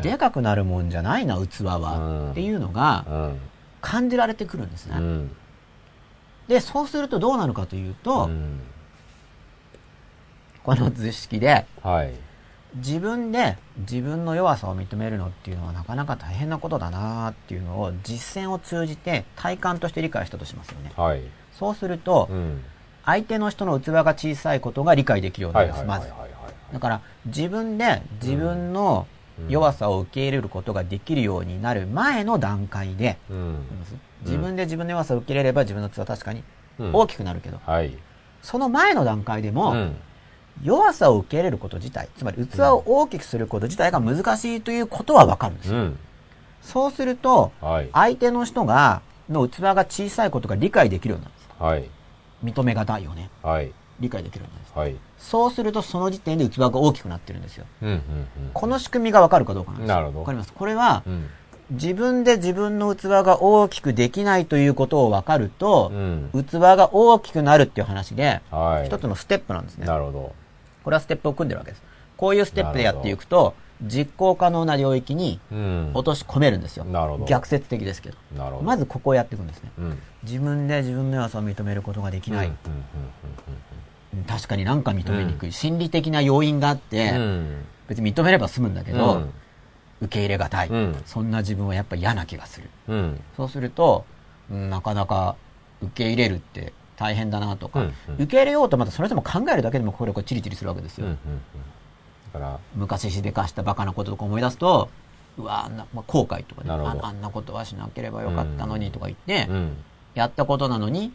[0.02, 1.78] でかくなるもんじゃないな、器は。
[1.78, 3.40] うんっていうのが、うん。
[3.82, 4.98] 感じられてくるんですね。
[4.98, 5.36] うん
[6.48, 8.60] で、そうするとどうなるかというと、うん
[10.64, 12.14] この図式で、はい
[12.76, 20.92] 自分で自分の弱さを認めるのっていうのはなかなか大変なことだなっていうのを実践を通じて体感として理解したとしますよね。
[20.96, 21.22] はい。
[21.52, 22.62] そうするとう、ん。
[23.06, 26.12] 相手の人の器が小さいことが理解できるようになはいります、まず。
[26.72, 29.06] だから自分で自分の
[29.50, 33.58] 弱さを受け入れることができるようになる前の段階で、うん。
[34.22, 36.44] 自分で自分の弱さを受け入れれば自分の器は確かに
[36.80, 36.96] うん。
[36.96, 37.94] 大きくなるけど、はい。
[38.42, 39.96] その前の段階でも、うん
[40.62, 45.78] 弱さを受け入れること自体、つまり器を大きくすること自体が難しいということはわかるんですよ。
[45.78, 46.00] うん
[46.62, 51.50] そうすると、はい相手の人が、の器が小さいことが理解できるようになるんです。
[51.62, 51.90] はい
[52.44, 53.30] 認めがたいよね。
[53.42, 54.78] はい理解できるようになるんです。
[54.78, 57.66] はいそうするとその時点で器が大きくなってるんですよ。
[57.82, 58.02] うんうん
[58.54, 59.96] この仕組みがわかるかどうかなんですよ。
[59.96, 60.54] なるほどわかります？
[60.54, 61.30] これはう、ん
[61.72, 69.86] 自分で自分の器が大きくできないということを分かるとう、ん器が大きくなるっていう話で、はい一つのステップなんですね。
[69.86, 70.34] なるほど
[70.84, 71.84] これはステップを組んでるわけです。
[72.18, 76.86] こういうステップでやっていくと、実行可能な領域にうん落とし込めるんですよ。
[76.86, 78.18] なるほど逆説的ですけど。
[78.36, 79.72] どまずここをやっていくんですね。
[79.78, 82.48] うん自分で自分の弱さを認めることができない。
[82.48, 85.52] うんうんうん確かになんか認めにくい。
[85.52, 89.34] 心理的な要因があって、うんうん別に認めれば済むんだけど、うん
[90.02, 92.70] 受け入れがたい、うんそんな自分はやっぱ嫌な気がする。
[92.88, 94.06] うんそうすると、
[94.52, 95.36] うんなかなか
[95.82, 98.16] 受け入れるって大変だなとか、うんうん。
[98.16, 101.08] 受け入れようとまたそれでも考えるだけでもこれこれチリチリするわけですよ。
[101.08, 101.42] うんうんうん。
[102.34, 102.60] だから。
[102.76, 104.90] 昔しでかしたバカなこととか思い出すと、
[105.38, 109.78] うわあんな、まあ、後悔とかねあ、あんなことはしなければよかったのにとか言って、うん
[110.14, 111.12] やったことなのに、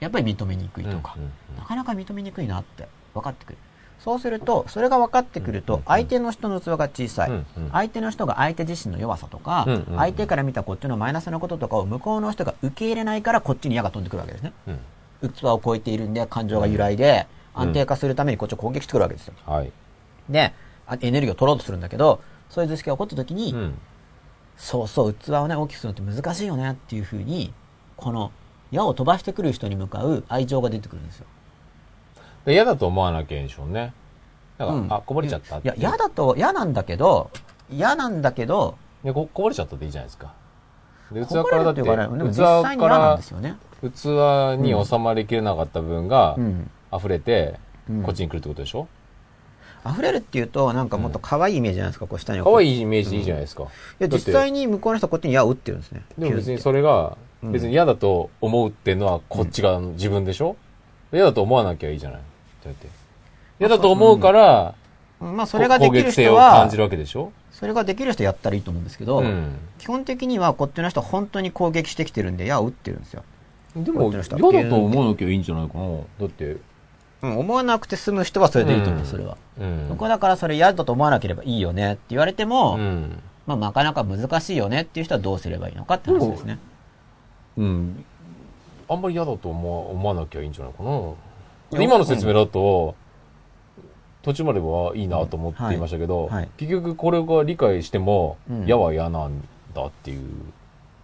[0.00, 3.58] やっぱり認めにくいとか、うんうんなかなか認めにくいなって分かってくる。
[4.00, 7.70] そうすると、それが分かってくると、相手の人の器が小さい、うんうん。
[7.72, 9.96] 相手の人が相手自身の弱さとか、うんうんうん。
[9.96, 14.52] 相手から見たこっちのマイナスなこととかを向こうの人が受け入れないからこっちに矢が飛んでくるわけですね。
[14.68, 14.78] うん
[15.22, 17.62] 器を超えているんで感情が揺らいで、うん。
[17.62, 19.34] 安定化するためにこっちを攻撃してくるわけですよ。
[19.44, 19.72] はい。
[20.28, 20.52] で、
[20.86, 23.74] あエネルギーを取ろうとするんだけど、そういう図式が起こった時に、うん。
[24.56, 27.52] そうそう、器をね、大きくするのって難しいよねっていうふうに、
[27.96, 28.32] この
[28.70, 31.26] 矢を飛ばしてくる人に向かう愛情が出てくるんですよ。
[32.44, 33.92] で嫌だと思わなきゃいいんでしょうね。
[34.56, 34.92] だから、うん。
[34.92, 37.30] あこぼれちゃったっいや、て嫌だと、嫌なんだけど、
[37.70, 40.32] 嫌なんだけど、いやここぼれちゃったっていいじゃないですか。
[41.12, 43.56] で器からだっててっいうかね、でも器実際に嫌なんからですよね。
[43.80, 46.70] 器に収まりきれなかった分がうん。
[46.92, 47.58] 溢れて
[47.88, 48.02] うん。
[48.02, 48.88] こっちに来るってことでしょ？
[49.86, 52.40] 溢れるっていうと、なんかもっと可愛いイメージじゃないですか、こう下に。
[52.40, 52.42] い。
[52.42, 53.62] 可愛いイメージでいいじゃないですか。
[53.62, 53.66] い
[54.00, 56.02] や、実際に向こうの人はこっちに矢を打ってるんですね。
[56.18, 57.52] でも別にそれがうん。
[57.52, 60.56] 別に嫌だと思うっていうのはこっちが自分でしょ？
[61.12, 62.20] 嫌だと思わなきゃいいじゃない？
[62.64, 62.88] だって。
[63.60, 64.74] 嫌だと思うから
[65.20, 67.32] まあ、それができる攻撃性人はを感じ、るわけでしょ？
[67.50, 69.56] それができる人やったらいいと思うんですけど、うん。
[69.78, 73.24] 基本的にはこっちの人は本当に攻撃してきてるんで矢を打ってるんですよ。
[73.84, 75.98] でも嫌だと思わなきゃいいんじゃないかな。
[76.20, 76.56] だって。
[77.20, 79.06] うん、思わなくて済む人はそれでいいと思う、うん。
[79.06, 79.36] それは。
[79.60, 79.88] うん。
[79.88, 83.20] 僕はだからそれ嫌だと思わなければいいよねって言われても、うん。
[83.46, 86.58] まあなかなか難しいよねっていう人はどうすればいいのかって話ですね。
[87.56, 88.04] うん。
[88.88, 91.82] あんまり嫌だと思わ思わなきゃいいんじゃないかな。
[91.82, 92.94] 今の説明だと
[94.22, 96.34] 途中まではいいなと思っていましたけど、はい。
[96.34, 96.48] はい。
[96.56, 98.64] 結局これが理解してもうん。
[98.66, 99.42] 嫌は嫌なん
[99.74, 100.22] だっていう。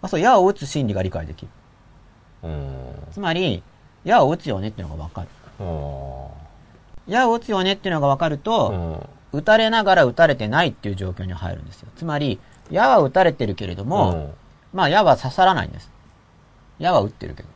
[0.01, 1.49] まあ、そう、矢を打つ心理が理解できる。
[2.45, 3.63] うんつまり、
[4.05, 5.29] 矢を打つよねっていうのが分かる。
[5.61, 6.27] うん
[7.07, 8.75] 矢を打つよねっていうのが分かると、う
[9.05, 11.89] ん打たれながら打たれてないっていう状況に入るんですよ。
[11.97, 12.39] つまり、
[12.71, 14.33] 矢は打たれてるけれども、
[14.73, 15.91] まあ矢は刺さらないんです。
[16.79, 17.49] 矢は打ってるけど。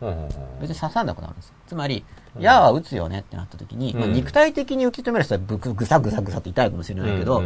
[0.61, 1.53] 別に刺さんなくなるんです。
[1.69, 2.05] つまり、
[2.39, 7.43] 矢は打つよねってなった時に、まあ、うん肉体的に受け止める人はぶぐぐさぐさぐさって痛いかもしれないけど、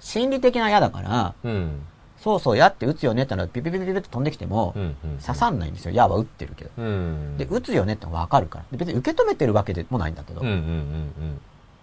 [0.00, 1.34] 心理的な矢だから、
[2.22, 4.74] そうそう矢って打つよねってのはピピピピピって飛んできても、
[5.24, 5.92] 刺さんないんですよ。
[5.92, 6.70] 矢は打ってるけど。
[6.78, 7.36] うん。
[7.36, 8.64] で、打つよねってのがわかるから。
[8.70, 10.46] で別に受け止めてるわけでもないんだけど、こ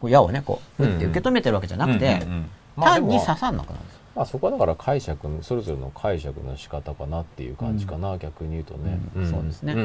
[0.07, 2.25] う矢をね、こう、うん打って受け止めてるわけじゃなくて、
[2.79, 3.99] 単に刺さんなくなるんですよ。
[4.15, 9.29] まあそこはだから解釈のそれぞれの解釈の仕方かなっていう感じかな、逆に言うとね、うん。
[9.29, 9.75] そうですね。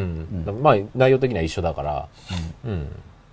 [0.62, 2.09] まあ内容的には一緒だから、
[2.64, 2.88] うん。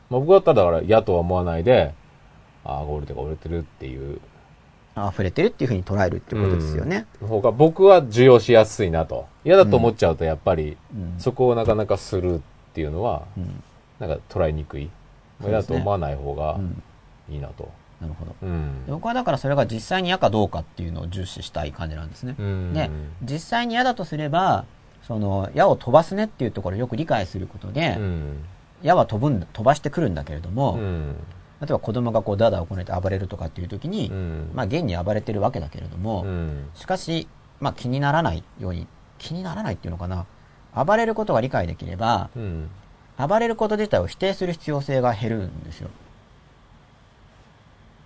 [0.10, 1.94] まあ、僕だったらだから嫌とは思わないで
[2.66, 4.20] ああ折れてる折れてるっていう
[4.96, 7.06] 溢れてるっていうふうに捉えるってことですよね。
[7.22, 9.26] 方が僕は受容しやすいなと。
[9.46, 11.16] 嫌だと思っちゃうとやっぱりうん。
[11.18, 12.40] そこをなかなかするっ
[12.74, 13.64] ていうのはうん。
[14.00, 14.90] なんか捉えにくい、
[15.40, 16.84] まあ嫌だと思わない方がうん。
[17.30, 17.70] いいなと、
[18.02, 18.36] なるほど。
[18.42, 18.86] うん。
[18.86, 22.36] で僕はだからそれが実際に嫌かどうかっていうのを重視したい感じなんですね。
[22.38, 22.74] うん。
[22.74, 22.90] で、
[23.24, 24.66] 実際に嫌だとすれば、
[25.08, 28.44] その矢を飛ばすねっていうところをよく理解することで、うん。
[28.82, 31.16] 矢は飛ぶんだ飛ばしてくるんだけれども、うん
[31.62, 37.28] 例えば子供がこうダダをこねて暴れるとかっていう時に、うんまあ現に暴れてるわけだけれども、うんしかし、
[37.60, 38.88] まあ気にならないように
[39.20, 40.26] 気にならないっていうのかな。
[40.74, 42.70] 暴れることが理解できれば、うん。
[43.18, 45.90] 暴れること自体を否定する必要性が減るんですよ。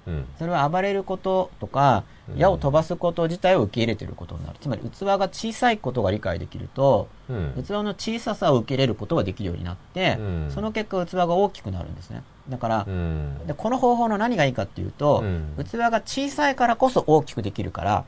[0.07, 0.25] うん。
[0.37, 2.03] それは暴れることとか、
[2.35, 4.57] 矢を飛ばすこと自体を受け入れていることになる。
[4.59, 7.63] つまり器が小さいことが理解できると、うん。
[7.63, 12.23] 器の小ささを受け入れることができるようになって、うんその結果器が大きくなるんですね。
[12.49, 13.47] だからう、ん。
[13.47, 18.05] でこの方法の何がいいかっていうと、うん器が小さいからこそ大きくできるから、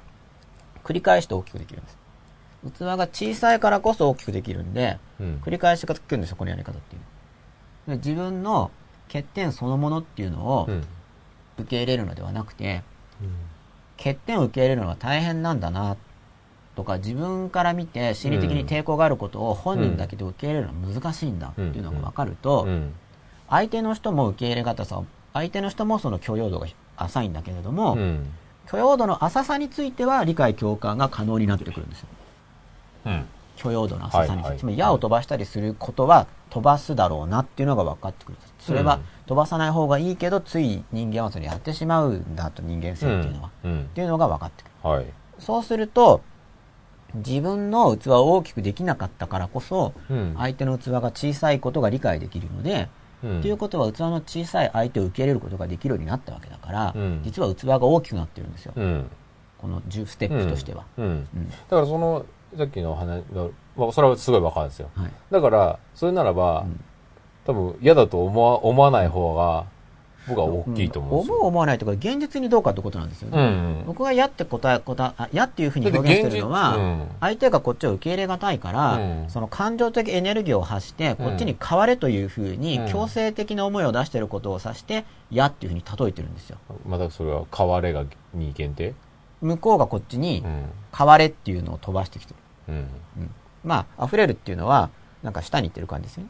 [0.84, 1.98] 繰り返して大きくできるんです。
[2.78, 5.42] 器が小さいからこそ大きくできるんで、うん。
[5.44, 7.92] 繰り返しができるんですよ、このやり方っていう。
[7.92, 8.72] で自分の
[9.08, 10.84] 欠点そのものっていうのをうん。
[11.60, 12.84] 受け入れるのではなくて、
[13.98, 15.98] 欠点を受け入れるのは大変なんだな、
[16.76, 22.94] とか自分から見て心理的に抵抗があることを本人だけで受け入れるのは難しいんだっていうのが分かると、うん。
[23.50, 25.02] 相手の人も受け入れ方さ、
[25.34, 26.68] 相手の人もその許容度が
[26.98, 28.28] 浅いんだけれども、うん。
[28.70, 32.08] 許容度の浅さについては理解共感が可能になってくるんですよ。
[33.06, 33.26] うん。
[33.56, 34.44] 許容度の浅さについて。
[34.44, 38.38] はいはいつまり矢を飛ばしたりすることは飛ばすだろうなっていうのが分かってくる。
[38.60, 43.52] それはうん飛ばさない方がいいけど、つい人間はそれやってしまうんだと人間性っていうのは。
[43.66, 43.84] うんっ。
[43.88, 44.90] ていうのが分かってくる。
[44.90, 45.06] はい。
[45.38, 46.22] そうすると、
[47.16, 50.34] 自分の器を大きくできなかったからこそ、うん。
[50.38, 52.88] 相手の器が小さいことが理解できるので、
[53.24, 58.74] うんということは器の小さい相手を受け入れることができるようになったわけだから、うん実は器が大きくなってるんですよ。
[58.76, 59.10] うん。
[59.58, 60.86] この10ステップとしては。
[60.98, 64.90] だからその、さっきの話の、まあ、それはすごいわかるんですよ。
[64.96, 65.12] はい。
[65.32, 66.84] だから、それならば、ん
[67.46, 69.66] 多分嫌だと思わ思わない方が、
[70.28, 71.36] 僕は大きいと思うんですよ。
[71.36, 73.38] 思う思わないとか、現実にどうかってことなんですよね。
[73.38, 73.86] うんうん。
[73.86, 86.58] 僕が嫌って答え、答え、あ嫌っていうふうに表現してるのは、うん相手がこっちを受け入れがたいから、うんその感情的エネルギーを発して、こっちに変われというふうに、うん強制的な思いを出していることを指して、嫌っていうふうに例えてるんですよ。
[86.88, 88.94] またそれは、変われが、に限定？
[89.42, 90.66] 向こうがこっちにう、ん。
[90.98, 92.34] 変われっていうのを飛ばしてきて
[92.68, 92.74] る。
[92.74, 92.76] うん。
[92.76, 92.80] う
[93.26, 93.32] ん
[93.64, 94.90] まあ、溢れるっていうのは、
[95.24, 96.30] なんか下に行ってる感じですよね。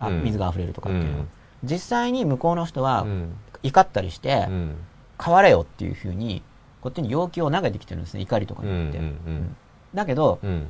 [0.00, 1.24] あ、うん水が溢れるとかっていうのは。
[1.62, 3.36] うん実際に向こうの人はう、ん。
[3.62, 4.76] 怒ったりしてう、ん。
[5.22, 6.42] 変われよっていうふうに、
[6.82, 8.68] こっちに要求を投げてきてるんですね、怒りとかうん。
[8.68, 8.98] によって。
[8.98, 9.56] うん。
[9.94, 10.66] だけど、うん。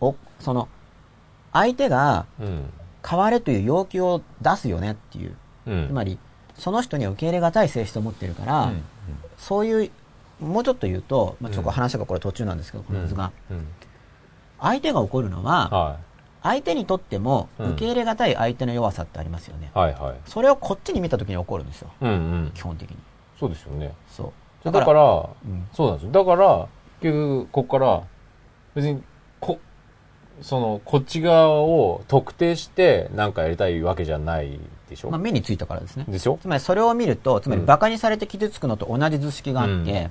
[0.00, 0.68] お、その、
[1.52, 2.70] 相手がうん。
[3.06, 5.36] 変われという要求を出すよねっていう。
[5.66, 5.86] うん。
[5.88, 6.18] つまり、
[6.56, 8.82] その人には受け入れがたい性質を持ってるから、うん
[9.36, 9.90] そういう、
[10.40, 13.30] もうちょっと言うと、まあ、ちょっと話がこれ途中なんですけど、この図が。
[13.50, 13.66] うん。
[14.60, 15.98] 相手が怒るのは、は
[16.44, 19.72] 相手にとってもうん受け入れがたい相手の弱さってありますよね。
[19.74, 19.78] い。
[19.78, 20.14] はいはい。
[20.26, 21.90] それをこっちに見た時に怒るんですよ。
[22.00, 22.52] うんうん。
[22.54, 22.96] 基本的に。
[23.40, 23.92] そうですよね。
[24.08, 24.32] そ
[24.64, 24.70] う。
[24.70, 26.12] だから、うんそうなんですよ。
[26.12, 26.66] だから、
[27.00, 28.02] 結局、ここから、
[28.74, 29.02] 別に、
[29.40, 29.58] こ、
[30.40, 36.04] その、こっち側を特定して何かやりたいわけじゃないでしょ、まあ、目についたからですね。
[36.08, 36.38] でしょ？
[36.40, 40.10] つまりそれを見ると、つまりうん馬鹿にされて傷つくのと同じ図式があって、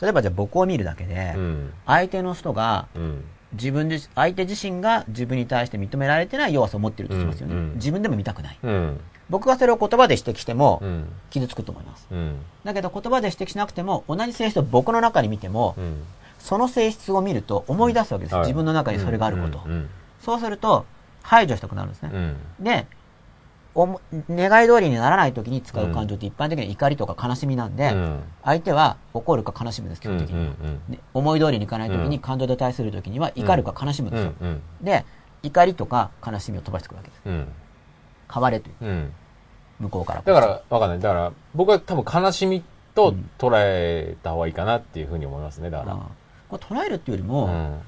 [0.00, 1.42] 例えばじゃあ僕を見るだけで、うん。
[1.42, 1.72] うん。
[1.86, 3.24] 相手の人がうん。
[3.54, 9.00] 自分自相手自身が自分に対して認められてない弱さを持っているとしますよね、うんうん自分でも見たくないうん。
[9.30, 11.08] 僕がそれを言葉で指摘してもうん。
[11.30, 12.36] 傷つくと思いますうん。
[12.64, 16.02] だけど言葉で指摘しなくても同じ性質を僕の中に見ても、うん。
[16.38, 19.88] その性質を見ると思い出すわけです、はい自分の中にそれがあること、うん。
[20.20, 20.84] そうすると
[21.22, 22.18] 排除したくなるんですね、う
[22.62, 22.64] ん。
[22.64, 22.86] で
[23.74, 28.22] 願い通りにならない時に使う感情って一般的に怒りとか悲しみなんで、うん。
[28.44, 30.18] 相手は怒るか悲しむんです基うん。
[30.18, 30.92] 本的には、うん。
[30.92, 34.62] で思い通りにいかない時うんに感情で対する時には怒るか悲しむんですよ、うん。
[34.82, 35.04] で、
[35.42, 37.22] 怒りとか悲しみを飛ばしてくるわけです。
[37.26, 37.48] うん。
[38.32, 39.12] 変われという、うん。
[39.80, 40.22] 向こうから。
[40.22, 41.00] だから、わかんない。
[41.00, 42.62] だから、僕は多分悲しみ
[42.94, 45.70] と捉えた方がいいかなっていうふうに思いますね。
[45.70, 45.96] だから。
[46.48, 47.80] これ捉えるっていうよりうも、ん。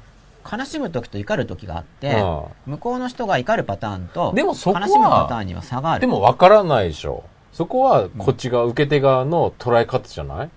[0.51, 2.21] 悲しむ時と怒る時があって、
[2.67, 6.01] うん向こうの人が怒るパターンと、でもそこは悲しむパターンには差がある。
[6.01, 7.25] でも分からないでしょ。
[7.53, 10.51] そこはこっち側、受け手側の捉え方じゃない？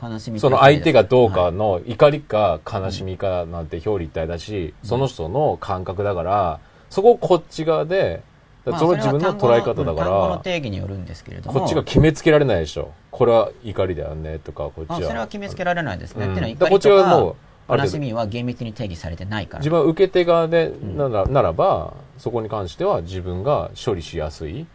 [0.00, 8.22] 悲しみその相手がどうはいかの怒りか悲しみかなんて表裏一体だし、その人の感覚だから、そこをこっち側で、
[8.64, 12.92] だからそれは自分の捉え方だかまあそれは単語のら、定義によるんですけれども、こっちが決めつけられないでしょ。
[13.10, 14.96] これは怒りだよねとか、こっちは。
[14.98, 16.26] あそれは決めつけられないですね。
[16.26, 19.60] うんっていうのは怒りと側もうかある程度悲しみは厳密に定義されてないから。
[19.60, 24.66] 自分は受け手側でなら,、ならば、そこに関しては自分が処理しやすい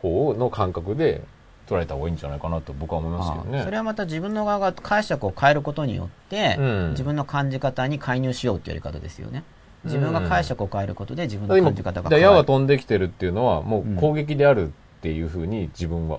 [0.00, 1.22] 方の感覚で
[1.68, 3.62] 捉えた方がいいんじゃないかなと僕は思いますけどね。
[3.64, 9.44] それはまた自分の側が解釈を変えることによって、うん自分の感じ方に介入しようっていうやり方ですよね。
[9.84, 12.46] 自分が解釈を変えることで自分の感じ方がで矢が変わる。
[12.46, 14.70] 飛んできてるっていうのはもう攻撃であるっ
[15.02, 16.16] ていうふうに自分は、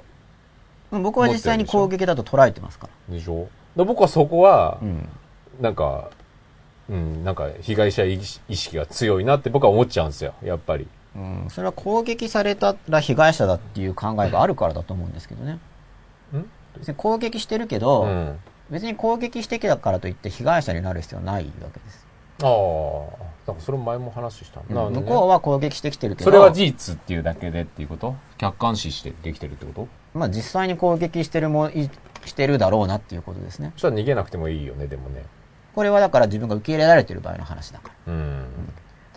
[0.91, 3.15] うん僕は実際に攻撃だと捉えてますから。
[3.15, 3.47] でしょ？
[3.75, 5.07] で僕はそこはうん。
[5.61, 6.09] なんか、
[6.89, 15.53] うん、なんか被害者意識が強いなって僕は思っちゃうんですよやっぱりうん、それは攻撃されたら被害者だっていう考えがあるからだと思うんですけどね。
[16.33, 16.45] ん？
[16.77, 22.05] 別に攻撃してるけど、うん別に攻撃してきたからといって被害者になる必要はないわけです。
[22.43, 28.15] ああなんかそれも前も話したな向こうは攻撃してきてるけど、それは事実っていうだけでっていうこと？
[28.37, 29.87] 客観視してできてるってこと？
[30.13, 31.89] まあ実際に攻撃してるもい
[32.25, 33.71] してるだろうなっていうことですね。
[33.73, 35.23] そしたら逃げなくてもいいよね、でもね。
[35.79, 38.13] これはだから自分が受け入れられてる場合の話だから。
[38.13, 38.43] うん。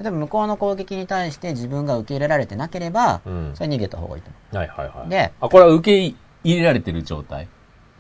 [0.00, 5.08] 例えば向こうの攻撃に対して自分が受け入れられてなければ、うんそれは逃げた方がいいと思はいはいはい。
[5.08, 7.48] であ、これは受け入れられてる状態？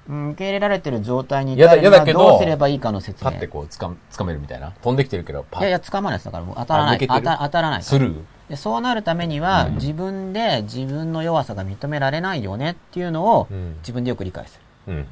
[0.08, 0.12] う。
[0.12, 3.32] うん受け入れられてる状態にやだ至るにはやだけどどうすればいいかの説明。
[3.32, 4.70] パッてこう、つかむ、つかめるみたいな？
[4.80, 6.26] 飛んできてるけど、パッいやいや、掴まないです。
[6.26, 6.98] だからもう当たらない。
[7.00, 7.82] 当た当たらない。
[7.82, 14.92] スルーでそうなるためには、うん自分で自分の弱さが認められないよねっていうのをうん自分でよく理解する。
[14.94, 15.04] うんうん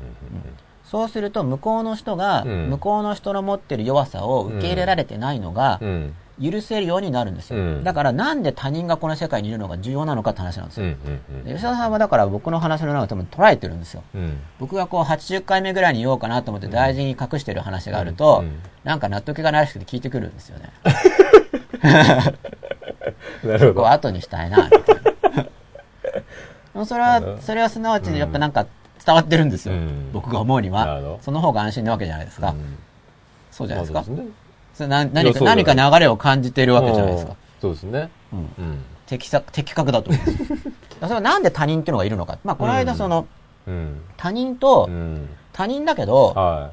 [0.91, 6.15] そうすると向こうの人が、うん向こうの人の持ってる弱さを受け入れられてないのがうんうん。
[6.43, 7.59] 許せるようになるんですよ。
[7.59, 10.97] うんだからなんで他人がこの世界にいるのが重要なのかって話なんですうんよ。
[11.05, 14.03] うんで吉田さんはだから僕の話の中で多分捉えてるんですよ。
[14.15, 14.21] うん。
[14.23, 14.39] うん。
[14.59, 20.71] 僕がこう80回目ぐらいに言おうかなと思って大事に隠してる話があると、うんなんか納得がないらしくて聞いてくるんですよね。
[23.45, 24.97] なるこう後にしたいな、みたい
[26.75, 26.85] な。
[26.87, 28.67] それは、それはすなわちやっぱなんか
[29.05, 29.75] 伝わってるんですよ。
[29.75, 31.19] うん僕が思うには。
[31.23, 32.51] その方が安心なわけじゃないですか。
[32.51, 32.79] うん
[33.51, 34.03] そうじゃないですか。
[34.11, 34.29] ね。
[34.75, 37.37] それな何か、何か流れを感じてるわけじゃないですかうん。。
[37.61, 38.11] そうですね。
[38.33, 38.85] うんうん。
[39.07, 40.55] 的確、的確だと思うんです
[41.03, 42.39] それはなんで他人っていうのがいるのか。
[42.45, 43.27] まあ、この間その、
[43.67, 44.01] うん。
[44.17, 45.29] 他人とう、ん。
[45.53, 46.71] 他人だけど、は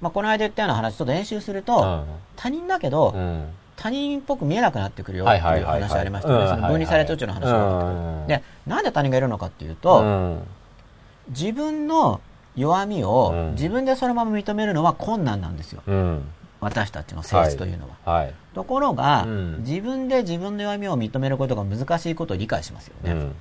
[0.00, 1.62] まあ、この間言ったような話ちょっと練習するい。
[1.62, 2.04] と、
[2.36, 3.44] 他人だけど、うん。
[3.76, 5.66] 他人っぽく見えなくなってくるよっはていう。
[5.66, 6.62] 話ありましたよね。
[6.62, 10.42] 分離された宇宙の話があったけどで、なんで他人がいるのかっていうと、うん、
[11.28, 12.20] 自分の
[12.56, 15.82] 弱みをうん自分でそのまま認めるのは困難なんですよ。
[15.86, 16.22] うん。
[16.60, 18.12] 私たちの性質というのは。
[18.12, 18.34] はい。
[18.54, 23.12] ところが、うん自分で自分の弱みを認めることが難しいことを理解しますよね。
[23.12, 23.34] うん。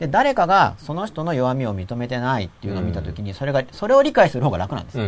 [0.00, 5.04] で、誰かがその人の弱みを認めてないっていうのを見たときに、それが、それを理解する方が楽なんですよ。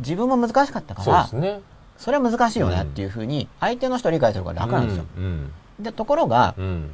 [0.00, 1.60] 自分も難しかったからそね。
[1.96, 5.04] それは難しいよねっていうふうに、相手の人を理解する方が楽なんですよ。
[5.16, 5.52] うん。
[5.78, 6.90] で、ところがう、ん。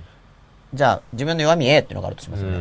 [0.74, 2.58] じゃあ自分の弱み A っていうのがあるとしますよね。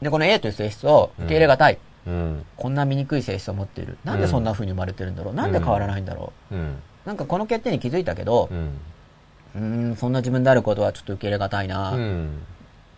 [0.00, 0.04] うん。
[0.04, 1.78] で、この A という性質を受け入れがたい。
[2.06, 2.46] うん。
[2.56, 3.98] こんな醜い性質を持っている。
[4.04, 5.34] なんでそんな風に生まれてるんだろう。
[5.34, 6.58] なんで変わらないんだろうん。
[6.58, 6.62] う。
[7.06, 8.48] なんかこの欠点に気づいたけど
[9.54, 9.90] う、ん。
[9.92, 12.42] ん、そんな自分であることはちょっと受け入れがたいな、っうん。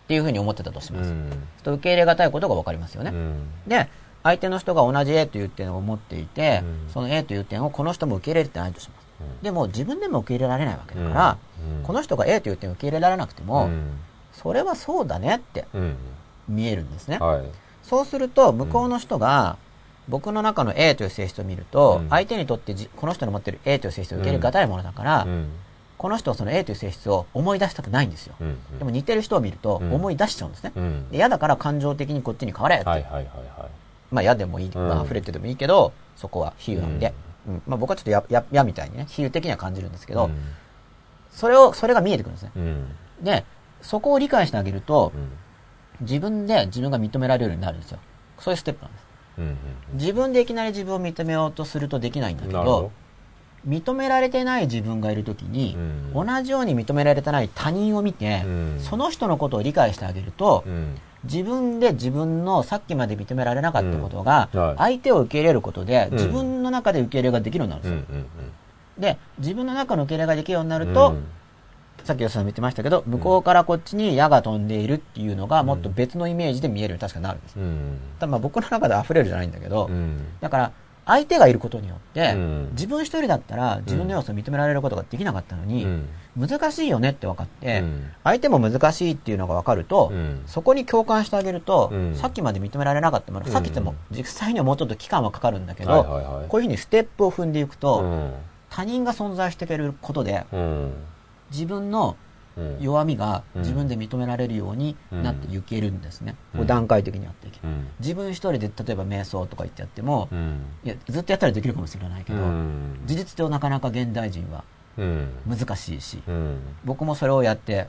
[0.07, 1.09] ていう風に思ってたとします。
[1.09, 1.29] うん。
[1.63, 3.11] と受け入れがたいことがわかりますよね。
[3.11, 3.47] うん。
[3.67, 3.87] で、
[4.23, 9.03] 相手の人が同じ A という点を持っていて、うんその A という点をこの人も受け入れてないとします。
[9.19, 11.37] うんでも自分でも受け入れられないわけだから、
[11.77, 13.91] うんこの人が A という点を受け入れられなくても、うん。
[14.31, 15.95] それはそうだねってうん。
[16.47, 17.17] 見えるんですね。
[17.19, 17.43] はい。
[17.83, 19.57] そうすると、向こうの人が、
[20.09, 25.49] 僕の中の A という性質を見ると、うん相手にとってじこの人の持っている A という性質を受け入れがたいものだから、うん。
[25.97, 28.35] この人はその A という性質を思い出したくないんですよ。
[28.41, 28.77] うん。
[28.77, 30.73] でも似てる人を見るとうん思い出しちゃうんですね。
[30.75, 31.09] うん。
[31.09, 32.85] で嫌だから感情的にこっちに変われって。
[32.85, 33.69] はいはいはいは
[34.11, 37.13] まあ嫌でもいい、うんまあ溢れててもいいけど、そこは比喩なんで。
[37.47, 40.15] うんまあ僕はちょっとや、や、やみたいにね、比喩的には感じるんですけい。
[40.15, 40.29] ど、
[41.31, 42.51] それを、それが見えてくるんですね。
[42.55, 42.95] うん。
[43.21, 43.45] で、
[43.81, 45.29] そこを理解してあげるとう、ん。
[46.03, 47.99] 自分で自分が認められるようになるんですよ。
[48.39, 49.03] そういうステップなんです。
[49.39, 49.57] うん。
[49.93, 52.91] 自分でいきなり自分を認めようとするとできないんだけど、
[53.67, 60.95] 認められてない自分がいるときに、うん同じように認められてない他人を見て、うんその人のことを理解してあげると、うん。
[61.23, 68.01] 自分で自分のさっきまで認められなかったことが、うんはい相手を受け入れることで、うん自分の中で受け入れができるようになるんうん。
[68.01, 68.17] ですよ。
[68.97, 69.01] うん。
[69.01, 71.25] で、自分の中の受け入れができるようになると、うん
[72.03, 77.55] さっき吉田さんも言ってましたけど、向こうからこっちに矢が飛んでいるっていうのが、もっと別のイメージで見えるように確かになるんです。
[77.57, 77.97] うん。
[78.19, 80.17] ただまあ僕の中で溢れるじゃないんだけど、うん。
[80.41, 80.71] だから、
[81.05, 82.69] 相手がいることによって、うん。
[82.71, 86.09] 自分一人だったら自分の要素を認められることができなかったのに、うん。
[86.35, 88.09] 難しいよねって分かって、うん。
[88.23, 90.43] 相手も難しいっていうのが分かると、うん。
[90.45, 92.15] そこに共感してあげると、うん。
[92.15, 93.51] さっきまで認められなかったもの、うん。
[93.51, 96.03] さっきっても実際にはもうちょっと期間はかかるんだけど、
[96.49, 98.33] こういうふうにステップを踏んでいくと、うん。
[98.69, 100.93] 他人が存在してくれることで、うん
[101.51, 102.17] 自分の
[102.55, 102.77] うん。
[102.79, 103.61] 弱みがうん。
[103.61, 106.35] 自分で認められるようになっていけるんですね。
[106.53, 106.67] うん。
[106.67, 107.47] 段階的にやって。
[107.47, 107.67] いける。
[107.67, 107.87] うん。
[107.99, 110.61] 自分一人で例えば瞑想とか言ってやっても、うん。
[110.83, 113.01] いやずっとやったらできるかもしれないけど、うん。
[113.05, 114.63] 事実上なかなか現代人は
[114.97, 115.29] うん。
[115.47, 116.59] 難しいし、うん。
[116.85, 117.87] 僕もそれをやって、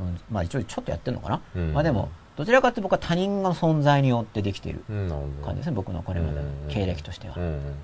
[0.00, 1.72] うん、まあ一応ちょっとやってるのかな、うん。
[1.74, 7.42] まあでもどちらかというと僕は他人の存在によってできている感じですね僕のこれまでの経歴としては、うん。
[7.44, 7.76] うん。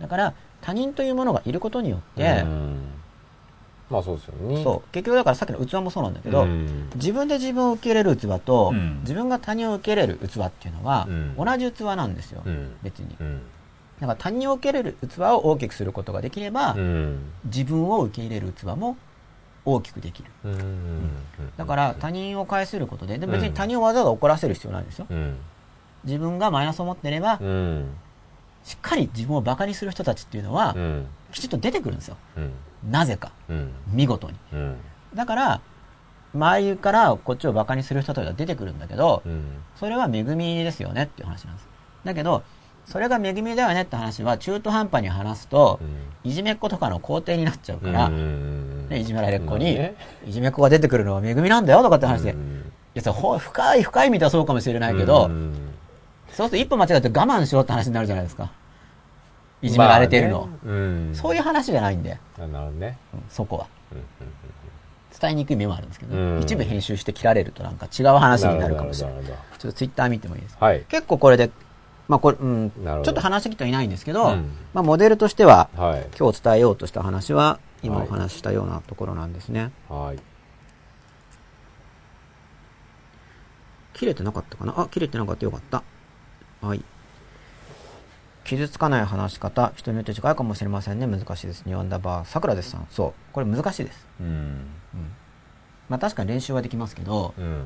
[0.00, 2.78] だから他人というものがいることによって、うん
[3.90, 4.62] まあそうですよね。
[4.62, 4.92] そう。
[4.92, 6.88] 結局だからさっきの器もそうなんだけど、うん。
[6.94, 9.00] 自分で自分を受け入れる器と、うん。
[9.00, 11.36] 自分が他人を受け入れる器っていうのは、うん。
[11.36, 12.76] 同じ器なんですよ、うん。
[12.82, 13.16] 別に。
[13.20, 13.42] うん。
[14.00, 17.32] だから他人を受け入れる器を大きくすることができれば、うん。
[17.44, 18.96] 自分を受け入れる器も
[19.64, 20.30] 大きくできる。
[20.44, 21.10] うん
[21.56, 25.06] だから他人を介することでで別に他人をわざわざ怒らせる必要ないんですよ。
[25.10, 25.36] うん。
[26.04, 27.90] 自分がマイナスを持ってればうん
[28.64, 31.06] しっかり自分を馬鹿にする人たちっていうのは、うん。
[31.32, 32.16] きちっと出てくるんですよ。
[32.36, 32.52] うん。
[32.90, 33.32] なぜか。
[33.48, 33.72] うん。
[33.92, 34.36] 見事に。
[34.52, 34.76] うん。
[35.14, 35.60] だから、
[36.34, 39.44] 周りからこっちを馬鹿にする人たちが出てくるんだけど、うん。
[39.76, 41.68] それは恵みですよねっていう話なんです。
[42.04, 42.42] だけど、
[42.86, 45.78] それが恵みだよねって話は中途半端に話すと、
[46.24, 49.94] いじめっ子とかの肯定になっちゃうから、うんねいじめられっ子に、ね
[50.26, 55.69] いじめっ子が出てくるのは恵みなんだよとかって話で、いうんや、それほ深い深い意味ではそうかもしれないけど、うん
[56.40, 58.50] そうすると一歩間違って我慢しろって話になるじゃないですか。
[59.60, 60.40] いじめられているの。
[60.40, 60.74] まあねう
[61.10, 61.14] ん。
[61.14, 62.96] そういう話じゃないんで、あなるほどね。
[63.12, 63.66] うんそこは。
[65.20, 69.24] 伝えにくい面もあるんですけど、うん一部編集して切られるとなんか違う話になるかもしれない。
[69.24, 70.64] ちょっとツイッター見てもいいですか？
[70.64, 70.80] はい。
[70.88, 71.50] 結構これで、
[72.08, 76.06] まあこれ、うん、ちょっと話してきてはいないんですけど、うんまあモデルとしては、はい。
[76.18, 79.72] 今日伝えようとした話は、今はいお話ししたようなところなんですね。
[79.90, 80.18] はい。
[83.92, 84.72] 切れてなかったかな？
[84.80, 85.82] あ、切れてなかったよかった。
[86.60, 86.84] はい。
[88.44, 91.06] 傷つかない話し方、人によって違うかもしれませんね。
[91.06, 91.62] 難しいです。
[91.66, 92.86] ニワンダバー、さくらですさん。
[92.90, 93.12] そう。
[93.32, 94.06] これ難しいです。
[94.20, 94.66] うん。
[95.88, 97.64] まあ確かに練習はできますけど、うん。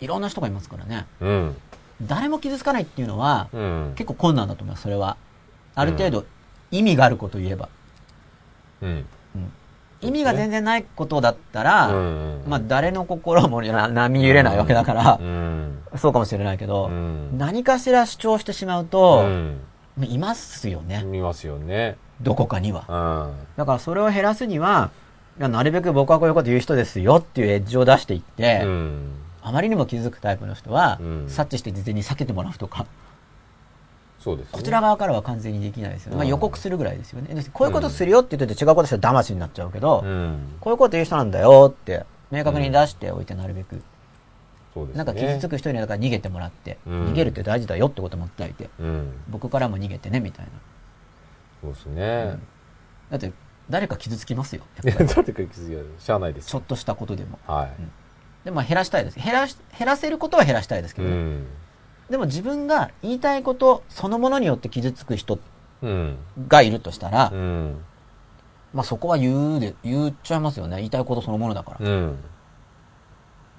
[0.00, 1.06] いろんな人がいますからね。
[1.20, 1.56] うん。
[2.02, 3.92] 誰も傷つかないっていうのは、うん。
[3.96, 5.16] 結構困難だと思います、それは。
[5.74, 6.24] ある程度、
[6.70, 7.68] 意味があることを言えば。
[8.82, 9.06] うん。
[10.02, 15.78] 意味が全然ないことだったら、うんまあ誰の心もな波揺れないわけだからう、ん。
[15.96, 19.60] そうかもしれないけど、うん何かしら主張してしまうと、うん。
[20.04, 21.96] いますよね、見ますよね。
[22.20, 22.84] どこかには。
[22.88, 23.46] うん。
[23.56, 24.90] だからそれを減らすには、
[25.38, 29.12] なるべく僕はこういうこと言う人ですよっていうエッジを出していって、うん。
[29.42, 32.86] あまりにも傷つくタイプの人は、うん察知して事前に避けてもらうとか、
[34.22, 34.50] そうですね。
[34.52, 36.16] こちら側からは完全にできないですよね。
[36.16, 37.34] まあうん予告するぐらいですよね。
[37.34, 40.56] でこういうことするよって言ってて違うことしたら騙しになっちゃうけど、うん。
[40.60, 43.82] こういうこと言う人なんだよって、明確に出しておいてなるべく。
[44.72, 45.04] そうですね。
[45.04, 49.12] なんか傷つく人にはだから逃げてもらって、うん逃げるって大事だよってことも伝えて、うん。
[49.28, 50.52] 僕からも逃げてね、みたいな。
[51.60, 52.38] そうですね。
[53.10, 53.32] だって、
[53.68, 54.62] 誰か傷つきますよ。
[54.80, 57.38] って 傷がしゃあないですちょっとしたことでも。
[57.46, 57.68] は
[58.44, 59.18] でもまあ減らしたいです。
[59.18, 60.94] 減らし、減らせることは減らしたいですい。
[60.94, 61.46] けど、うん。
[62.12, 65.38] でも自分が言いたいことそのものによって傷つく人
[65.80, 66.18] うん。
[66.46, 67.78] がいるとしたら、うん。
[68.74, 70.76] まあそこは言うで、言っちゃいますよね。
[70.76, 71.90] 言いたいことそのものだから。
[71.90, 72.18] うん。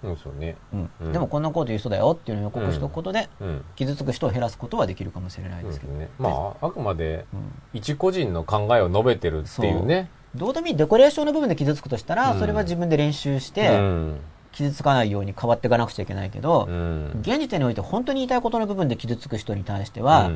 [0.04, 0.56] そうですよね。
[0.72, 3.66] うんうんでもこんなこと言う人だよっていうのを予告しておくことで、うん。
[3.76, 5.94] 傷つく人を減らすことはできるかもしれないでけど。
[5.94, 6.10] ね。
[6.20, 10.12] まあ、あくまでうん一個人の考えを述べてるっていうね。
[10.36, 14.20] どうでもいいデコレーションの部分で傷つくとしたら、うんそれは自分で練習しうて、ん。
[14.54, 17.20] 傷つかないように変わっていかなくちゃいけないけど、うん。
[17.22, 20.32] 現時点において本当に言いたいことの部分で傷つく人に対しては、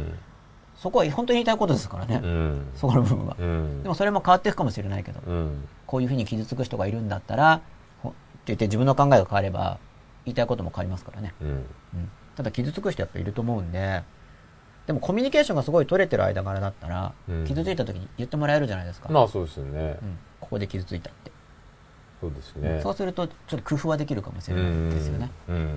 [0.76, 2.68] そこは本当に言いたいことですからね、うん。
[2.76, 3.36] そこの部分は。
[3.40, 3.84] うん。
[3.84, 5.68] でもそれも変わっていくかもしれないけど、うん。
[5.86, 7.62] こういうふうに傷つく人がいるんだったら、
[8.02, 9.78] ほって言って自分の考えが変われば、
[10.26, 11.34] 言いたいことも変わりますからね。
[11.42, 11.48] うん。
[11.48, 11.66] うん
[12.38, 14.04] ただ傷つく人やっぱいると思うんで、
[14.86, 19.10] でもコミュニケーションがすごい取れてる間柄だったら、うん傷ついた時に言ってもらえるじゃないですか。
[19.10, 20.06] まあそうですよねう。
[20.06, 21.32] んここで傷ついたって。
[22.22, 22.80] そうですね。
[22.82, 25.30] そうすると、ちょっと工夫はできるかもしれないですよね。
[25.50, 25.70] うん。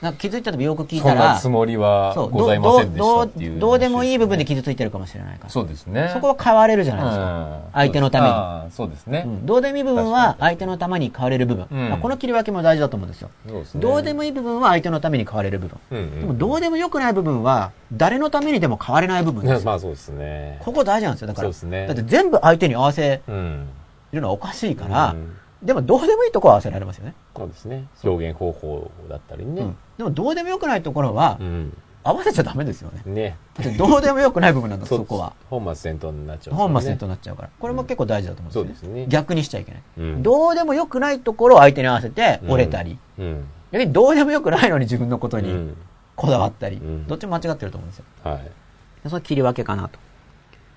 [0.00, 3.58] なんか気づいた時よく聞いそたら、んなつもりはございませんでしたどうっていう。
[3.58, 5.50] どうでもいい部分で傷ついてるかもしれないから。
[5.50, 6.10] そうですね。
[6.14, 7.24] そこは変われるじゃないですか。
[7.24, 9.28] うん相手のためにそうですねう。
[9.28, 11.66] んどうでもいい部分は相手のために変われる部分。
[11.68, 13.30] うんまあこの切り分けも大事だと思うんですよ。
[13.48, 15.78] そうですねどうでもいい部分は相手のために変われる部分。
[15.90, 19.66] うんうんでもどうでもよくない部分は誰のためにでも変われない部分ですよ。
[19.66, 20.60] まあそうですね。
[20.64, 21.26] ここ大事なんですよ。
[21.26, 21.46] だから。
[21.46, 23.66] そうですねだって全部相手に合わせうん。
[24.12, 25.32] るのはおかしいから、うん
[25.62, 27.14] でもどうでもいいところは合わせられますよね。
[27.36, 27.86] そうですね。
[28.04, 29.76] 表現方法だったりねうん。
[29.96, 31.76] でもどうでもよくないところはうん。
[32.04, 33.02] 合わせちゃダメですよね。
[33.04, 33.36] ね。
[33.76, 35.32] どうでもよくない部分なんだ、 そこは。
[35.50, 36.54] 本末転倒になっちゃう。
[36.54, 37.50] 本末転倒になっちゃうから。
[37.58, 38.88] これも結構大事だと思うんですよね。
[38.88, 39.82] そうですね逆にしちゃいけない。
[39.98, 43.44] うんどうでもよくないところを相手に合わせて折れたり、うん。
[43.72, 45.76] 逆にどうでもよくないのに自分のことにうん。
[46.16, 48.04] こだわったり、うんどっちも間違ってると思うんですよ。
[48.24, 48.50] はい。
[49.08, 49.98] その切り分けかなと。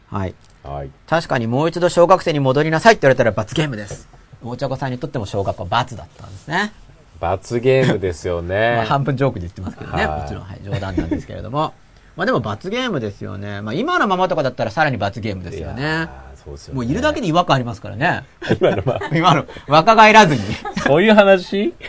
[0.09, 0.35] はい。
[0.63, 0.89] はい。
[1.07, 4.09] 確かにもう一度小学生に戻りなさいって言われたら罰ゲームです。
[4.43, 6.71] お茶子さんにとっても小学校は罰だったんですね。
[7.19, 8.85] 罰ゲームですよ まあ、ね。
[8.87, 10.05] 半分ジョークで言ってますけどね。
[10.05, 11.73] はいもちろん、はい、冗談なんですけれども。
[12.15, 13.61] まあでも罰ゲームですよね。
[13.61, 16.09] まあ今のままとかだったらさらに罰ゲームですよね
[16.47, 16.75] うですよね。
[16.75, 18.23] もういるだけで違和感ありますからね。
[18.59, 20.41] 今のまあ、 今の、若返らずに。
[20.41, 20.43] い
[20.85, 21.73] そういう話？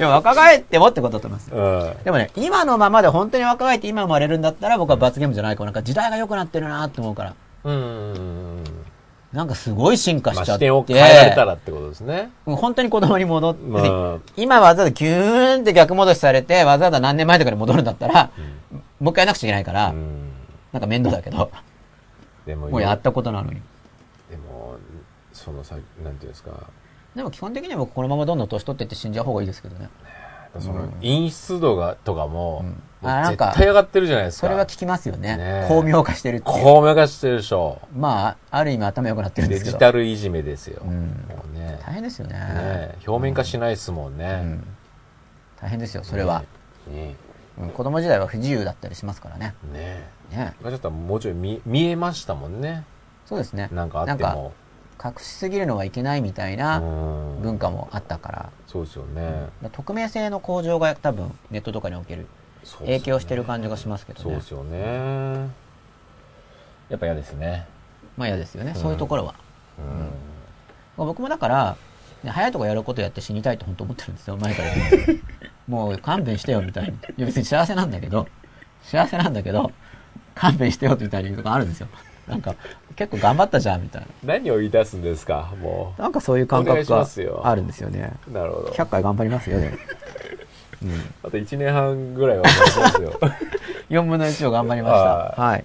[0.00, 1.52] や、若返ってもってことだと思います。
[1.52, 2.04] うん。
[2.04, 5.66] でもね、今のままで本当に若返って今生まれるんだったら僕は罰ゲームじゃないかも。
[5.66, 7.34] なんか時代が良くなってるなって思うから。
[7.64, 8.64] うん。
[9.32, 10.66] なんかすごい進化まあしちゃって。
[10.66, 12.30] 視点を変えられたらってことですね。
[12.46, 18.30] うん本当に子供に戻って、まあ今わざわざギューンって逆戻しされて、わざわざ何年前とかに戻るんだったら、
[18.98, 20.32] もう一回やらなくちゃいけないから、うん。
[20.72, 21.50] なんか面倒だけど、
[22.44, 23.60] でも、もうやったことなのに。
[24.30, 24.76] でも、
[25.32, 26.50] そのさ、なんていうんですか、
[27.14, 29.88] でも基本的には僕このままどんどん年取ってって死んじゃう方がいいですけどね。
[30.58, 32.64] その、陰湿度が、とかも、
[33.02, 34.46] あ、なんか絶、対上がってるじゃないですか。
[34.46, 35.36] それは聞きますよね。
[35.36, 36.44] ね巧妙化してるって。
[36.44, 37.80] 巧妙化してるでしょ。
[37.94, 39.72] まあ、ある意味頭良くなってるんですけど。
[39.72, 40.82] デジタルいじめですよ。
[40.84, 41.78] うんもうね。
[41.84, 42.34] 大変ですよね。
[42.38, 44.42] ね表面化しないですもんうね。
[44.42, 44.64] ん。
[45.60, 46.44] 大変ですよ、それは。
[46.90, 47.14] ね。
[47.58, 49.54] うん子供時代は不自由だったりしますからね。
[49.72, 50.54] ねね。
[50.62, 52.84] ちょっともうちょい見見えましたもんね。
[53.26, 53.68] そうですね。
[53.72, 54.52] なんかあっても。
[55.02, 58.50] 隠しすぎるのはいけないみたいなうん文化もあったから。
[58.66, 59.48] そうですよね。
[59.72, 62.26] 匿名性の向上が多分ネットとかにおける
[62.80, 64.40] 影響してる感じがしますけどねそうで。
[64.40, 65.50] すよね。
[66.88, 67.66] やっぱ嫌ですね。
[68.16, 69.34] まあ嫌ですよね、うんそういうところは。
[69.78, 69.98] うん。
[70.96, 71.76] まあ僕もだから、
[72.22, 74.68] ね、早いとこやることやって死にたいと本当思ってるんですよ、前から
[75.66, 76.90] もう勘弁してよみたいに。
[76.90, 78.26] いや別に幸せなんだけど、
[78.82, 79.72] 幸せなんだけど、
[80.34, 81.88] 勘弁してよみたいなとかあるんですよ。
[82.26, 82.54] なんか、
[82.94, 86.04] 結構頑張ったじゃんみたい何を言い出すんですかもな。
[86.04, 87.06] なんかそういう感覚が
[87.42, 88.12] あるんですよね。
[88.28, 88.30] う。
[88.30, 88.68] なるほど。
[88.68, 89.76] 100回頑張りますよね。
[90.82, 90.90] うん。
[91.22, 93.20] あと1年半ぐらいは頑張りますよ。
[93.90, 95.00] 4分の1を頑張りました。
[95.00, 95.64] ははい。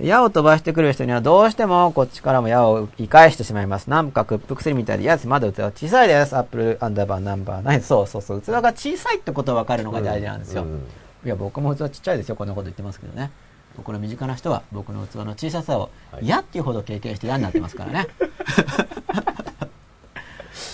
[0.00, 3.88] 矢を飛ばしてくる人にはどうしてもこっちからも矢を言い返してしまいます。
[3.88, 5.28] なんか屈服するみたいで、いやです。
[5.28, 6.36] まだ器は小さいです。
[6.36, 7.80] アップルアンダーバーナンバーナイン。
[7.82, 8.40] そうそうそう。
[8.40, 10.62] 器が小さいってことが分かるのが大事なんですよ。
[10.62, 10.86] うん
[11.24, 12.36] いや、僕も器ちっちゃいですよ。
[12.36, 13.30] こんなこと言ってますけどね。
[13.76, 18.06] 僕の身近な人は僕の器の小ささをはい嫌っていうほど経験して嫌になってますからね。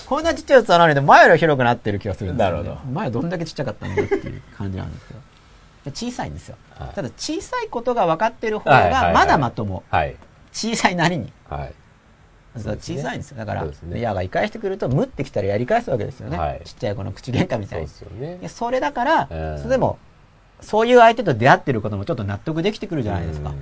[0.09, 2.63] こんなちっちゃい器なのに前より広くなってる気がするんですよ、ね。
[2.63, 5.21] なるほど前はどんだけちっちゃかったんだっていう感じなんですけど。
[5.85, 6.57] で小さいんですよ。
[6.71, 9.83] はいただ小さいことが分かってる方はいはいはいがまだまとも。
[9.91, 10.17] はい。
[10.53, 11.31] 小さいなりに。
[11.51, 11.75] はい。
[12.59, 13.37] そう小さいんですよ。
[13.37, 16.39] だから、ね矢が言い返してくると、ムってきたらやり返すわけですよね。
[16.39, 17.95] はいちっちゃい子の口喧嘩みたそういにで。
[17.95, 18.49] すよねで。
[18.49, 19.99] それだから、うんそれでも、
[20.63, 23.51] そういう相手と出会ってることもちょっと納得できてくるじゃないですか。
[23.51, 23.57] うん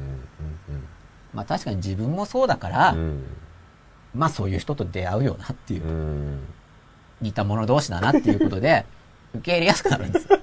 [1.34, 3.24] まあ確かに自分もそうだから、うん
[4.16, 6.40] まあそういう人と出会うよなっていうう、ん
[7.20, 8.84] 似た者同士だなっていうことで、
[9.34, 10.38] 受け入れやすくなるんですよ。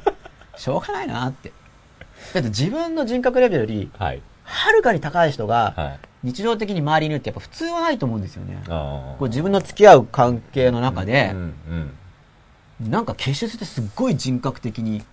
[0.55, 1.51] しょうがないなって。
[2.33, 4.21] だって自分の人格レベルより、はい。
[4.43, 6.27] はるかに高い人が、はい。
[6.27, 8.57] 日常的に周りにいるってやっぱ普通はないと思うんですよね。
[8.69, 11.41] あこう自分の付き合う関係の中でう、んう
[11.75, 11.91] ん
[12.89, 15.03] なんか結出ってすっごい人格的に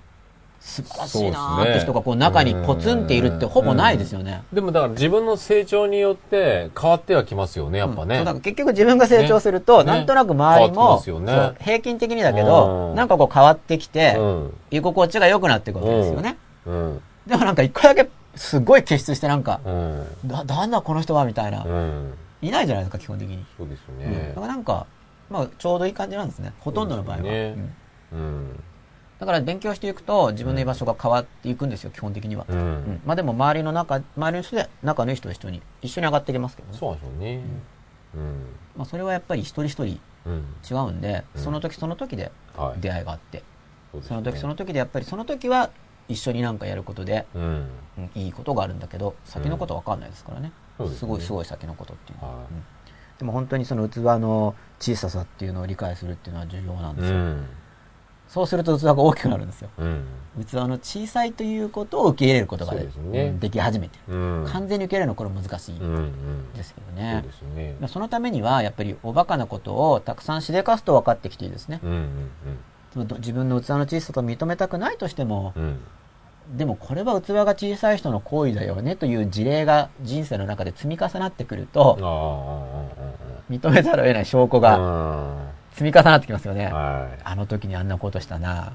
[0.60, 4.42] 素晴らしいなーって人がこう中にポツンっているってほぼないですよね。
[4.52, 8.18] でもだから自分の成長によって変わってはきますよね、やっぱね。
[8.18, 14.54] うんだから結局自分が成長すると、ねなんとなく周りも、ね平均的にだけど、うんなんかこう変わってきて、うん。
[14.70, 16.36] 居心地が良くなっていくわけですよね。
[16.66, 17.00] うん。
[17.26, 20.04] でもなんか一回だけすごい結出してなんか、うん。
[20.24, 22.14] だ、なんだこの人はみたいな、うん。
[22.42, 23.44] いないじゃないですか、基本的に。
[23.56, 24.40] そうですようんねだか。
[24.42, 24.86] らなんか、
[25.30, 26.52] まあちょうどいい感じなんですね。
[26.60, 27.22] ほとんどの場合は。
[27.22, 27.56] ね
[28.12, 28.64] うんうん。
[29.20, 32.46] だから勉強していくと自分の居場所が変わっていくんですよ、基本的には。
[32.48, 33.00] ううんん。
[33.04, 36.78] まあでも周りの中、周りの人で仲のいい人と一緒に、一緒に上がっていきますけどね。
[36.78, 37.42] そうでしょうね。
[38.74, 40.32] まあそれはやっぱり一人一人うん。
[40.32, 40.44] うん。
[40.70, 42.80] 違うんで、うんその時その時ではい。
[42.80, 43.42] 出会いがあって、
[44.02, 45.68] その時その時でやっぱりその時は
[46.08, 47.42] 一緒になんかやることで、うん。
[47.42, 50.50] うんいいことがあるんだけど、先のことは分かんないですからね。
[50.96, 52.46] すごいすごい先のことっていうのは。
[53.18, 57.16] でも本当にその器の小ささっていうのを理解するっていうのは重要なんですよ。
[58.30, 58.34] うん。
[58.34, 59.70] そうすると器が大きくなるんですよ。
[59.78, 60.04] うん。
[60.46, 64.14] 器の小さいということを受け入れることがでねうんでき始めてる。
[64.14, 64.46] うん。
[64.46, 65.94] 完全に受け入れるのはこれ難しいうん。
[65.94, 66.52] うん。
[66.54, 67.32] ですけどそうねで。
[67.32, 67.88] すね。
[67.88, 71.80] そのためにはやっぱりおバカなことをたくさんしでかすと分かってきていいですね。
[71.82, 71.90] うん。
[71.90, 72.30] うん。
[72.92, 75.80] その自分の器の小ささと認めたくないとしても、うん。
[76.56, 86.66] でもこれは器が小さい人の行為だよねという事例が人生の中で積み重なってくると、あ認めざるを得ない証拠あ、があ積み重なってきますよね。
[86.66, 86.74] あ。
[86.74, 87.18] はい。
[87.24, 88.72] あの時にあんなことしたな。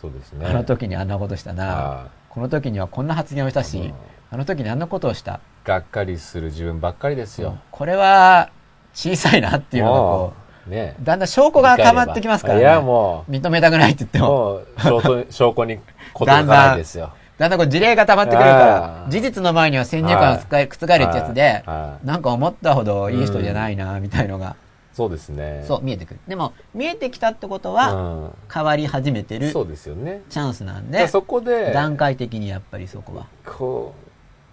[0.00, 0.46] そうですね。
[0.46, 1.64] あの時にあんなことしたな。
[1.66, 3.94] はこの時にはこんな発言をしたしうん、
[4.30, 5.34] あの時にあんなことをした。
[5.34, 7.58] いがっかりする自分ばっかりですよ。
[7.70, 8.50] これは
[8.94, 10.34] 小さいなっていうのがこも
[10.68, 12.60] うねう、だんだん証拠が溜まってきますからね。
[12.60, 14.28] いや、も認めたくないって言ってう、も。
[14.28, 15.80] もう、証拠に、 証拠に
[16.12, 17.12] ことがないですよ。
[17.38, 21.62] だんだんこう事例が溜まってくるから事実の前には先入観を覆るってやつで、
[22.04, 24.56] なんか思ったほどいい人じゃないな、みたいのが、
[24.96, 25.62] そうですね。
[25.68, 26.20] そう、見えてくる。
[26.26, 28.32] でも、見えてきたってことうは、ん。
[28.50, 30.22] 変わり始めてるそうですよね。
[30.30, 33.26] チャンスなんで、そこで、段階的にやっぱりそこは。
[33.44, 33.92] こ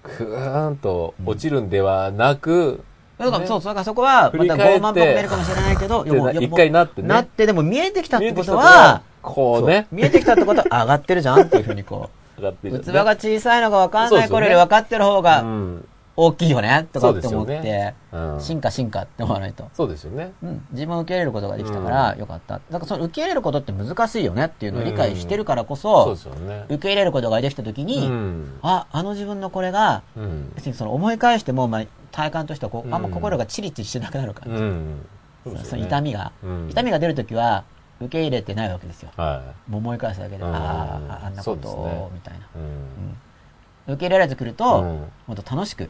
[0.06, 2.84] う、ふーんと落ちるんではなく、
[3.18, 15.86] だからねそう、だからそこは、また傲慢っぽく見えるかもしれないけど、一回なってねなって、でも見えてきたってことは、こうね見えてきたってことは上がってるじゃんっていうふうにこう、 上がってる、器が小さいのが分かんないそうですよね頃より分かってる方うがん。
[16.16, 19.70] 大きいよね、とかって思ってね、うん進化進化って思わないと。
[19.74, 20.32] そうですよね。
[20.44, 22.56] うん、自分を受け入れることができたからよかった。
[22.56, 26.66] だからその受け入れることって難しいよねっていうのを理解してるからこそうそで、すよね。
[26.66, 28.60] 受け入れることができたときに、うん。
[28.62, 30.52] あ、あの自分のこれが、うん。
[30.56, 34.62] 別にその思い返しても、まあ、体感としてはこう、うんあんま心がチリチリしてなくなる感じ。
[34.62, 35.06] うん。
[35.44, 37.64] そうですその痛みが、うん痛みが出るときは、
[38.00, 39.10] 受け入れてないわけですよ。
[39.18, 42.48] はもう思い返すだけで、うんああ、あんなことを、みたいな。
[42.56, 43.94] うん。
[43.94, 44.88] 受け入れられてくると、うん
[45.28, 45.90] もっと楽しく、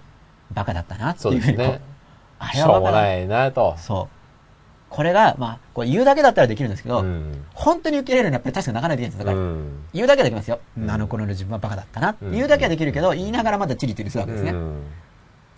[0.52, 1.82] バカだったなっていうふうにこう、ね。
[2.39, 3.02] あれはバカだ。
[3.02, 3.76] ないなと。
[3.78, 4.08] そう。
[4.89, 7.46] これが、まあ、これ言うだけだったらできるんですけど、うん。
[7.54, 9.26] 本当に受け入れるのはやっぱり確かになかなかできないんです。
[9.26, 10.60] だから、うん言うだけはできますよ。
[10.78, 14.52] うんあの頃の自分はバカだったな言うだけはできるけど、言いながらまだチリチリするわけですね。
[14.52, 14.84] うん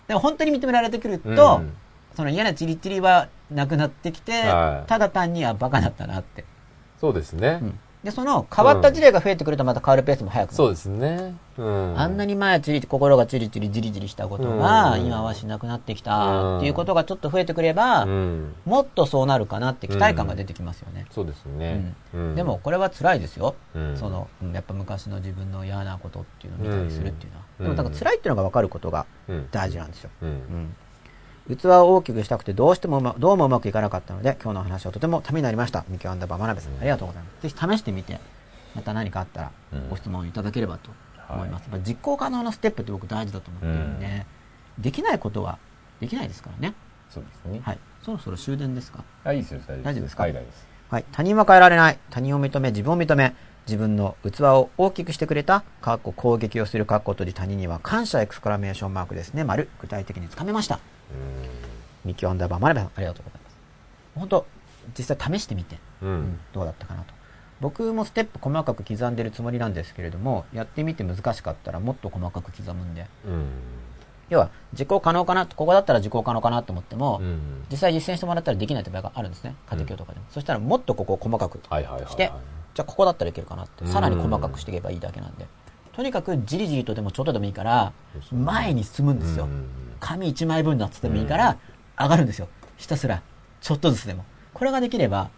[0.08, 1.72] でも本当に認められてくると、うん
[2.14, 6.44] その嫌なチリチリはなくなってきて、はいただ単にはバカだったなって。
[6.98, 7.60] そうですね。
[8.06, 10.54] うんで、その変わった事例が増えてくるとまた変わるペースも早く。
[10.54, 11.34] そうですね。
[11.58, 11.98] うん。
[11.98, 18.54] あんなに前チリ心がチリチリジリジリしたことが、うん今はしなくなってきたっていうことがちょっと増えてくれば、うん。
[18.64, 21.06] もっとそうなるかなって期待感が出てきますよね。
[21.10, 21.94] そうですね。
[22.14, 23.56] うんでも、これは辛いですよ。
[23.74, 27.44] うんその、うんやっぱ昔の自分の嫌なことっていうのを見たりするっていうのは。
[27.58, 30.10] うんでも、だから辛いっていうのが分かることがうん大事なんですよ。
[30.22, 30.76] うんうん。
[31.54, 35.84] 器を大きくしたくてどうしてもうま、どうもうまくいかなかったので、今日のお話はとてもためになりました。
[35.88, 37.42] ミキアンダーバー真鍋さん、ありがとうございます。
[37.42, 38.18] ぜひ試してみて、
[38.74, 40.90] また何かあったらうんご質問いただければと
[41.28, 41.62] 思います。
[41.62, 44.26] やっぱ実行可能なステップって僕大事だと思ってるんで、
[44.78, 45.58] できないことは
[46.00, 46.74] できないですからね。
[47.10, 47.60] そうですね。
[47.62, 47.78] はい。
[48.02, 49.04] そろそろ終電ですか？
[49.24, 50.22] あ、いいですよ、大大丈夫ですか？
[50.24, 50.66] はい、大丈夫です。
[50.90, 51.04] はい。
[51.12, 51.98] 他人は変えられない。
[52.10, 53.34] 他人を認め、自分を認め、
[53.66, 59.42] 自分の器を大きくしてくれた、かっこ攻撃をするかっことじ他人には感謝エクスクラメーションマークですね。
[59.42, 59.68] 丸。
[59.80, 60.78] 具体的につかめました。
[62.04, 63.56] ミキオアンダーバーマネベさん、ありがとうございます。
[64.14, 64.46] 本当
[64.96, 66.08] 実際試してみて、うん。
[66.08, 66.38] うん。
[66.52, 67.14] どうだったかなと。
[67.60, 73.06] 僕もステップ細かく刻んでるつもりなんですけれども、やってみて難しかったらもっと細かく刻むんで。
[73.26, 73.46] うん。
[74.28, 77.64] 要は、実行可能かな、ここだったら実行可能かなと思っても、うん。
[77.70, 79.54] 実際実践してもらったらできないって場合があるんですね。
[79.70, 80.26] 家庭教とかでも。
[80.30, 82.10] そしたらもっとここを細かくはいはいはいはい。
[82.10, 82.30] して、
[82.74, 85.46] じゃあここだったらいけるかなって、うんさらに細かくしていけばいいだけなんで。
[85.94, 87.92] とにかくじりじりとでもちょっとでもいいから、
[88.30, 89.48] 前に進むんですよ。
[89.96, 91.56] うん紙1枚分だっつってもいいから、
[91.98, 92.48] 上がるんですよ。
[92.76, 93.22] ひたすら、
[93.60, 94.24] ちょっとずつでも。
[94.54, 95.30] これができれば、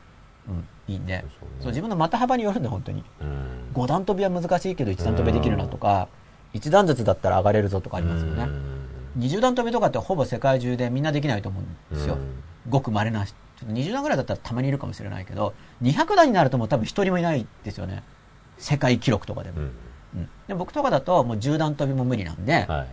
[0.48, 3.04] うん、いいんで、そうねそう自分の股幅によるんで、本当に。
[3.20, 3.70] うん。
[3.74, 6.08] 5段跳びは難しいけど1段跳びできるなとか、
[6.54, 8.48] 1段ずつだったら上がれるぞとかありますよね。
[9.18, 11.62] 20段跳びとかってほぼ世界中でみんなできないと思う
[11.94, 12.18] んですよ。
[12.68, 18.02] ごく稀なし、ちょっと20段ぐらいだったらたまにいるかもしれないけど、200段になるともう多分一人もいないですよね。
[18.58, 19.58] 世界記録とかでも。
[19.58, 19.64] うん。
[19.64, 22.88] うんで僕とかだともう10段跳びも無理なんで、はい。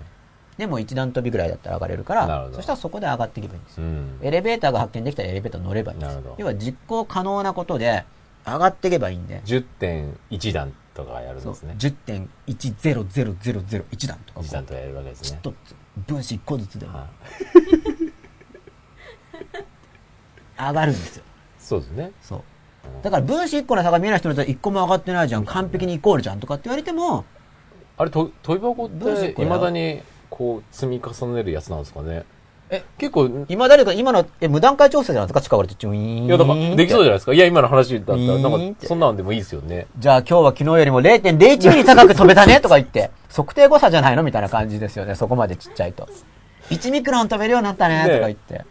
[0.58, 3.84] でも1段跳びぐらいだったら上がれるから、そしたらそこで上がっていけばいいんですよ。
[3.84, 4.20] うん。
[4.22, 8.06] エレベーターが発見できたらエレベーター乗ればいいんです要は実行可能なことで
[8.46, 11.76] 上がっていけばいいんで、10.1段とかやるんですね。
[11.78, 15.40] 10.1000001段とかこう1段とかやるわけですね。
[15.42, 15.56] 一つ、
[16.08, 17.08] 分子一個ずつでもはい
[20.58, 21.24] 上がるんですよ。
[21.60, 22.12] そうですね。
[22.22, 22.42] そう。
[23.04, 27.26] だから分子一個の差が見えない人にとっては一個も上がってないじゃん、完璧にイコールじゃんとかって言われても、
[27.98, 30.02] あれ、と問い箱って、いまだに、
[30.38, 32.24] こう、積み重ねるやつなんですかね。
[32.70, 35.42] え、結構、今誰か、今の、え、無段階調整じゃないですか？
[35.42, 36.26] 近くでチュイーン。
[36.26, 37.34] いや、だから、できそうじゃないですか？
[37.34, 39.86] いや、今の話だったら、なんか、そんなんでもいいですよね。
[40.00, 46.08] じゃあ今日は昨日よりも0.01ミリ高く飛べたねとか言って、 測定誤差じゃないのみたいな感じですよね、そこまでちっちゃいと。
[46.72, 48.66] 1ミクロン飛べるようになったねねとか言って。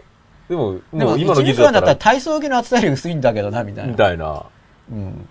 [0.49, 3.91] でも、でも今の1技術だったらミクロンだったら、体操着の厚さより薄いんだけどな、みたいな。
[3.93, 4.43] みたいな。
[4.91, 5.29] うん。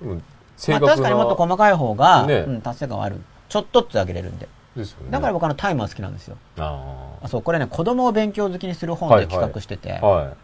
[0.00, 0.16] うん。
[0.16, 0.20] ま
[0.56, 0.92] 正確な。
[0.92, 3.20] あ確かにもっと細かい方が、ねうん、達成感はある。
[3.50, 4.48] ちょっとずつ上げれるんで。
[4.76, 4.86] ね。
[5.10, 6.36] だから僕あのタイマー好きなんですよ。
[6.58, 9.98] ああそう、これね、子供を勉強好きにする本ではいはい企画してて。
[10.02, 10.06] あ。
[10.06, 10.34] は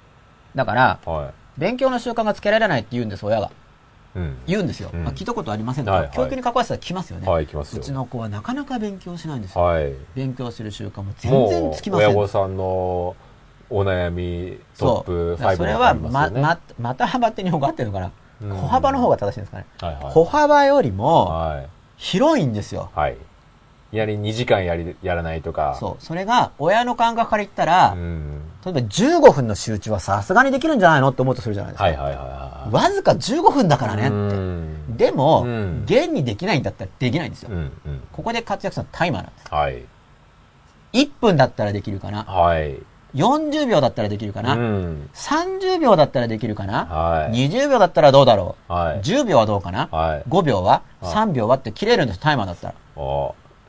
[0.55, 1.09] だから、い。
[1.09, 3.47] は勉強の習慣がつけられないって言うんです、親が。
[3.47, 3.51] い。
[4.17, 4.37] うん。
[4.47, 4.91] 言うんですよ。
[4.93, 7.29] うんまあ、聞いたことありませんとか、はいはい教育に関わってたら来ますよね。
[7.29, 7.45] はい。
[7.45, 7.49] う
[7.81, 9.63] ちの子はなかなか勉強しないんですよ。
[9.65, 9.95] はい。
[10.15, 12.09] 勉強する習慣も全然つきません。
[12.09, 13.17] 親御さんの
[13.71, 16.31] お悩みトップ5だからそれには、ま、ま。
[16.31, 18.13] ま、股幅って日本語合ってるのかな、うん
[18.51, 19.67] 歩幅の方が正しいんですかね。
[19.81, 20.13] はいはい。
[20.13, 21.69] 歩幅よりもはい。
[21.97, 22.91] 広いんですよ。
[22.95, 23.17] はい。
[23.93, 25.77] やり2時間やり、やらないとか。
[25.79, 26.05] そう。
[26.05, 28.41] それが、親の感覚から言ったら、うん。
[28.65, 31.85] 例えば15分の集中はさすがにできるんじゃないのって思うとするじゃないですか。
[31.85, 32.75] はいはいはいはい。
[32.75, 34.13] わずか15分だからねって。
[34.15, 37.51] うんでも、うん現にできないんだったらできないんですよ。
[37.53, 38.03] うんうん。
[38.13, 39.55] ここで活躍するのはタイマーなんです。
[39.55, 39.85] はい。
[40.93, 42.25] 1分だったらできるかな。
[42.25, 42.79] はい。
[43.15, 44.55] 40秒だったらできるかな。
[44.55, 45.11] うん。
[45.13, 46.87] 30秒だったらできるかな。
[46.87, 47.49] はい。
[47.49, 48.73] 20秒だったらどうだろう。
[48.73, 49.01] はい。
[49.01, 49.89] 10秒はどうかな。
[49.91, 50.23] はい。
[50.29, 50.83] 5秒は？
[51.01, 52.75] はい ?3 秒はって切れるんです、タイマーだったら。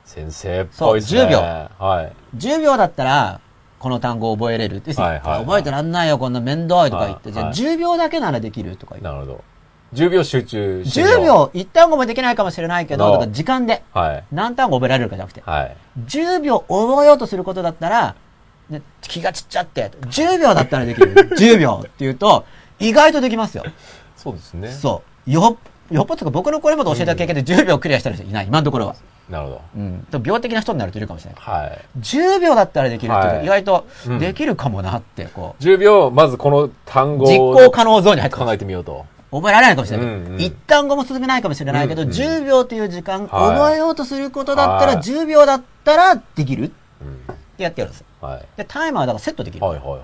[0.05, 1.21] お先生っぽいですね。
[1.21, 2.37] そう10秒はい。
[2.37, 3.39] 10秒だったら、
[3.79, 4.81] この単語を覚えれる。
[4.85, 9.07] 要するにはいはいはい覚えてらんないよ、こんな面倒いとか言って、じゃあはいはい10秒だけならできるとか言って。
[9.07, 9.43] なるほど。
[9.93, 14.23] 10秒集中してみよう10秒、一単語もできないかもしれないけど、のだから時間ではい。
[14.31, 15.75] 何単語覚えられるかじゃなくて、はい。
[16.05, 18.15] 10秒覚えようとすることだったら、
[18.69, 21.13] ね気がちっちゃって、10秒だったらできる。
[21.37, 22.45] 10秒って言うと、
[22.79, 23.63] 意外とできますよ。
[24.15, 24.71] そうですね。
[24.71, 25.31] そう。
[25.31, 25.57] よ
[25.91, 28.95] っ、よっぽど僕のこれまで教えた経験で10秒クリアした人いない、今のところは。
[29.29, 29.61] なるほど。
[29.77, 30.07] うん。
[30.25, 31.41] 病的な人になるといるかもしれない。
[31.41, 31.79] はい。
[31.99, 39.05] 10秒だったらできるって意外とうんできるかもなって、こう、10秒、まずこの単語実を行可能ゾーンに入って考えてみようと。
[39.31, 46.71] 覚えられないかもしれないうんうん一単語も進めないかもしれないけど、うんうん10秒という時間、はい覚えようとすることだったら、はい10秒だったらできるっ
[47.01, 47.35] うん。
[47.57, 48.05] てやってやるんですよ。
[48.21, 48.45] はい。
[48.57, 49.65] で、タイマーだからセットできる。
[49.65, 50.01] はいはいはい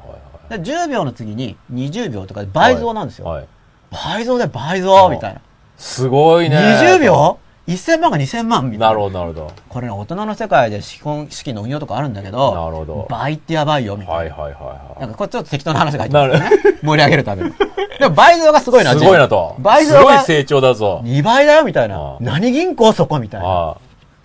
[0.49, 3.25] で10秒の次に20秒とかで倍増なんですよ。
[3.25, 3.47] はい。
[3.91, 5.41] 倍増で倍増みたいな。
[5.77, 6.57] すごいね。
[6.57, 7.37] 20秒？
[7.73, 8.87] ?1000 万が2000万みたいな。
[8.87, 12.55] なるほど、なるほこれね、大人の世界で資本、資金の運用とかあるんだけど。
[12.55, 13.07] など、るほど。
[13.09, 14.15] 倍ってやばいよ、みたいな。
[14.15, 15.01] はいはいはいはい。
[15.01, 16.79] なんかこれちょっと適当な話が入ってますね。
[16.81, 17.53] 盛り上げるために。
[17.99, 19.55] でも倍増がすごいな、 すごいなと。
[19.59, 21.01] 倍増がすごい成長だぞ。
[21.03, 22.17] 2倍だよ、みたいな。
[22.19, 23.75] 何銀行そこみたいな。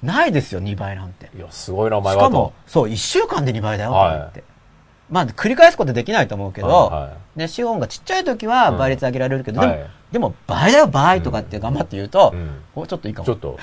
[0.03, 1.31] ないですよ、2倍なんて。
[1.37, 2.29] いや、すごいな、お前はと。
[2.29, 4.43] しかも、そう、1週間で2倍だよ、とはい。
[5.11, 13.27] まあ、繰り返すことできないと思うけど、はいはね、資本がちっちゃい時は倍率上げられるけど、でもはい、でも倍だよ、倍とかって頑張って言うと、うんおちょっといいかも。
[13.27, 13.59] ちょっと、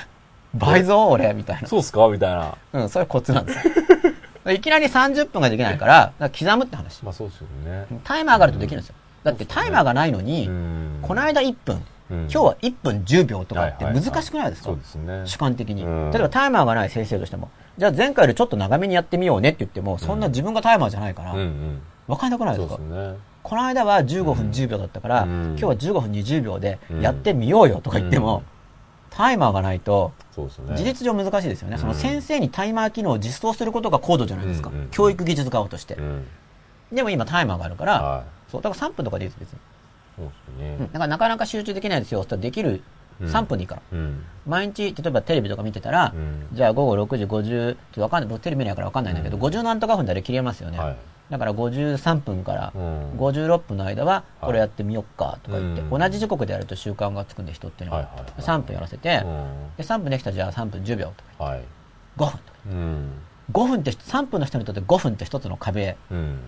[0.54, 1.68] 倍増俺、みたいな。
[1.68, 2.06] そうっすか？
[2.10, 2.56] みたいな。
[2.74, 3.74] うん、それコツなんですよ。
[4.52, 7.04] いきなり30分ができないから、だから刻むって話。
[7.04, 7.86] まあそうですよね。
[8.04, 8.96] タイマーがあるとできるんですよ。
[9.24, 11.76] だってタイマーがないのに、うんこの間1分、
[12.10, 15.22] うん今日は1分10秒とかってはいはいはい難しくないですか、そうですね。
[15.24, 15.86] 主観的に。
[15.86, 21.82] うん例えばタイマーがない先生としても、じゃあ前回よりちょっと長めにやってみようねって言っても、そんな自分がタイマーじゃないからうん、うん。
[22.08, 22.76] わかんなくないですか？
[22.76, 23.18] そうですね。
[23.44, 28.44] この間は15分10秒だったから、うん今日は15分20秒でやってみようよとか言っても、うん
[29.14, 30.14] タイマーがないと。
[30.34, 31.78] 事実上難しいですよね。
[31.78, 34.72] そのうん先生にタイマー機能を実装することが高度じゃないですか。
[34.92, 36.02] 教育技術側としてう。
[36.02, 36.26] ん。
[36.94, 38.24] でも今タイマーがあるから、はい。
[38.50, 39.60] そう、だから3分とかでいいです、別に。
[40.16, 40.80] そうですうん。
[40.80, 40.88] ね。
[40.94, 42.20] だからなかなか集中できないですよ。
[42.22, 42.82] そしたらできる
[43.20, 43.82] うん3分でいいから。
[43.92, 44.24] うん。
[44.48, 50.80] 毎日、例えばテレビとか見てたら、うんじゃあ午後6時50、ちょっとわかんない、僕テレビ見ないからわかんないんだけど、うん50何とか分であれ切れますよね。
[50.80, 50.98] はい。
[51.32, 61.64] だから53分からうん56分の間は、これやってみよっかとか言って、うん同じ時刻でやると習慣がつくんで人っていうのは、はいはいはい3分やらせて、うんで3分できたらじゃあ3分10秒とかはい。
[62.18, 62.42] 5分とか。
[62.70, 63.12] うん。
[63.54, 66.40] 5分って、3分の人にとって5分って一つの壁、うん。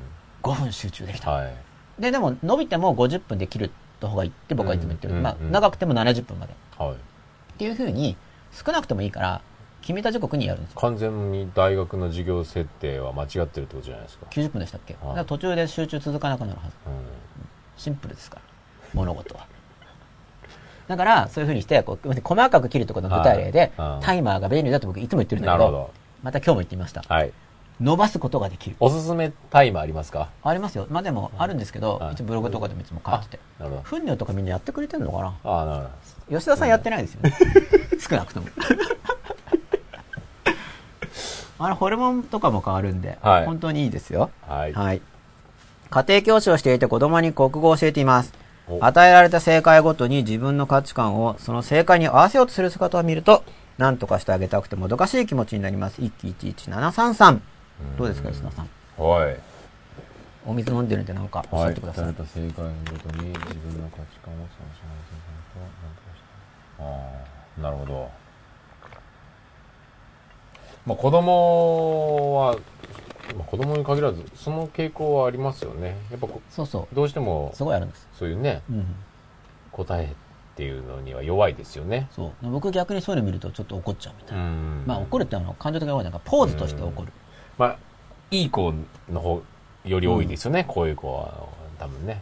[0.43, 1.31] 5分集中できた。
[1.31, 1.55] はい。
[1.99, 3.69] で、でも伸びても50分で切るっ
[4.01, 5.14] た方がいいって僕はいつも言ってる。
[5.14, 6.53] まあ、長くても70分まで。
[6.77, 6.91] はい。
[6.91, 6.95] っ
[7.57, 8.18] ていうふうに、
[8.51, 9.41] 少なくてもいいから、
[9.84, 10.80] 決めた時刻にやるんですよ。
[10.80, 14.26] 完全に大学の授業設定は間違ってるってことじゃないですか。
[14.31, 16.69] 90分でしたっけ、はいだから途中で集中続かなくなるはず。
[16.88, 16.93] うん。
[17.76, 18.41] シンプルですから、
[18.93, 19.45] 物事は。
[20.88, 25.91] だから、そういうふうにして、こう細かく切るところの具体例で、はいうんタイマーが便利だと僕いつも言ってるんだけど、ど。
[26.23, 27.03] また今日も言ってみました。
[27.07, 27.34] はい。
[27.81, 28.77] 伸ばすことができる。
[28.80, 30.30] おすすめタイマーありますか？
[30.43, 30.88] ありますよ。
[30.89, 33.39] まあでも、あるんですけど、はいブログとかでもいつも書いてて。
[33.84, 35.35] ふんにょとかみんなやってくれてんのかな？
[35.43, 35.88] ああ、なる
[36.30, 37.34] ほ吉田さんやってないですよね。
[37.99, 38.47] 少なくとも。
[41.59, 44.31] あれ、ホルモンとかも変わるんで、はい本当にいいですよ。
[44.47, 44.53] ど。
[44.53, 44.73] はい。
[44.73, 45.01] はい。
[45.89, 48.34] 家庭教師をしていて子供に国語を教えています。
[48.67, 53.43] お与えられた正解ごとに自分の価値観をその正解に合わせようとする姿を見ると、
[53.77, 56.01] 何とかしてあげたくてもどかしい気持ちになります。
[56.01, 57.41] 一期一一七三三。
[57.97, 58.69] どうですか、吉田さん。
[58.97, 59.38] はい。
[60.45, 62.03] お水飲んでるんでなんかおっしゃってください。
[62.05, 66.23] 与えた正解ごとに自分の価値観をその正解にと何とかし
[66.77, 66.88] たあ
[67.59, 68.23] あなるほどま
[70.89, 72.55] あ子供は、
[73.35, 77.55] まあ、子供に限らずその傾向はありますよねやっぱこそうそどうしてもう。
[77.55, 78.07] すごいあるんです。
[78.18, 78.85] そういうねうん。
[79.72, 82.49] 答えっていうのには弱いですよねそう。
[82.49, 84.43] 僕逆にそういうの見るとちょっと怒っちゃうみたいな。
[84.43, 87.11] んまあ怒るってのは感情的な方なんかポーズとして怒る。
[87.57, 87.77] まあ
[88.31, 88.73] いい子
[89.11, 89.41] の方
[89.85, 91.47] より多いですよね、こういう子は
[91.77, 92.22] 多分ね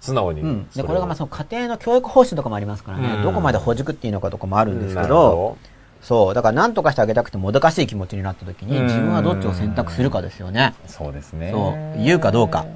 [0.00, 0.68] 素直にうん。
[0.74, 5.71] で、これがまあその家庭の教育方針とかもありますからね、うんどこまでほじくっていいのかとかもあるんですけなど、る
[6.02, 6.34] そう。
[6.34, 10.74] だから何とかしてあげたくてもどかしい気持ちになった時に、うん自分はどっちを選択するかですよね。
[10.86, 12.02] そうですねそう。
[12.04, 12.66] 言うかどうか。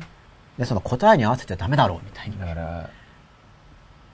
[0.58, 2.38] で、その答えに合わせてダメだろうみたいに。
[2.38, 2.88] だから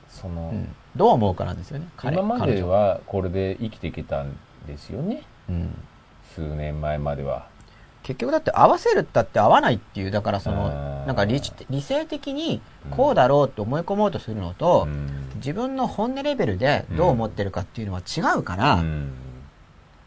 [0.08, 0.74] その、うん。
[0.96, 1.88] どう思うかなんですよね。
[1.96, 4.36] 彼今まではこれで生きてきたん
[4.66, 5.74] ですよねうん。
[6.34, 7.46] 数年前までは
[8.02, 12.60] 結局だって合わせるったって合わないっていう、だからそうんの、なんか理知理性的に
[12.90, 15.08] こうだろうって思い込もうとするのと、うん
[15.42, 19.10] 自分の本音レベルでどう思ってるかっていうのは違うから、うん。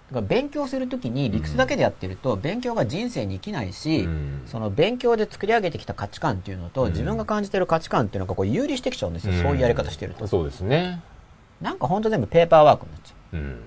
[0.07, 4.41] だから勉強するときに理屈だけでやってると、勉強が人生に生きないし、うん。
[4.45, 6.91] その勉強で作り上げてきた価値観っていうのと、うん。
[6.91, 9.41] 自分が感じてる価値観っていうのがこう有利してきちゃうんですよ、うん。
[9.41, 10.27] そういうやり方してると。
[10.27, 11.01] そうですね。
[11.61, 13.37] なんかほんと全部ペーパーワークになっちゃう。
[13.37, 13.59] ん。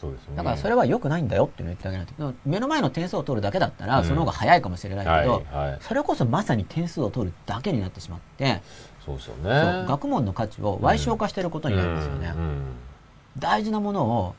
[0.00, 0.34] そうですね。
[0.34, 0.36] う。
[0.36, 2.34] だからそれは良くないんだよっていうのを言ってあげないと。
[2.44, 4.04] 目の前の点数を取るだけだったら、うん。
[4.04, 5.78] その方が早いかもしれないけど、はいはい。
[5.80, 8.62] それこそまさに点数を取るだけになってしまって、
[9.04, 12.32] そうですよね学問の価値を歪償化してることになりますよね。
[12.36, 12.62] うんうん
[13.38, 14.34] 大事なものを、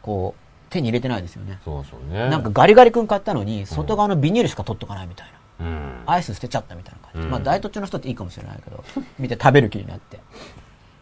[0.00, 1.58] こう、手に入れてないですよね。
[1.62, 5.26] そうそうねなんかガリガリ君買ったのに、外側のビニールしか取っとかないみたい
[5.60, 5.66] な。
[5.66, 7.26] うんアイス捨てちゃったみたいな感じ。
[7.26, 8.82] うんまあ、ダイエット中の人っていいかもしれないけど、
[9.18, 10.20] 見て食べる気になって。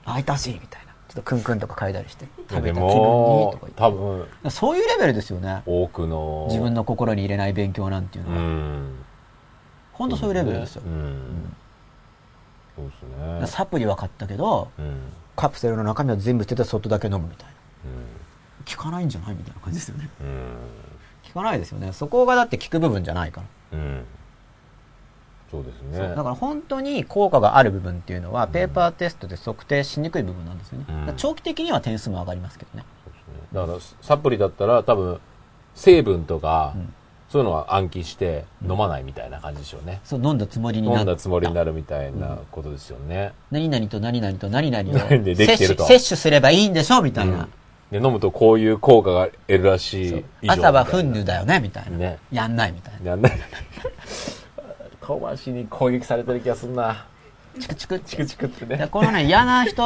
[0.05, 0.93] あ、いたしいみたいな。
[1.09, 3.81] ちょっとクンクンとか嗅いだりして、食べでた気分にともか言って。
[3.81, 5.63] 多分そういうレベルですよね。
[5.67, 8.43] 多くの自分の心に入れない勉強なんていううのは。
[8.43, 8.95] ん
[9.93, 10.89] 本当そういうレベルですよう。
[10.89, 11.55] ん
[12.77, 13.03] そうです
[13.41, 13.47] ね。
[13.47, 14.85] サプリは買ったけど、うん。
[14.85, 14.95] うん。
[15.37, 17.51] カプセルの中身は全部捨てて外だけ飲むみたいな。
[18.77, 20.09] 効かないんじゃないみたいな感じですよね。
[20.21, 20.57] うん。
[21.33, 21.93] 効かないですよね。
[21.93, 23.43] そこがだって効く部分じゃないか
[23.73, 23.79] ら。
[23.79, 24.05] うん。
[25.51, 25.99] そうですね。
[25.99, 30.85] だから本当に効果がある部分っていうのは、ペーパーテストで測定しにくい部分なんですよね。
[30.89, 32.85] うんだから長期的には点数も上がりますけどね。
[32.85, 32.85] ね
[33.53, 35.21] だからサプリだったら多分
[35.75, 36.95] 成分とか、うん
[37.31, 40.01] そういうのは暗記して飲まないみたいな感じでしょうね。
[40.03, 41.01] そう、飲んだつもりになった。
[41.03, 43.33] 飲んだつもりになるみたいなことですよね。
[43.53, 47.49] 何々と何々と何々を何 でできてると摂取すればいいんでしょみたいな。
[47.93, 51.97] で飲むとこういう効果が得るらしい以上朝はみたいなフンヌだよねみたいな。
[51.97, 53.11] ねやんないみたいな。
[53.11, 53.33] やんない。
[55.01, 57.07] 小橋に攻撃されてる気がすんな。
[57.61, 58.89] チクチクチクチクってでね。
[58.91, 59.83] このね、嫌な人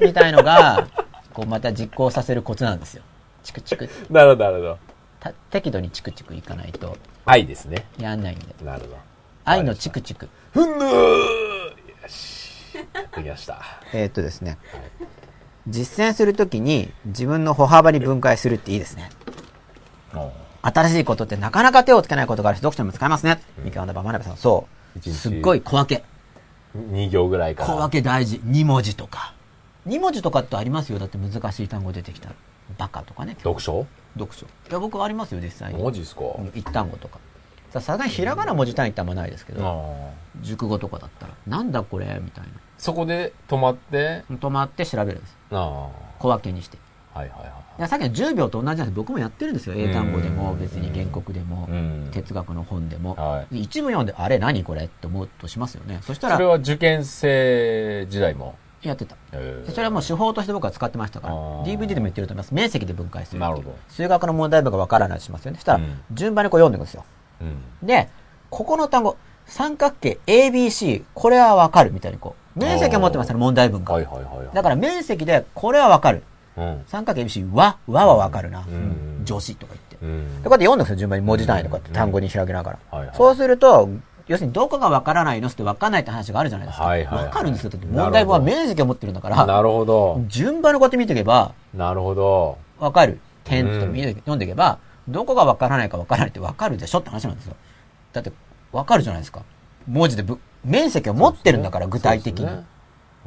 [0.00, 0.88] みたいのが、
[1.32, 3.02] こうまた実行させるコツなんですよ。
[3.42, 3.88] チクチク。
[4.10, 4.78] なるほど、なるほど。
[5.22, 7.86] た適度にチクチクいかないと愛ですね。
[7.96, 8.46] やんないんで。
[8.64, 8.96] なるほど。
[9.44, 10.28] 愛のチクチク。
[10.52, 11.74] ふんぬーよ
[12.08, 12.74] し。
[13.16, 13.60] できました。
[13.94, 14.58] えーっとですね。
[15.68, 19.10] 実践するときに自分の歩幅に分解するっていいですね。
[20.62, 23.40] 新しいことってなかなか手をつけないことがあるし、読書にも使えますね。
[23.62, 24.66] 三河田場真鍋さん、そ
[25.00, 25.10] う。
[25.10, 26.04] すっごい小分け。
[26.76, 27.68] 2行ぐらいから。
[27.68, 28.40] 小分け大事。
[28.44, 29.34] 2文字とか。
[29.86, 30.98] 2文字とかってありますよ。
[30.98, 32.34] だって難しい単語出てきたら。
[32.78, 33.36] バカとかね。
[33.38, 33.86] 読書？
[34.18, 34.46] 読書。
[34.46, 35.82] いや、僕ありますよ、実際に。
[35.82, 36.22] マジっすか？
[36.38, 37.18] うん一単語とか。
[37.70, 40.10] ささすがにひらがな文字単位ってあんまないですけど、あ
[40.42, 42.20] 熟語とかだったら、なんだこれ？
[42.22, 42.44] みたい
[42.76, 44.36] そこで止まって、な。
[44.36, 45.36] 止まって調べるんです。
[45.52, 46.78] あ小分けにして。
[47.14, 47.20] あ。
[47.20, 49.74] はいはいはいやさっきの10秒と同じなんです僕もやってるんですよ。
[49.74, 51.66] 英単語でも、うん別に原告でも。
[52.12, 53.14] 哲学の本でも。
[53.14, 54.84] はで一部読んで、あれ何これ？
[54.84, 56.00] って思うとしますよね。
[56.02, 58.56] そしたら、それは受験生時代も？
[58.82, 59.16] やってた。
[59.32, 61.34] えでそれはもう手法として僕は使ってましたから
[61.64, 63.76] DVD でも言ってると思います面積で分解するなるほど。
[63.88, 65.58] 数学の問題文が分からないとしますよね。
[65.58, 66.00] そしたらうん。
[66.12, 67.04] 順番にこう読んでいくんですよ。
[67.40, 67.86] うん。
[67.86, 68.08] で
[68.50, 74.54] ここの単語三角形 ABC これは分かるみたいにこう面積を持ってますよね問題文がはいはいはいはい。
[74.54, 76.22] だから面積でこれは分かる。
[76.56, 76.82] うん。
[76.86, 79.22] 三角形 ABC 和和は分かるな、うん。
[79.24, 79.96] 女子とか言って。
[80.02, 80.42] うん。
[80.42, 81.24] でこうやって読んでいくんですよ順番に。
[81.24, 83.16] 文字単位でこうやって単語に広げながら、はいはい。
[83.16, 83.88] そうすると
[84.32, 90.24] 要するにどこが分からないのって分かんないって話があるじゃないですか、はいはいはい分かるんですよだって問題文は面積を持ってるんだからなるほど。
[90.28, 92.58] 順番にこうやって見ていけばなるほど。
[92.78, 93.20] わかる。
[93.44, 94.78] 点と見て読んでいけば、
[95.08, 97.56] どこがわからないかわからないってわかるでしょって話なんですよ。
[98.12, 98.32] だって、
[98.72, 99.42] わかるじゃないですか。
[99.88, 102.46] 文字でぶ、面積を持ってるんだから、具体的に。
[102.46, 102.64] ね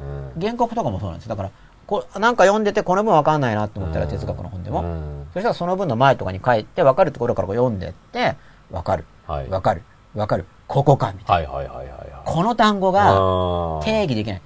[0.00, 0.40] うん。
[0.40, 1.30] 原告とかもそうなんですよ。
[1.30, 1.50] だから、
[1.86, 8.36] こうなんか読んでてこの文わかんないなって思ったらうん哲学の本でも、うんそしたらその文の前とかに書いて、わかるところからこう読んでって、
[8.70, 9.04] わかる。
[9.26, 9.48] はい。
[9.48, 9.82] わかる。
[10.14, 10.46] わかる。
[10.66, 11.52] ここか、みたいな。
[11.52, 12.10] はいはいはいはいはい。
[12.24, 14.42] この単語が定義できない。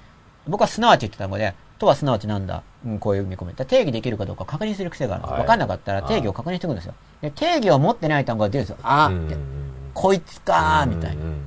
[0.47, 3.53] 僕はすなわちって単語で、とはすなわちなんだ、うん、こういう見込み。
[3.53, 5.31] 定義できるかどうか確認する癖があるんです。
[5.31, 6.93] はいわかんなかったら定義を確認していくんですよ。
[7.21, 8.77] で定義を持ってない単語が出るんですよ。
[8.83, 9.71] あーってうんうん。
[9.93, 11.23] こいつかーみたいな。
[11.23, 11.41] うん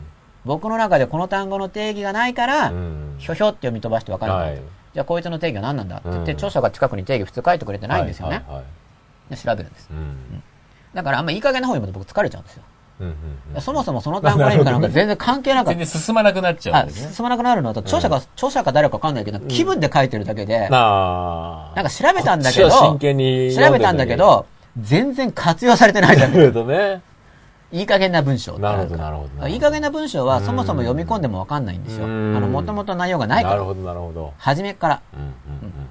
[0.45, 4.51] 僕の中でこの単語の定義がないから、うんひょひょって読み飛ばしてわからない。
[4.53, 8.37] はいじゃあこいつの定義は何なんだって言って、うん著者が近くに定義普通書いてくれてないんですよね。
[8.37, 8.65] はいはいはい
[9.31, 9.89] で調べるんです。
[9.91, 10.43] うん
[10.95, 12.63] だからあんまいい加減な方読むと僕疲れちゃうんですよ。
[13.01, 13.15] うんうん
[13.57, 15.93] うんそもそもその単語の意味かなんか全然関係なかっ全た。
[15.93, 16.93] 然進まなくなっちゃうね。
[16.93, 21.73] 進まなくなるのと、著者が、著者か誰かわかんないけど、気分で書いてるだけで、なあ。
[21.75, 24.47] なんか調べたんだけど、真剣に調べたんだけど、
[24.81, 26.29] 全然活用されてないじゃ。
[26.29, 27.03] なんるほどね。
[27.73, 28.57] いい加減な文章。
[28.59, 32.05] なるほどなるほどいい加減な文章はそもそも読み込んでもわかんないんですよ。
[32.05, 33.55] あうんの、もともと内容がないから。
[33.57, 34.33] なるほどなるほど。
[34.39, 35.03] 初めから。
[35.12, 35.29] うんうん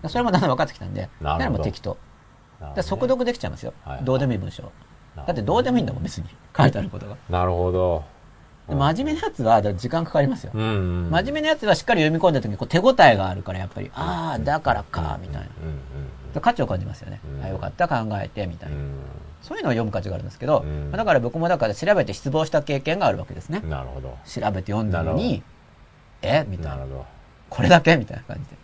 [0.04, 1.98] うんそれもだんだん分かってきたんで、なるほどもう適当。
[2.76, 4.00] で速読できちゃいますよはい。
[4.04, 4.72] どうでもいい文章。
[5.16, 6.28] だってどうでもいいんだもん、別に。
[6.56, 7.16] 書いてあることが。
[7.30, 8.04] なるほど。
[8.68, 10.52] で真面目なやつは、時間かかりますよ。
[10.54, 11.10] うんうん。
[11.12, 15.48] 真面目なやつはしっかり読み込んだ時にこう手応えがあるから、やっぱり、ああ、だからか、みたいな。
[15.62, 15.80] うんうん
[16.34, 17.20] で価値を感じますよね。
[17.40, 18.76] うんあよかった、考えて、みたいな。
[18.76, 18.92] うん
[19.44, 20.64] そういうのを読む価値があるんですけど、
[20.94, 23.70] だから僕もだから調べて失望した経験があるわけですねうん。。
[23.70, 24.18] なるほど。
[24.26, 25.44] 調べて読んだのに、
[26.22, 26.46] え？
[26.48, 26.78] みたいな。
[26.78, 27.06] なるほど。
[27.50, 27.98] これだけ？
[27.98, 28.56] みたいな感じで。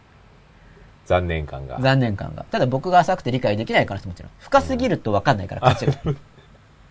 [1.06, 1.80] 残念感が。
[1.82, 2.46] 残念感が。
[2.50, 4.32] ただ僕が浅くて理解できないからですもちろん。
[4.40, 5.94] 深すぎると分かんないから、価値が。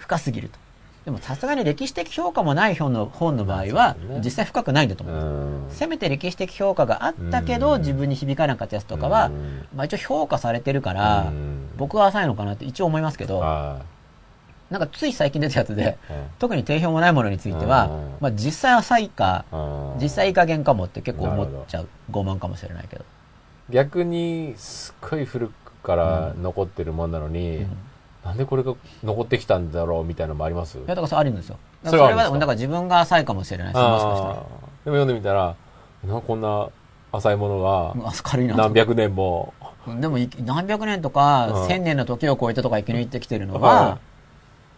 [0.09, 0.59] 深すぎると。
[1.05, 5.69] でもさすがに歴史的評価もない本の本の場合は実際深くないんだとう思う。
[5.69, 5.71] ん。
[5.71, 13.81] せめて歴史的評価があったけど、うん自分に響かなかったやつとかはうん、まあ一応評価されてるからうん、僕は浅いのかなって一応思いますけど、は
[14.71, 15.97] なんかつい最近出たやつで、
[16.39, 21.89] 特に定評もないものについてはうん、まあ実際浅いか、うん実際いい加減かもって結構思っちゃう。
[22.11, 23.05] 傲慢かもしれないけど。
[23.71, 27.67] 逆に、すっごい古くから残ってるもんなのに、
[28.29, 30.77] なんでこれが残ってきたんだろうみたいなのもあります？
[30.77, 31.57] いや、だからそれあるんですよ。
[31.83, 32.39] それはあるんですか？
[32.39, 33.77] だから自分が浅いかもしれないです。
[33.83, 34.35] もしかしたら。
[34.35, 34.45] でも
[34.85, 35.57] 読んでみたら、
[36.05, 36.69] なこんな
[37.11, 38.55] 浅いものうんが。
[38.55, 39.55] 何百年も、
[39.99, 41.69] でもい何百年とかうん。
[41.69, 43.99] 千年の時を超えてとか生き抜いてきてるのはは、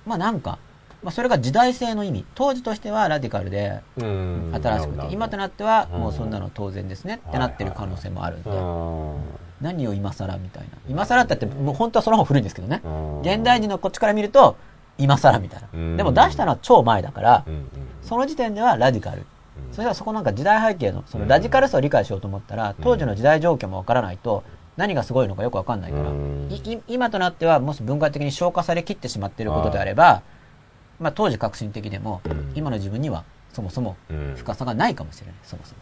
[0.06, 0.60] まあなんか、
[1.02, 2.24] まあ、それが時代性の意味。
[2.36, 4.52] 当時としてはラディカルでうん。
[4.62, 9.16] 新しくて、今となってはうんもうそんなの当然ですねってなってる可能性もあるんで、うん
[9.60, 10.68] 何を今更みたいな。
[10.88, 12.80] 今更ってってもう本当はその方が古いんですけどね。
[12.84, 13.20] うん。
[13.20, 14.56] 現代人のこっちから見ると、
[14.98, 15.68] 今更みたいな。
[15.72, 15.96] うん。
[15.96, 17.44] でも出したのは超前だから
[18.02, 19.18] その時点ではラディカル。
[19.18, 19.72] うん。
[19.72, 24.44] それではそこなんか時代背景の、そのラディカルさを理解しようと思ったら、当時の時代状況もわからないと、
[24.76, 26.10] 何がすごいのかよくわかんないから、
[26.88, 30.22] 今となってはもし文化的に消化されきってしまっていることであれば、
[30.98, 32.52] まあ当時革新的でも、うん。
[32.54, 34.34] 今の自分にはそもそもうん。
[34.36, 35.80] 深さがないかもしれない、そもそも。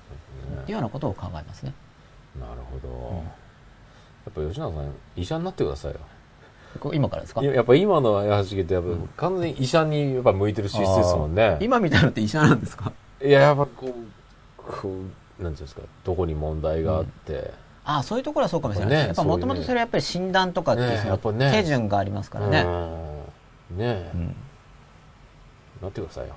[0.57, 1.73] ねっていうようなことを考えますね。
[2.39, 3.23] なるほど、や
[4.29, 6.01] っぱ吉永さん医者になってくださいよ。
[6.93, 7.43] 今からですか？
[7.43, 8.89] いややっぱ今の話聞いてやっぱ
[9.29, 11.57] 完全に医者にやっぱ向いてる資質ですもんね。
[11.61, 12.93] 今みたいなのって医者なんですか？
[13.23, 13.93] いややっぱこう
[14.57, 14.89] こ
[15.41, 15.83] うなんていうんですか？
[16.05, 17.53] どこに問題があって、
[17.85, 18.91] ああ、そういうところはそうかもしれない。
[18.91, 19.03] です。
[19.03, 22.61] ねやっぱもともとそれはやっぱり診断とかっていう手順がありますからね。
[23.71, 23.79] うん。
[23.79, 23.85] ね。
[23.85, 24.37] え、うん。
[25.83, 26.35] なってくださいよ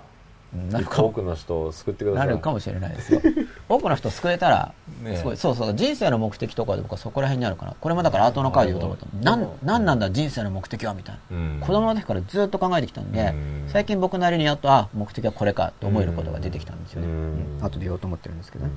[0.53, 3.21] 多くの人を救ってくださないるかもしれないですよ。
[3.69, 9.37] 多くの人を救えたら、ねすごい、そうそう、人生の目的とかで僕はそこら辺にあるから、これもだからアートの会で言おうと思ったの。
[9.37, 11.37] なん、なんなんだ人生の目的はみたいな。
[11.37, 17.07] うん子供の時からずっと考えてきたんでうん、最近僕なりにやっと、あ、目的はこれかと思えることが出てきたんですよね。
[17.07, 18.71] うんうん後で言おうと思ってるんですけどね。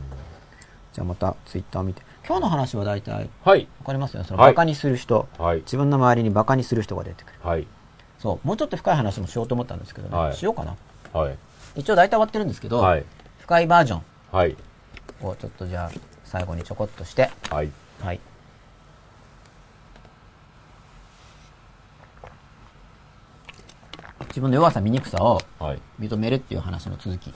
[0.92, 2.02] じゃあまたツイッター見て。
[2.26, 4.26] 今日の話は大体、わはいかりますよね。
[4.26, 7.34] そのはいバカにする人、はい自分の周りにバカにする人が出てくる。
[7.42, 7.66] はい
[8.18, 10.16] そう、もうちょっと深い話もしようと思ったんですけどね。
[10.16, 10.76] はいしようかな。
[11.12, 11.36] はい
[11.76, 13.05] 一応大体終わってるんですけど、はい。
[13.40, 14.02] 深いバージョン。
[14.32, 14.56] はい。
[15.20, 15.90] をちょっとじゃあ
[16.24, 17.70] 最後にちょこっとして、はい。
[18.02, 18.20] はい。
[24.28, 25.80] 自分の弱さ、醜さをはい。
[26.01, 27.32] 認めるっていう話の続き。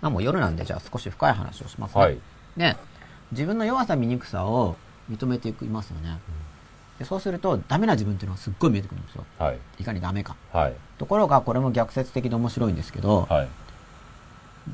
[0.00, 2.00] まあもう夜なんで、じゃあ少し深い話をしますね。
[2.00, 2.18] はい。
[2.56, 2.76] で、
[3.32, 4.76] 自分の弱さ、醜さを
[5.10, 6.18] 認めていきますよね。
[6.98, 9.24] でそうすると、ダメな自分っていうのがすっごい見えてくるんですよ。
[9.38, 9.58] はい。
[9.80, 10.36] いかにダメか。
[10.52, 10.74] はい。
[10.98, 13.48] ところが、これも逆説的で面白いんですけど、はい。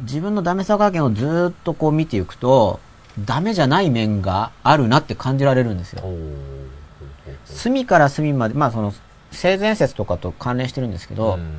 [0.02, 2.78] 自分のダメさ加減をずーっとこう見ていくと、
[3.24, 6.02] ダメじゃない面があるなって感じられるんですよ。
[7.47, 8.92] 隅から隅まで、まあその、
[9.32, 11.51] 性善説とかと関連してるんですけど、うん。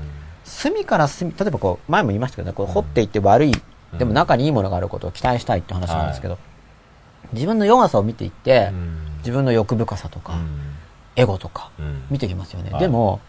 [0.44, 3.52] 隅から隅、例えばこう、前も言いましたけどね、こう掘っていって悪い、
[3.98, 6.38] でも中にいいものがあることを期待したいって話なんですけど、
[7.34, 10.48] 自分の弱さを見ていって、うん自分の欲深さとか、うん。
[11.16, 12.04] エゴとか、うん。
[12.10, 12.72] 見ていきますよね。
[12.72, 12.82] はい。
[12.82, 13.20] でも、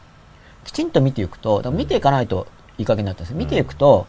[0.64, 2.46] きちんと見ていくと、見ていかないと
[2.78, 4.06] いい加減になったんです見ていくと、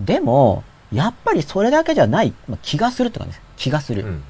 [0.00, 3.42] でも、やっぱりそれだけじゃない、まあ、気がするって感じです。
[3.56, 4.02] 気がする。
[4.02, 4.24] うんうん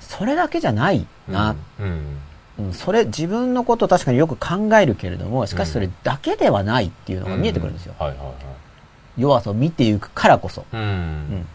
[0.00, 2.18] それだけじゃないな、うん。
[2.58, 2.72] うん。
[2.72, 7.94] それ、自分のことを確かによく考えるけれども、しかしそれだけではないっていうのが見えてくるんですよ。
[7.98, 8.34] はいはいはい。
[9.16, 10.64] 弱さを見ていくからこそ。
[10.72, 10.80] うん。
[10.80, 11.46] ん。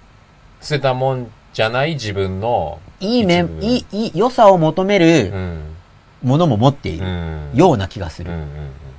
[0.61, 5.75] 捨てたもんじゃない自分のいい面いい、いい、良さを求めうるん。
[6.23, 7.51] ものも持っているうん。
[7.53, 8.31] ような気がする。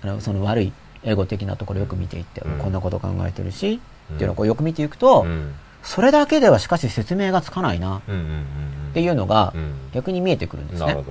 [0.02, 0.72] あのその悪い
[1.02, 2.58] エゴ的なところよく見ていって、うん。
[2.58, 3.80] こんなこと考えてるし、
[4.10, 4.16] うん。
[4.16, 5.54] っていうのをこうよく見ていくと、うん。
[5.82, 8.02] それだけではしかし説明がつかないなっ
[8.92, 9.72] ていうのがうん。
[9.94, 11.02] 逆に見えてくるんですね。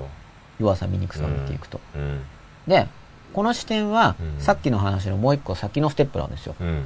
[0.59, 1.81] 弱さ、醜さを見ていくと。
[1.95, 2.21] うん。
[2.67, 2.87] で、
[3.33, 4.39] この視点はうん。
[4.39, 6.53] さっきの話のもう一個先のステップなんですよ。
[6.61, 6.83] うん。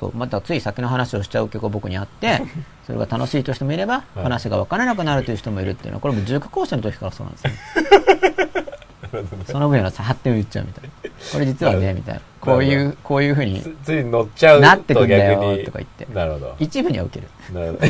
[0.00, 2.40] そう、またつい先の話をしちゃう傾向が僕にあって、
[2.92, 7.52] それが楽しいという人もいれば、はい話が分からなくなるという人もいるっていうのは、これも塾講師の時からそうなんですね。
[9.46, 11.10] その分野の発展を言っちゃうみたいな。
[11.32, 12.20] これ実はね、みたいな。
[12.40, 17.58] こういう、こういうふうにつつい乗っちゃうなってくんだよとか言ってなるほど一部には受ける。
[17.58, 17.86] なるほど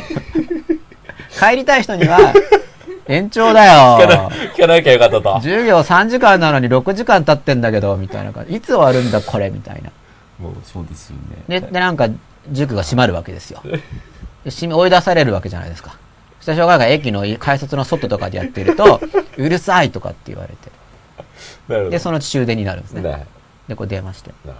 [1.49, 2.33] 帰りたい人には、
[3.07, 4.31] 延長だよ。
[4.55, 8.55] 聞かなきゃよかったと授業3時間なのに6時間経ってんだけど、みたいな感じ。
[8.55, 9.91] いつ終わるんだ、これ、みたいな。
[10.39, 11.17] もうそうですよ
[11.49, 12.09] ねで、で、なんか、
[12.51, 13.63] 塾が閉まるわけですよ。
[14.45, 15.97] で閉め追い出されるわけじゃないですか。
[16.41, 19.01] そしたら、小が駅の改札の外とかでやってると、
[19.39, 20.55] うるさいとかって言われ
[21.77, 21.91] て。
[21.91, 23.03] で、そのうち終電になるんですね。
[23.03, 23.27] ね
[23.69, 24.59] で、こう電話して、なる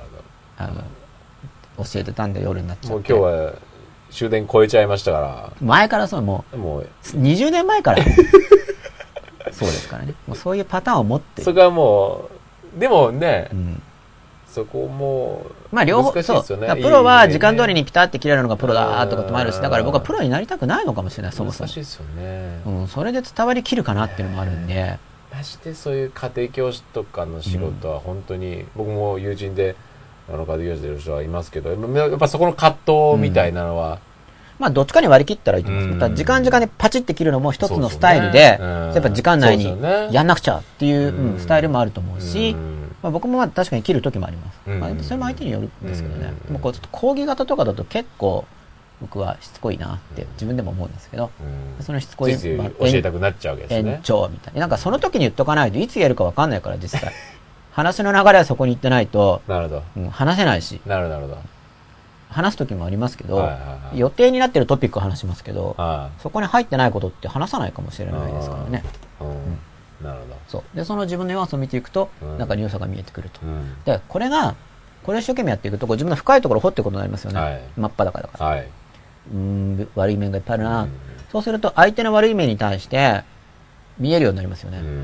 [0.59, 0.75] あの、
[1.85, 3.13] 教えてたんで夜になっちゃって。
[3.13, 3.55] ほどもう今日は
[4.11, 8.05] 終電超えちゃいましたか前からそう、もらもうう、20年前から。
[9.51, 10.15] そうですからね。
[10.27, 11.45] もうそういうパターンを持ってる。
[11.45, 12.29] そこはも
[12.77, 13.83] うでもねうん。
[14.53, 16.45] そこもまあ両方、そう。
[16.45, 21.69] プロは時間通りに来たって切れるのがプロだとかってもあるし、うんだから僕はプロになりたくないのかもしれない、そもそも。
[21.69, 21.81] 難しい。
[21.81, 22.61] ですよね。
[22.67, 24.99] うん、それで伝わりきるかなっていうのもあるんで、
[25.35, 29.75] ましてそういう家庭教師とかの仕事は本当に、僕も友人で
[30.29, 34.01] あの家庭教師でいる人はいますけどやっぱそこの葛藤みたいなのは、
[34.59, 36.15] まあどっちかに割り切ったらいいと思います。
[36.15, 38.59] 時間時間でパチって切るのも一つのスタイルで、ね。
[38.61, 38.69] うん。
[38.93, 39.65] やっぱ時間内に
[40.13, 41.41] やんなくちゃっていう、うんうん。
[41.41, 42.72] スタイルもあると思うし、うん
[43.03, 44.61] まあ、僕もまあ確かに切る時もあります。
[44.67, 46.27] うんまあ、それも相手によるんですけどね。
[46.27, 48.45] うんでもこうちょっと講義型とかだと結構
[49.01, 54.61] 僕はしつこいなって自分でも思うんですけど、うんそのしつこい、まあ教えたくなっちゃうわけです延ね長みたいな。
[54.61, 57.13] なんかその時に言っとかないといつやるかわかんないから実際。
[57.73, 59.83] 話の流れはそこに行ってないと、なるほど。
[59.97, 61.39] うん話せないし、なるほど。
[62.29, 68.83] 話す時もありますけど、はいはいはい予定になってるトピックを話しますけど、はそこに入ってないことって話さないかもしれないですからね。
[69.21, 69.25] い。
[69.25, 69.59] うん。
[70.03, 70.37] なるほど。
[70.49, 70.77] そう。
[70.77, 73.41] で、その自分の弱さを見ていくと、うん中に良さが見えてくると。
[73.43, 73.77] うん。
[73.85, 74.55] で、これが、
[75.03, 77.41] これを一生懸命やっていくと、こう自分の深いところを掘っていくことになりますよね。
[77.41, 78.47] はい真っ裸だから。
[78.47, 78.69] はい。
[79.33, 80.83] うーん、悪い面がいっぱいあるな。
[80.83, 80.93] うん
[81.31, 83.23] そうすると、相手の悪い面に対して、
[83.99, 84.81] 見えるようになりますよね。
[84.81, 84.99] うん。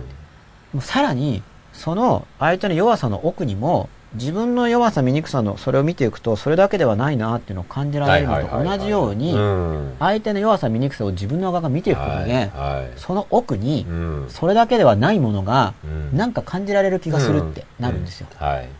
[0.74, 1.42] もうさらに、
[1.72, 9.96] その相手の弱さの奥にも、自分の弱さ、醜さの、それを見ていくと、それだけではないなっていうのを感じられるのと同じように、うん。
[9.98, 12.98] 相手の弱さ、醜さを自分の側が見ていくことで、はい。
[12.98, 14.26] その奥にう、ん。
[14.30, 18.28] それだけではないものが、うんなんか感じられる気がするってなるんですよ。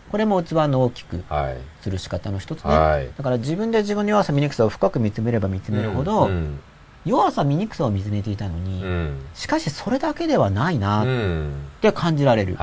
[0.08, 1.56] これも器の大きくはい。
[1.82, 2.70] する仕方の一つね。
[2.74, 6.60] はいだから自分で自分の弱さ、醜さを深く見つめれば見つめるほど、うん。
[7.04, 9.26] 弱さ、醜さを見つめていたのに、うん。
[9.34, 11.70] しかしそれだけではないなっうん。
[11.82, 12.56] て感じられる。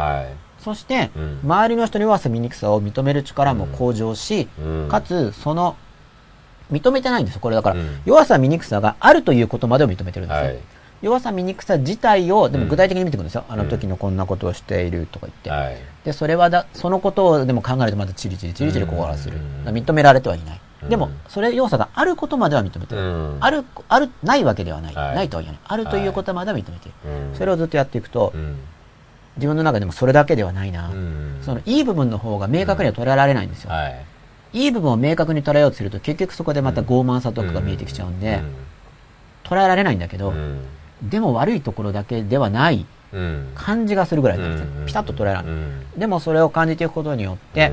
[0.69, 0.75] はい。
[0.75, 5.75] そして、うん周りの人の弱さ、醜さを認める力も向上し、うんかつ、その、
[6.71, 7.41] 認めてないんですよ。
[7.41, 10.45] これだから、うん弱さ、醜さがあるということまでを認めてるんですよ。
[10.45, 10.59] はい。
[11.01, 13.43] 弱さ、醜さ自体を、でもうん具体的に見ていくんですよ。
[13.49, 15.49] あの時のこんなことをしているとか言って。
[15.49, 15.77] はい。
[16.03, 19.37] で、それはだ、そのことをでも考えるとまたチリチリチリチリ心がする。
[19.65, 20.55] 認められてはいない。
[20.55, 23.01] うんでも、それ要素があることまでは認めてる。
[23.01, 24.95] うんある、ある、ないわけではない。
[24.95, 25.61] はいないとは言えない。
[25.65, 27.11] あるということまでは認めている。
[27.31, 28.57] うんそれをずっとやっていくと、うん。
[29.37, 30.89] 自分の中でもそれだけではないな。
[30.89, 33.71] うんその、いい部分の方が明確には捉えられないんですよ。
[33.71, 34.05] はい。
[34.53, 38.41] いい部分を明確に捉えようとすると、結局そこでまた傲慢さとかが見えてきちゃうんで、
[39.43, 40.61] 捉えられないんだけど、うん。
[41.03, 43.51] でも悪いところだけではないうん。
[43.53, 44.85] 感じがするぐらいなんですうんね。
[44.87, 45.45] ピタッと捉えられない。
[45.45, 47.71] うんでもそれを感じていくことによって、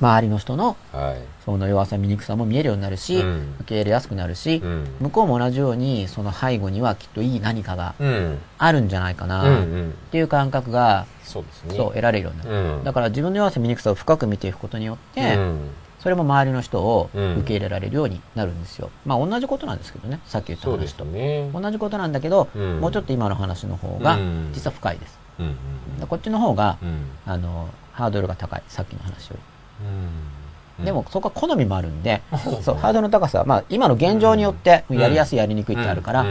[0.00, 1.18] 周りの人のはい。
[1.44, 8.38] その弱さ、醜さも見えるようになるし、うん受け入れやすくなるし、うん向こうも同じように、その背後にはきっといい何かがうん。
[8.58, 9.30] あるんじゃないかうん。
[9.30, 9.94] な、っうん。
[10.10, 11.76] ていう感覚が、そうですね。
[11.76, 12.50] そう、得られるようになる。
[12.76, 12.84] うん。
[12.84, 15.70] だから自分の弱さ、醜さを深く見ていくことによって、うん
[16.02, 18.90] それも周りの人をうん受け入れられるようになるんですよ。
[19.06, 21.04] まあ同じことなんですけどね、さっき言った話と。
[21.04, 21.48] ね。
[21.54, 25.16] 同じことなんだけど、うんもうちょっと今の話の方がうん実は深いです。
[25.38, 25.46] うん。
[25.46, 27.04] うんでこっちの方が、うん。
[27.24, 28.62] あの、ハードルが高い。
[28.66, 29.42] さっきの話より。
[29.80, 30.84] うん。
[30.84, 32.22] でも、そこは好みもあるんで、
[32.62, 36.26] そうハードルの高さは、まあ、今の現状によって、うんやりやすい、やりにくいってあるから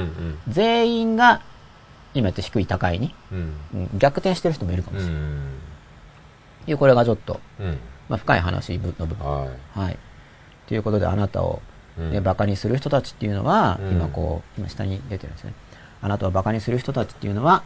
[0.47, 1.41] 全員が、
[2.13, 3.13] 今言って低い、高いに、
[3.97, 5.21] 逆転してる人もいるかもしれない。
[5.21, 5.49] うん。
[6.67, 7.77] いう、これがちょっと、うん。
[8.09, 9.17] まあ、深い話の部分。
[9.19, 9.97] ははい。
[10.67, 11.61] ということで、あなたを、
[11.97, 12.01] い。
[12.01, 15.53] ね、馬鹿にする人たちっていうのは、うん今こう、今下に出てるんですね。
[16.01, 17.63] あなたを馬鹿にする人たちっていうのは、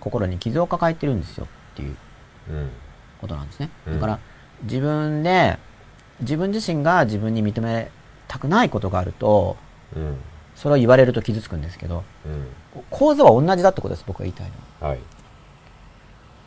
[0.00, 1.96] 心に傷を抱えてるんですよっていう
[2.50, 2.70] うん。
[3.20, 3.70] ことなんですね。
[3.86, 4.18] うんだから、
[4.62, 5.58] 自分で、
[6.20, 7.90] 自分自身が自分に認め
[8.26, 9.56] たくないことがあると、
[9.94, 10.16] うん。
[10.54, 12.82] それを言われると傷つくんですけど、うん。
[12.90, 14.94] 構図は同じだってことです、僕が言いたいのは。
[14.94, 15.00] はい。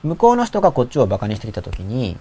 [0.03, 2.17] 向こうの人がこっちを馬鹿にしてきたときに、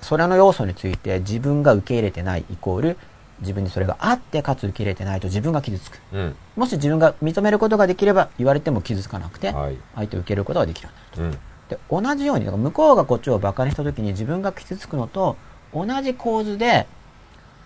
[0.00, 2.98] それの要素について自分が受け入れてないイコール、
[3.40, 6.00] 自分にそれがあってかつ受け入れてないと自分が傷つく。
[6.12, 6.36] うん。
[6.56, 9.76] もし自分が認めることができれば言われても傷つかなくて、はい。
[9.94, 11.38] 相手を受けることができるようになるうん。
[11.68, 15.36] で、同じように、向こうがこっちを馬鹿にしたときに自分が傷つくのと
[15.74, 16.86] 同じ構図で、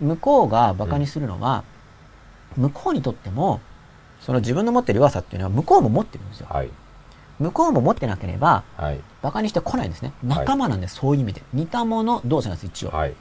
[0.01, 1.65] 向こうが馬鹿にするのは、
[2.57, 3.61] 向こうにとっても、
[4.21, 6.47] その自分の持ってる弱さっていうのは向こうも持ってるんですよ。
[6.51, 6.71] はい。
[7.39, 9.01] 向こうも持ってなければ、はい。
[9.23, 10.13] 馬鹿にしてこないんですね。
[10.23, 11.43] 仲間なんです、そういう意味で。
[11.53, 12.91] 似た者同士なんです、一応。
[12.91, 13.15] はい。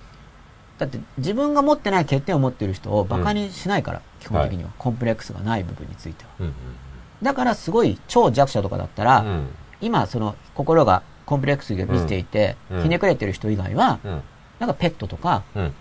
[0.77, 6.31] だって自分が持ってない欠点を持っている人を馬鹿にしないから、基本的には、コンプレックスがない部分については。
[6.39, 6.53] うん。
[7.21, 9.47] だからすごい超弱者とかだったら、うん。
[9.81, 14.21] 今その心がコンプレックスが満ちていて、うんひねくれてる人以外は、うん。
[14.59, 15.73] なんかペットとかうん。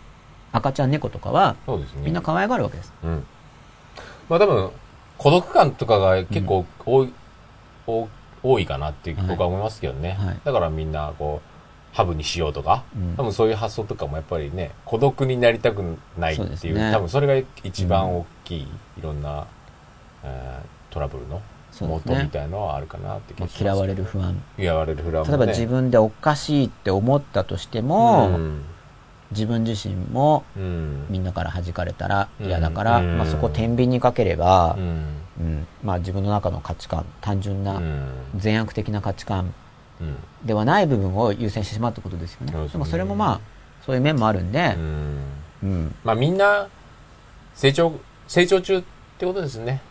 [0.53, 2.03] 赤ちゃん猫とかはそうですね。
[2.05, 2.93] みんな可愛がるわけです。
[3.03, 3.27] うん。
[4.29, 4.70] まあ多分、
[5.19, 7.12] 孤独感とかが結構多い、
[7.87, 8.09] 多
[8.43, 10.16] 多いかなって僕は思いますけどね。
[10.19, 18.69] はいだからみんなこう、ハブにしようとか、うん多分そういう発想とかもやっぱりね、孤独になりたくないっていう、そうね多分それが一番大きい、
[18.99, 19.47] いろんな、
[20.23, 21.43] えートラブルの
[21.87, 24.43] 元みたいのはあるかなって気まあがします、嫌われる不安。
[24.59, 25.29] 嫌われる不安も、ね。
[25.29, 28.65] 例えば自分でおかしいって思ったとしても、うん
[29.31, 31.07] 自分自身もうん。
[31.11, 34.83] みんなから弾かれたら嫌だから、うんまあ、そこを天秤にかければう、ん。
[35.41, 37.63] うんまあ、自分の中の価値観、単純う。
[37.63, 39.53] なん善悪的な価値観
[40.01, 40.17] うん。
[40.47, 42.53] ではない部分を優先してしまうってことですよね。
[42.53, 43.41] ででもそれもまあ、
[43.85, 45.23] そういう面もあるんでう、ん。
[45.63, 45.95] うん。
[46.05, 46.69] まあみんな、
[47.55, 47.93] 成長、
[48.27, 48.83] 成長中っ
[49.19, 49.83] てことですね。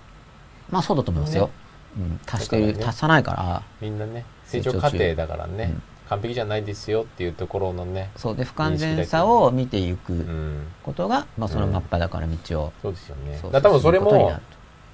[0.72, 1.48] まあそうだと思いますよ。
[1.48, 1.67] ね
[1.98, 2.20] うん。
[2.26, 10.68] 足してる、ね足さないから、みんなね、成成長過程だからね、うん完璧じゃないですよっていうところのね、そうで、不完全さを見ていくうん。
[10.84, 13.40] ことが、まあその真っ裸な道を、そうですよね。
[13.52, 14.40] だ多分それも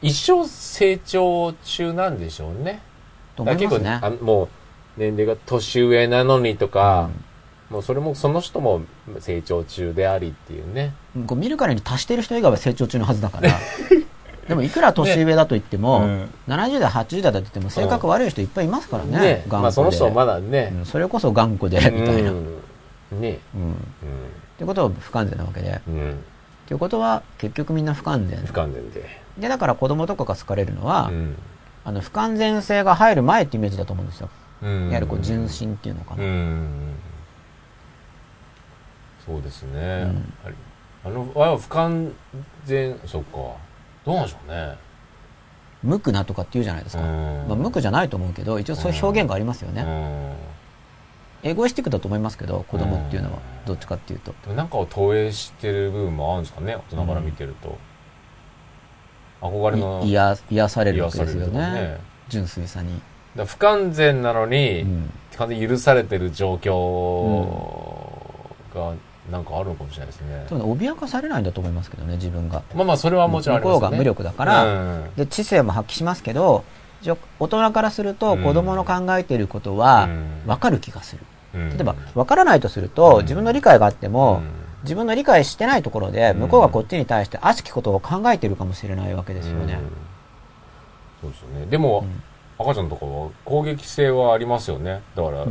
[0.01, 2.81] 一生成長中なんでしょうね。
[3.35, 3.99] と思いますね。
[4.01, 4.49] あもう、
[4.97, 7.09] 年齢が年上なのにとか、
[7.69, 8.81] もうそれもその人も
[9.19, 10.93] 成長中でありっていうね。
[11.27, 13.51] こう見るからに足してる人以外は成長中のはずだから。
[14.48, 19.20] でもいくら年上だと言っても、うん70代、80代だと言っても性格悪い人いっぱいいますからね。
[19.20, 19.44] ね。
[19.48, 20.82] 頑固でまあその人はまだねう。
[20.82, 22.32] んそれこそ頑固で、みたいな。
[22.32, 22.38] うん。
[22.38, 22.49] っ
[23.11, 23.40] うんね。
[24.57, 25.82] てことは不完全なわけで。
[25.88, 25.94] うん。
[25.94, 26.11] うん。
[26.11, 26.15] っ
[26.65, 28.38] ていうことは結局みんな不完全。
[28.40, 29.22] 不完全で。
[29.38, 31.36] で、だから子供とかが好かれるのは、うん。
[31.86, 34.30] あの、不完全性が入る前ってイメージだと思うんですよ。
[34.61, 34.84] うん。
[34.86, 36.24] いわゆるこう純真っていうのかな。
[36.24, 36.95] うん。
[39.26, 40.03] そうですね。
[40.03, 40.34] ん
[41.06, 42.11] あの、あれは不完
[42.65, 43.38] 全、そっか。
[44.05, 44.75] どうなんでしょうね。
[45.81, 47.03] 無垢なとかって言うじゃないですか。
[47.03, 49.85] うんまあ、無垢じゃないと思うけど、一応そういう表現がありますよね。
[51.43, 53.39] エゴイスティックだと思いますけど、子供っていうのは。
[53.65, 54.34] どっちかっていうと。
[54.43, 57.77] でもなんかを投影してる部分もあるんですかね、大人から見てると。
[59.41, 61.59] 憧れのい癒癒されるわけですよね。
[61.59, 61.97] ね。
[62.30, 63.01] 純粋さに。
[63.35, 66.71] ら不完全なのに、うん完全に許されてる状況
[68.73, 68.93] が
[69.31, 70.45] なんかあるのかもしれないですね。
[70.49, 72.61] 多分脅かされないんだと思いますけどね、自分が。
[72.75, 73.81] まあまあ、それはもちろんありますよね。
[73.81, 74.69] 向こうが無力だからう
[75.07, 76.63] んで、知性も発揮しますけど、
[77.39, 81.21] 大人からするとうん子供の考えていることはうん分かる気がする。
[81.55, 89.75] うん例えば、分からないとすると、うん自分の理解があっても、うん自分の理解してないところで、うん向こうがこっちに対して悪しきことを考えているかもしれないわけですよね。
[89.75, 89.79] うん
[91.21, 91.65] そうですよね。
[91.67, 92.05] でも、
[92.59, 95.01] 赤ちゃんとかは攻撃性はありますよね。
[95.15, 95.45] だから、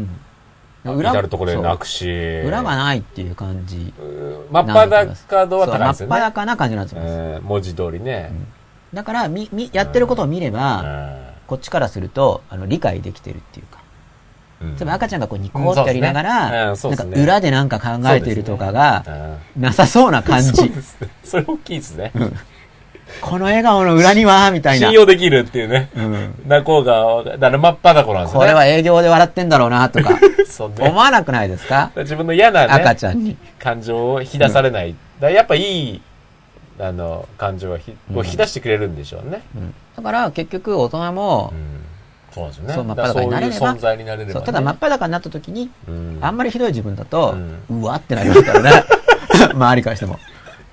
[0.84, 2.10] うん至るところでなくし。
[2.44, 3.94] 裏がないっていう感じ。
[3.98, 6.10] うん真っ裸度は高いですよね。
[6.10, 7.02] 真っ裸な感じなんですよ。
[7.02, 8.32] うん文字通りね。
[8.92, 10.84] だから、み、み、やってることを見れば、
[11.46, 13.78] こっちからすると、あの、理解できてるっていうか。
[14.60, 19.04] うんつまり赤ちゃんがこうニコってやりながうんら、なんか裏でなんか考えているとかが
[19.56, 20.74] うんなさそうな感そうじ。
[20.74, 21.08] ですね。
[21.24, 22.12] それ大きいですね。
[23.20, 24.94] この笑顔の裏には、みたいな信。
[24.94, 25.90] 用できるっていうね。
[25.94, 28.46] うんなこうが、だから真っ裸なんですよね。
[28.46, 30.18] これは営業で笑ってんだろうな、とか、
[30.48, 31.90] そうね思わなくないですか？
[31.96, 33.36] 自分の嫌なね、赤ちゃんに。
[33.58, 34.90] 感情を引き出されない。
[34.90, 36.02] だからやっぱいい、
[36.80, 39.42] あの、感情はひ、うんこう引き出してくれるんでしょうね。
[39.56, 41.82] うんだから結局大人もう、ん。
[42.34, 42.74] そうなんですよね。
[42.74, 44.32] そう真っ裸になれればそう存在になれれば、ね。
[44.32, 47.36] そうただ真っ裸になった時に、うんあんまりひどい自分だと、
[47.68, 48.84] ううわってなりますからね。
[49.52, 50.18] 周りからしても。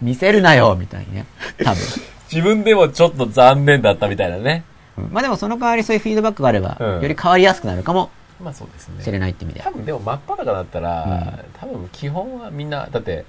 [0.01, 1.25] 見せるなよ、みたいにね。
[1.63, 1.81] 多分。
[2.31, 4.63] 自分でもちょっと残念だったみたいなね。
[4.97, 8.09] うんまあでもその代わりそういうフィードバックがあれば、うんより変わりやすくなるかも
[8.41, 9.03] まあそうですね。
[9.03, 9.71] しれないって意味で多。
[9.71, 13.25] 分でも真っ裸だったら、うん多分基本はみんな、だって、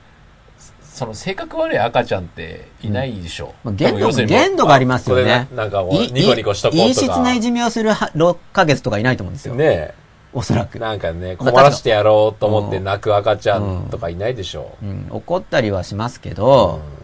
[0.83, 3.55] その性格悪い赤ちゃんっていないでしょ。
[3.65, 6.95] まあ限度限度がありますよねななんかもういニコニコしとこうとか。
[6.95, 9.55] 陰湿ないじめをするは6ヶ月とかいないと思うんですよ。
[9.55, 9.95] ね
[10.33, 10.79] おそらく。
[10.79, 14.77] なんかね、まあ困らしてやろうと思ってうん泣く赤ちゃんとかいないでしょ。
[14.83, 17.01] うん、怒ったりはしますけど、うん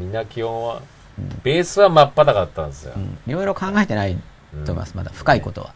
[0.00, 0.82] みんな基本は、
[1.42, 2.92] ベースは真っ裸だったんですよ。
[2.96, 4.16] うんいろいろ考えてない
[4.64, 5.74] と思います、まだ深いことは。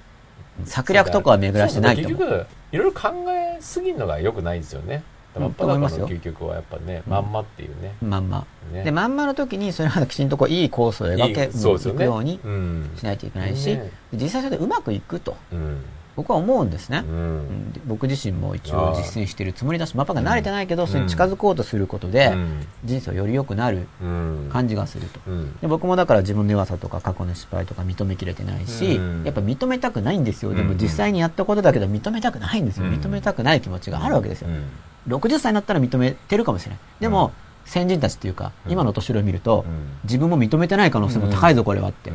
[0.64, 2.20] 策略とかは巡らしてないと思う。
[2.20, 4.96] そうそう結局、いろいろ考えすぎるのが良くないんですよね。
[4.96, 7.94] うん真っ裸の究極はやっぱね、まんまっていうね。
[8.00, 8.46] まんま。
[8.72, 11.92] ねで、まんまの時にそれはきちんとこういいコースを描け、いいね。
[11.92, 15.84] いくようにうんしないといけないし、ね実際それでうまくいくと、うん。
[16.16, 17.04] 僕は思うんですね。
[17.08, 24.48] ううん僕自身も一応実践しているつもりだし、マッパが慣れてないけど、んそれに近づこうとすることで、うん人生をより良くなるうん。
[24.52, 25.20] 感じがすると。
[25.26, 25.56] うん。
[25.60, 30.54] で僕もだから自分の弱さとか過去の失敗とか認めきれてないし、うんやっぱ認めたくないんですよ。
[30.54, 32.86] でうんも実際にやったことだけど認めたくないんですよ。
[32.86, 34.48] うん認めたくない気持ちがあるわけですよ。
[34.48, 34.64] うん
[35.08, 36.78] 60歳になったら認めてるかもしれない。
[36.98, 37.32] でも、
[37.66, 39.74] 先人たちっていうか、うん今の年寄りを見ると、うん
[40.04, 42.10] 自分も認めてない可能性も高いぞ、これはって。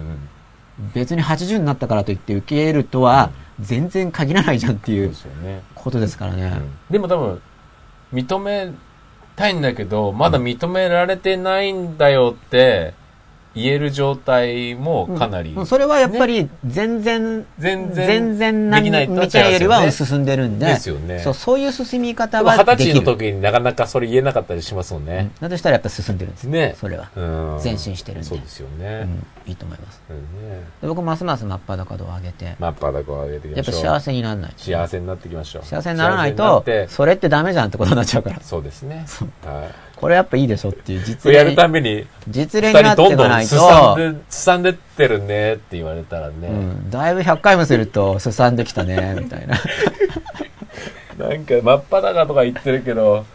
[0.94, 5.64] 別に80になったからといって受け入れるとは、全然限らないじゃんっていうそうですよね。
[5.76, 6.62] ことですからね。
[6.90, 7.42] でも多分、
[8.14, 8.72] 認め
[9.36, 12.94] たいんだけど、まだ認められてないんだよって
[13.56, 22.56] 言える状態もかなり、うんそれはやっぱり全然、全然全然何みたいよりは進んでるんで、ですよねそうそういう進み方は。
[22.56, 25.32] 二十歳の時になかなかそれ言えなかったりしますもんうんね。
[25.40, 26.44] だとしたらやっぱ進んでるんです。
[26.46, 26.76] ね。
[26.80, 27.10] それは。
[27.16, 29.04] うん前進してるんでそうですようね。
[29.04, 30.02] ん、いいと思います。
[30.10, 30.18] うん
[30.50, 33.94] ねで僕ますます真っ裸度を上げて、真っ裸を上げていきやっぱましょう。
[33.94, 34.54] 幸せにならない。
[34.58, 35.66] 幸せになっていきましょう。
[35.66, 38.40] 幸せにならない幸とそれってダメじゃんってことになっちゃうから。
[38.42, 39.06] そうですね。
[39.46, 39.89] はい。
[40.00, 46.48] これやっぱいいでしょっていう実それやる例ために、実例二になっていか人どんどんないと、んで、すさんでってるねって言われたらね。
[46.48, 49.58] うん、だいぶ100回もすると、すさんできたね、みたいな。
[51.20, 53.26] なんか真っ裸とか言ってるけど、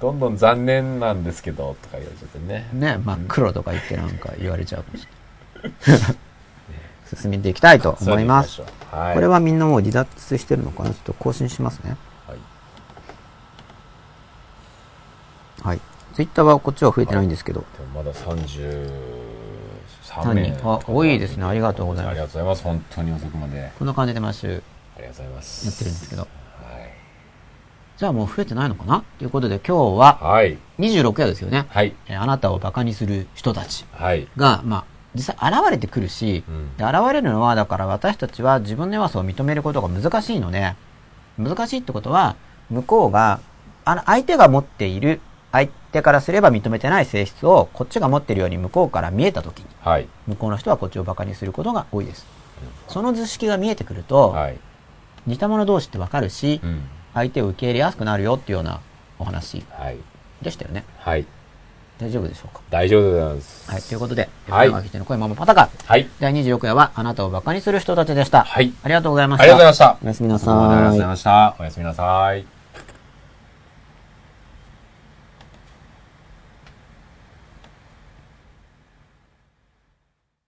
[0.00, 2.68] どんどん残念なんですけど、とか言われちゃってね。
[2.72, 5.08] ね、真っ黒とか言ってなんか言われちゃうかもし
[5.88, 6.16] れない。
[7.20, 8.62] 進めていきたいと思います。
[8.92, 9.14] はい。
[9.14, 10.90] これはみんなもう離脱してるのかな？
[10.90, 11.96] ちょっと更新しますね。
[12.26, 12.38] はい
[15.62, 15.80] はい。
[16.14, 17.64] ツイッターはこっちは増えてないんですけど。
[17.94, 18.90] まだ33
[20.04, 20.68] 3名人。
[20.70, 21.44] あ、多いですね。
[21.44, 22.12] ありがとうございます。
[22.12, 22.62] ありがとうございます。
[22.64, 23.72] 本当に遅くまで。
[23.78, 24.62] こんな感じで毎週
[24.96, 25.66] ありがとうございます。
[25.66, 26.22] やってるんですけど。
[26.22, 26.30] はい。
[27.96, 29.04] じゃあもう増えてないのかな？
[29.18, 30.58] ということで今日ははい。
[30.78, 31.66] 26夜ですよね。
[31.68, 31.94] はい。
[32.08, 34.28] えーあなたを馬鹿にする人たちはい。
[34.36, 34.84] が、まあ、
[35.14, 40.74] 実際現れてくるし、うんで現れるのは、だから私たちは自分の弱さを認めることが難しいので、
[41.38, 42.36] 難しいってことは、
[42.70, 43.40] 向こうが、
[43.84, 45.31] あの、相手が持っている、相
[45.92, 50.08] 手からすれば認めてない性質を、こっちが持っているように向こうから見えたときに、はい。
[50.26, 52.26] 向こうの人はこっちを馬鹿にすることが多いです。
[52.88, 54.58] その図式が見えてくると、はい。
[55.26, 56.82] 似た者同士ってわかるし、うん。
[57.14, 58.80] 相手を受け入れやすくなるよっていうような
[59.18, 59.98] お話はい。
[60.40, 60.84] でしたよね。
[60.98, 61.26] はい。
[61.98, 62.62] 大丈夫でしょうか？
[62.70, 63.70] 大丈夫でございます。
[63.70, 66.08] はい、ということで、はい山口の声ママパタカ、はい。
[66.18, 68.42] 第26夜はあなたを馬鹿にする人たちでした。
[68.44, 68.72] はい。
[68.82, 69.44] ありがとうございまあした。
[69.44, 69.98] りがとうございました。
[70.02, 71.06] おやすみなさどうもありがとうごいざい。
[71.08, 71.56] ました。
[71.60, 72.51] おやすみなさい。